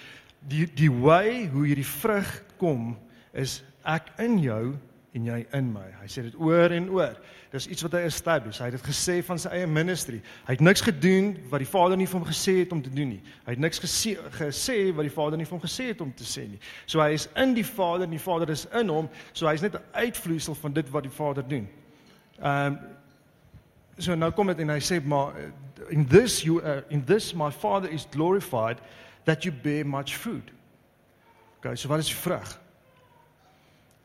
die 0.49 0.65
die 0.73 0.89
way 0.89 1.45
hoe 1.51 1.67
hierdie 1.67 1.85
vrug 1.85 2.29
kom 2.57 2.95
is 3.37 3.59
ek 3.85 4.09
in 4.25 4.39
jou 4.41 4.63
en 5.13 5.27
jy 5.29 5.37
in 5.57 5.69
my. 5.73 5.85
Hy 6.01 6.07
sê 6.09 6.23
dit 6.25 6.39
oor 6.41 6.73
en 6.73 6.87
oor. 6.93 7.13
Dis 7.53 7.67
iets 7.69 7.85
wat 7.85 7.93
hy 7.97 8.01
establish. 8.07 8.57
Hy 8.61 8.71
het 8.71 8.77
dit 8.79 8.89
gesê 8.89 9.19
van 9.25 9.41
sy 9.41 9.53
eie 9.53 9.69
ministry. 9.69 10.23
Hy 10.47 10.57
het 10.57 10.65
niks 10.65 10.81
gedoen 10.85 11.31
wat 11.53 11.61
die 11.61 11.69
Vader 11.69 11.97
nie 11.97 12.09
vir 12.09 12.19
hom 12.19 12.27
gesê 12.29 12.59
het 12.63 12.73
om 12.73 12.81
te 12.81 12.93
doen 12.93 13.13
nie. 13.13 13.21
Hy 13.45 13.53
het 13.53 13.61
niks 13.61 13.81
gesê 13.85 14.15
gesê 14.39 14.79
wat 14.89 15.05
die 15.05 15.13
Vader 15.13 15.37
nie 15.37 15.45
vir 15.45 15.59
hom 15.59 15.65
gesê 15.65 15.91
het 15.91 16.01
om 16.05 16.13
te 16.13 16.25
sê 16.25 16.47
nie. 16.49 16.61
So 16.89 17.05
hy 17.05 17.13
is 17.17 17.29
in 17.37 17.53
die 17.57 17.65
Vader 17.65 18.09
en 18.09 18.17
die 18.17 18.25
Vader 18.25 18.49
is 18.53 18.65
in 18.81 18.89
hom. 18.89 19.13
So 19.33 19.45
hy's 19.45 19.61
net 19.65 19.77
'n 19.77 19.85
uitvloeisel 19.93 20.57
van 20.57 20.73
dit 20.73 20.89
wat 20.89 21.05
die 21.05 21.17
Vader 21.21 21.45
doen. 21.45 21.69
Ehm 22.41 22.73
um, 22.73 22.79
so 23.99 24.15
nou 24.15 24.31
kom 24.35 24.47
dit 24.51 24.63
en 24.63 24.71
hy 24.73 24.79
sê 24.83 24.99
maar 25.03 25.35
in 25.89 26.05
this 26.07 26.41
you 26.43 26.61
uh, 26.61 26.81
in 26.89 27.03
this 27.05 27.33
my 27.33 27.51
Father 27.51 27.89
is 27.91 28.07
glorified 28.11 28.79
that 29.25 29.43
you 29.43 29.51
bear 29.51 29.85
much 29.85 30.15
fruit. 30.17 30.51
Okay, 31.59 31.75
so 31.75 31.89
wat 31.91 31.99
is 31.99 32.07
die 32.07 32.15
vrug? 32.15 32.59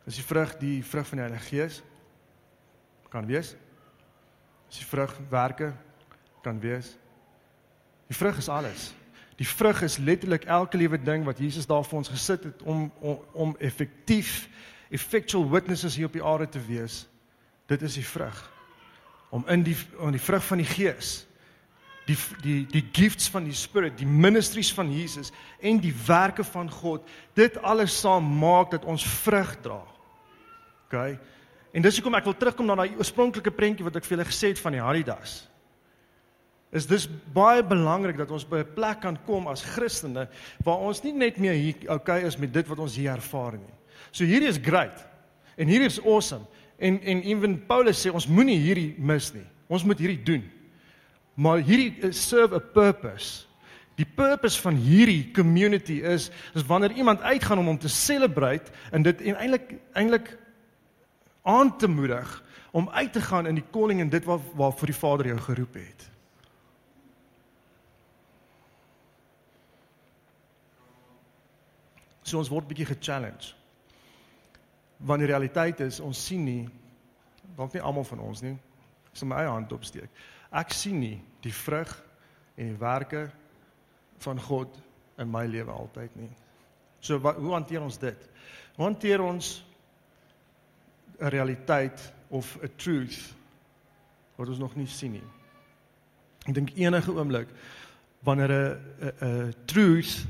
Is 0.04 0.18
die 0.18 0.26
vrug 0.26 0.56
die 0.58 0.84
vrug 0.84 1.06
van 1.06 1.18
die 1.18 1.24
Heilige 1.24 1.48
Gees? 1.48 1.82
Kan 3.08 3.26
wees. 3.26 3.54
Is 4.70 4.82
die 4.82 4.88
vrug 4.88 5.14
werke? 5.30 5.72
Kan 6.42 6.60
wees. 6.60 6.96
Die 8.10 8.16
vrug 8.16 8.36
is 8.38 8.48
alles. 8.48 8.92
Die 9.38 9.48
vrug 9.48 9.82
is 9.82 9.98
letterlik 9.98 10.44
elke 10.44 10.76
liewe 10.76 10.98
ding 11.02 11.24
wat 11.24 11.38
Jesus 11.38 11.66
daar 11.66 11.86
vir 11.86 11.98
ons 12.02 12.10
gesit 12.10 12.44
het 12.44 12.62
om 12.62 12.90
om, 13.00 13.20
om 13.32 13.56
effektief 13.58 14.48
effectual 14.94 15.48
witnesses 15.50 15.96
hier 15.96 16.06
op 16.06 16.12
die 16.18 16.24
aarde 16.24 16.48
te 16.48 16.60
wees. 16.66 17.04
Dit 17.66 17.82
is 17.82 17.94
die 17.94 18.06
vrug. 18.06 18.53
Om 19.34 19.46
in 19.50 19.64
die 19.66 19.76
om 19.98 20.12
die 20.14 20.22
vrug 20.22 20.44
van 20.46 20.62
die 20.62 20.68
Gees 20.68 21.24
die 22.08 22.16
die 22.42 22.58
die 22.68 22.84
gifts 22.92 23.28
van 23.32 23.46
die 23.48 23.56
spirit, 23.56 23.96
die 23.98 24.08
ministries 24.08 24.72
van 24.76 24.90
Jesus 24.92 25.32
en 25.64 25.80
die 25.80 25.94
werke 26.06 26.44
van 26.44 26.68
God, 26.70 27.06
dit 27.36 27.56
alles 27.64 27.96
saam 28.00 28.26
maak 28.40 28.74
dat 28.74 28.84
ons 28.84 29.04
vrug 29.24 29.54
dra. 29.64 29.80
OK. 30.86 30.98
En 31.74 31.82
dis 31.82 31.96
hoekom 31.98 32.14
ek 32.18 32.28
wil 32.28 32.36
terugkom 32.38 32.68
na 32.68 32.76
daai 32.78 32.98
oorspronklike 33.00 33.50
prentjie 33.54 33.86
wat 33.86 33.96
ek 33.98 34.06
vir 34.06 34.18
julle 34.18 34.28
gesê 34.28 34.52
het 34.52 34.60
van 34.62 34.76
die 34.76 34.84
Haridas. 34.84 35.40
Is 36.74 36.86
dis 36.90 37.06
baie 37.34 37.62
belangrik 37.66 38.18
dat 38.18 38.30
ons 38.34 38.44
by 38.46 38.62
'n 38.62 38.74
plek 38.74 39.00
kan 39.00 39.16
kom 39.26 39.48
as 39.48 39.62
Christene 39.62 40.28
waar 40.64 40.78
ons 40.78 41.02
nie 41.02 41.12
net 41.12 41.38
meer 41.38 41.54
hier 41.54 41.90
okay 41.90 42.22
is 42.26 42.36
met 42.36 42.52
dit 42.52 42.66
wat 42.68 42.78
ons 42.78 42.96
hier 42.96 43.12
ervaar 43.12 43.52
nie. 43.52 43.74
So 44.12 44.24
hierdie 44.24 44.48
is 44.48 44.58
great. 44.58 45.04
En 45.56 45.68
hierdie 45.68 45.86
is 45.86 46.00
awesome. 46.00 46.46
En 46.78 47.00
en 47.02 47.22
even 47.22 47.66
Paulus 47.66 48.00
sê 48.06 48.10
ons 48.10 48.26
moenie 48.26 48.58
hierdie 48.58 48.94
mis 48.98 49.32
nie. 49.34 49.46
Ons 49.66 49.84
moet 49.84 49.98
hierdie 49.98 50.22
doen. 50.22 50.44
Maar 51.34 51.62
hierdie 51.66 52.12
serve 52.12 52.58
a 52.58 52.62
purpose. 52.62 53.46
Die 53.94 54.06
purpose 54.06 54.60
van 54.60 54.74
hierdie 54.74 55.30
community 55.34 56.00
is 56.02 56.30
is 56.54 56.66
wanneer 56.66 56.92
iemand 56.92 57.22
uitgaan 57.22 57.58
om 57.58 57.66
hom 57.66 57.78
te 57.78 57.88
celebrate 57.88 58.72
en 58.90 59.02
dit 59.02 59.22
en 59.22 59.36
eintlik 59.36 59.76
eintlik 59.92 60.34
aan 61.42 61.76
te 61.78 61.88
moedig 61.88 62.42
om 62.70 62.88
uit 62.90 63.12
te 63.12 63.20
gaan 63.20 63.46
in 63.46 63.54
die 63.54 63.66
calling 63.70 64.00
en 64.00 64.08
dit 64.08 64.24
wat 64.24 64.40
waarvoor 64.54 64.90
die 64.90 64.98
Vader 64.98 65.26
jou 65.26 65.38
geroep 65.38 65.74
het. 65.74 66.08
So 72.24 72.40
ons 72.40 72.48
word 72.48 72.66
bietjie 72.66 72.88
ge-challenge. 72.88 73.52
Want 75.04 75.20
die 75.20 75.28
realiteit 75.28 75.80
is 75.84 76.00
ons 76.00 76.20
sien 76.26 76.44
nie 76.44 76.64
dalk 77.56 77.74
nie 77.74 77.82
almal 77.82 78.06
van 78.08 78.22
ons 78.24 78.42
nie. 78.42 78.54
Ek 79.10 79.18
sal 79.20 79.30
my 79.30 79.42
eie 79.42 79.52
hand 79.52 79.72
opsteek. 79.72 80.10
Ek 80.54 80.72
sien 80.74 80.98
nie 81.02 81.18
die 81.44 81.52
vrug 81.54 81.92
en 82.56 82.72
die 82.72 82.80
werke 82.80 83.28
van 84.24 84.40
God 84.40 84.74
in 85.20 85.30
my 85.30 85.44
lewe 85.46 85.70
altyd 85.70 86.16
nie. 86.18 86.30
So 87.04 87.20
wat 87.22 87.38
hoe 87.38 87.52
hanteer 87.52 87.84
ons 87.84 87.98
dit? 88.00 88.28
Hoe 88.76 88.86
hanteer 88.88 89.22
ons 89.22 89.62
'n 91.20 91.30
realiteit 91.30 92.12
of 92.28 92.58
'n 92.62 92.70
truth 92.76 93.34
wat 94.36 94.48
ons 94.48 94.58
nog 94.58 94.76
nie 94.76 94.86
sien 94.86 95.12
nie. 95.12 95.28
Ek 96.46 96.54
dink 96.54 96.70
enige 96.74 97.12
oomblik 97.12 97.48
wanneer 98.20 98.50
'n 98.50 98.78
'n 99.20 99.54
truth 99.64 100.26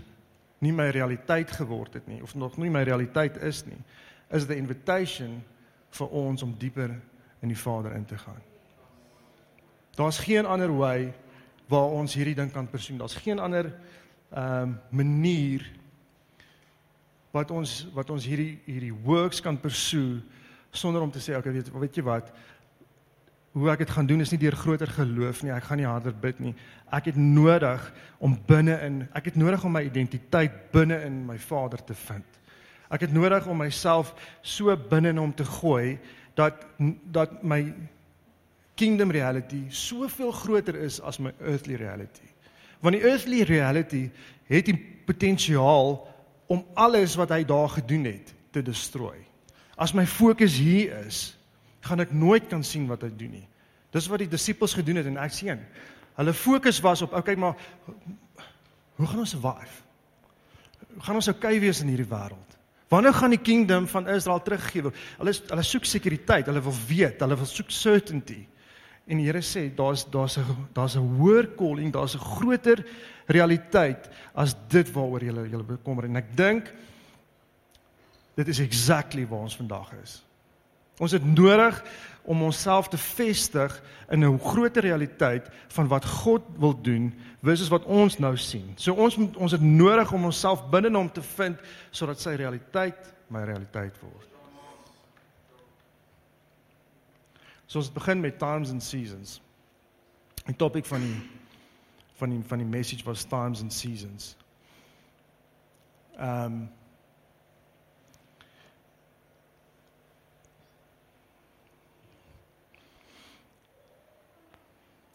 nie 0.58 0.72
my 0.72 0.88
realiteit 0.90 1.50
geword 1.50 1.94
het 1.94 2.06
nie 2.06 2.22
of 2.22 2.34
nog 2.34 2.56
nie 2.56 2.70
my 2.70 2.82
realiteit 2.82 3.36
is 3.36 3.64
nie, 3.64 3.78
is 4.34 4.46
dit 4.46 4.56
'n 4.56 4.60
invitation 4.60 5.42
vir 5.90 6.08
ons 6.08 6.42
om 6.42 6.54
dieper 6.58 6.90
in 7.40 7.48
die 7.48 7.58
Vader 7.58 7.92
in 7.92 8.04
te 8.04 8.18
gaan. 8.18 8.42
Daar's 9.94 10.18
geen 10.18 10.46
ander 10.46 10.76
way 10.76 11.12
waar 11.66 11.90
ons 11.90 12.14
hierdie 12.14 12.34
ding 12.34 12.52
kan 12.52 12.68
persoon. 12.68 12.98
Daar's 12.98 13.14
geen 13.14 13.38
ander 13.38 13.74
ehm 14.34 14.62
um, 14.62 14.80
manier 14.90 15.70
wat 17.30 17.50
ons 17.50 17.86
wat 17.94 18.10
ons 18.10 18.26
hierdie 18.26 18.60
hierdie 18.64 18.94
works 19.04 19.40
kan 19.40 19.58
pursue 19.60 20.22
sonder 20.70 21.02
om 21.02 21.10
te 21.10 21.22
sê 21.22 21.36
okay 21.38 21.52
weet 21.52 21.70
weet 21.72 21.96
jy 21.98 22.04
wat 22.06 22.30
hoe 23.54 23.70
ek 23.70 23.84
dit 23.84 23.90
gaan 23.94 24.06
doen 24.06 24.22
is 24.22 24.30
nie 24.34 24.40
deur 24.42 24.56
groter 24.58 24.90
geloof 24.90 25.42
nie 25.42 25.52
ek 25.54 25.66
gaan 25.68 25.82
nie 25.82 25.86
harder 25.86 26.14
bid 26.14 26.40
nie 26.42 26.54
ek 26.94 27.10
het 27.10 27.18
nodig 27.18 27.90
om 28.18 28.36
binne 28.46 28.78
in 28.86 29.02
ek 29.14 29.30
het 29.30 29.38
nodig 29.38 29.66
om 29.66 29.74
my 29.74 29.84
identiteit 29.86 30.56
binne 30.74 31.00
in 31.06 31.24
my 31.26 31.38
Vader 31.38 31.82
te 31.84 31.94
vind 32.06 32.40
ek 32.94 33.06
het 33.08 33.14
nodig 33.14 33.48
om 33.50 33.58
myself 33.58 34.14
so 34.42 34.74
binne 34.90 35.12
in 35.14 35.20
hom 35.20 35.34
te 35.34 35.46
gooi 35.48 35.98
dat 36.38 36.62
dat 37.14 37.42
my 37.42 37.60
kingdom 38.78 39.10
reality 39.14 39.64
soveel 39.70 40.32
groter 40.34 40.78
is 40.86 41.00
as 41.00 41.18
my 41.18 41.34
earthly 41.40 41.78
reality 41.80 42.30
want 42.82 42.98
die 42.98 43.04
earthly 43.06 43.42
reality 43.48 44.08
het 44.50 44.66
die 44.70 44.78
potensiaal 45.06 45.96
om 46.52 46.64
alles 46.74 47.14
wat 47.18 47.32
hy 47.34 47.44
daar 47.48 47.70
gedoen 47.78 48.04
het 48.10 48.34
te 48.52 48.62
destrooi 48.62 49.24
As 49.76 49.92
my 49.92 50.06
fokus 50.06 50.54
hier 50.58 50.94
is, 51.06 51.34
gaan 51.84 52.02
ek 52.04 52.12
nooit 52.14 52.46
kan 52.50 52.62
sien 52.66 52.86
wat 52.90 53.02
hy 53.02 53.10
doen 53.18 53.32
nie. 53.40 53.46
Dis 53.94 54.06
wat 54.10 54.22
die 54.22 54.30
disippels 54.30 54.74
gedoen 54.78 55.00
het 55.00 55.08
en 55.10 55.18
ek 55.22 55.34
sien. 55.34 55.62
Hulle 56.14 56.34
fokus 56.34 56.78
was 56.82 57.02
op, 57.02 57.14
okay, 57.18 57.34
maar 57.34 57.58
hoe 58.94 59.06
gaan 59.10 59.24
ons 59.24 59.34
survive? 59.34 59.82
Hoe 60.94 61.02
gaan 61.02 61.18
ons 61.18 61.30
okay 61.30 61.58
wees 61.62 61.82
in 61.82 61.90
hierdie 61.90 62.10
wêreld? 62.10 62.58
Wanneer 62.88 63.14
gaan 63.14 63.30
die 63.30 63.42
kingdom 63.42 63.86
van 63.88 64.08
Israel 64.08 64.42
teruggegee 64.42 64.82
word? 64.82 64.96
Hulle 65.18 65.32
hulle 65.32 65.62
soek 65.62 65.84
sekuriteit, 65.84 66.46
hulle 66.46 66.62
wil 66.62 66.76
weet, 66.88 67.20
hulle 67.20 67.36
wil 67.36 67.46
soek 67.46 67.70
certainty. 67.70 68.46
En 69.06 69.18
die 69.18 69.26
Here 69.26 69.42
sê 69.42 69.74
daar's 69.74 70.04
daar's 70.10 70.38
'n 70.38 70.68
daar's 70.72 70.96
'n 70.96 71.16
hoër 71.18 71.54
calling, 71.56 71.92
daar's 71.92 72.14
'n 72.14 72.20
groter 72.20 72.84
realiteit 73.26 74.10
as 74.34 74.54
dit 74.68 74.92
waaroor 74.92 75.22
jy 75.22 75.32
jy 75.50 75.62
bekommer 75.62 76.04
en 76.04 76.16
ek 76.16 76.36
dink 76.36 76.72
Dit 78.34 78.48
is 78.48 78.58
exactly 78.58 79.26
waar 79.26 79.46
ons 79.46 79.56
vandag 79.56 79.92
is. 80.02 80.18
Ons 80.98 81.14
het 81.14 81.24
nodig 81.26 81.82
om 82.24 82.42
onsself 82.42 82.88
te 82.88 82.98
vestig 82.98 83.82
in 84.08 84.24
'n 84.24 84.38
groter 84.38 84.82
realiteit 84.82 85.48
van 85.68 85.88
wat 85.88 86.04
God 86.04 86.42
wil 86.56 86.80
doen 86.80 87.14
versus 87.42 87.68
wat 87.68 87.84
ons 87.84 88.18
nou 88.18 88.36
sien. 88.36 88.72
So 88.76 88.94
ons 88.94 89.16
moet 89.16 89.36
ons 89.36 89.52
het 89.52 89.60
nodig 89.60 90.12
om 90.12 90.24
onsself 90.24 90.68
binne 90.70 90.96
hom 90.96 91.12
te 91.12 91.22
vind 91.22 91.58
sodat 91.90 92.20
sy 92.20 92.34
realiteit 92.34 93.14
my 93.26 93.44
realiteit 93.44 94.00
word. 94.00 94.28
So 97.66 97.78
ons 97.78 97.92
begin 97.92 98.20
met 98.20 98.38
times 98.38 98.70
and 98.70 98.82
seasons. 98.82 99.40
Die 100.46 100.56
topik 100.56 100.86
van 100.86 101.00
die 101.00 101.22
van 102.16 102.30
die 102.30 102.42
van 102.46 102.58
die 102.58 102.66
message 102.66 103.04
was 103.04 103.24
times 103.24 103.60
and 103.60 103.72
seasons. 103.72 104.36
Ehm 106.16 106.44
um, 106.44 106.68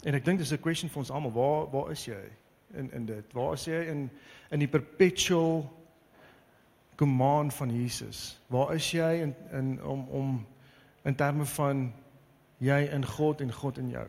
En 0.04 0.14
ek 0.14 0.26
dink 0.26 0.40
dis 0.40 0.52
'n 0.52 0.60
question 0.60 0.90
vir 0.90 0.98
ons 1.00 1.12
almal. 1.12 1.32
Waar 1.32 1.70
waar 1.70 1.92
is 1.92 2.06
jy 2.06 2.22
in 2.74 2.92
in 2.92 3.06
dit? 3.06 3.34
Waar 3.34 3.54
is 3.54 3.66
jy 3.66 3.86
in 3.88 4.10
in 4.50 4.60
die 4.60 4.68
perpetual 4.68 5.78
command 6.96 7.54
van 7.54 7.82
Jesus? 7.82 8.40
Waar 8.48 8.74
is 8.76 8.92
jy 8.92 9.22
in 9.22 9.36
in 9.52 9.84
om 9.84 10.08
om 10.10 10.48
in 11.04 11.16
terme 11.16 11.46
van 11.46 11.94
jy 12.58 12.90
in 12.92 13.06
God 13.06 13.42
en 13.42 13.54
God 13.54 13.78
in 13.78 13.90
jou? 13.90 14.08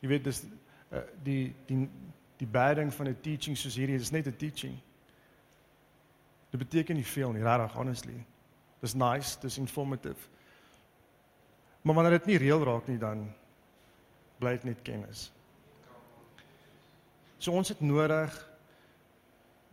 Jy 0.00 0.08
weet 0.08 0.24
dis 0.24 0.44
uh, 0.92 0.98
die 1.22 1.54
die 1.66 1.88
die 2.36 2.46
bedding 2.48 2.94
van 2.94 3.08
'n 3.08 3.20
teaching 3.20 3.56
soos 3.56 3.76
hierdie 3.76 3.96
is 3.96 4.10
net 4.10 4.26
'n 4.26 4.36
teaching. 4.36 4.78
Dit 6.50 6.60
beteken 6.60 6.94
nie 6.94 7.06
veel 7.06 7.32
nie, 7.32 7.42
regtig 7.42 7.72
honestly. 7.72 8.24
Dis 8.80 8.94
nice, 8.94 9.38
dis 9.40 9.58
informative. 9.58 10.28
Maar 11.82 11.94
wanneer 11.94 12.18
dit 12.18 12.26
nie 12.32 12.38
reël 12.38 12.64
raak 12.64 12.88
nie 12.88 12.98
dan 13.00 13.24
bly 14.40 14.54
dit 14.56 14.64
net 14.72 14.82
kennis. 14.84 15.30
So 17.40 17.56
ons 17.56 17.72
het 17.72 17.80
nodig 17.80 18.34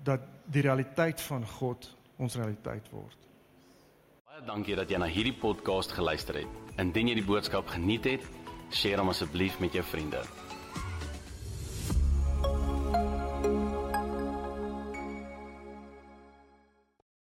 dat 0.07 0.23
die 0.47 0.63
realiteit 0.63 1.21
van 1.21 1.45
God 1.57 1.89
ons 2.17 2.35
realiteit 2.39 2.87
word. 2.93 3.17
Baie 4.27 4.43
dankie 4.47 4.75
dat 4.79 4.91
jy 4.91 4.99
na 5.01 5.09
hierdie 5.11 5.35
podcast 5.35 5.91
geluister 5.97 6.43
het. 6.43 6.59
Indien 6.79 7.11
jy 7.11 7.17
die 7.19 7.27
boodskap 7.27 7.67
geniet 7.73 8.07
het, 8.07 8.27
deel 8.71 9.01
hom 9.01 9.11
asseblief 9.11 9.59
met 9.59 9.75
jou 9.75 9.83
vriende. 9.83 10.23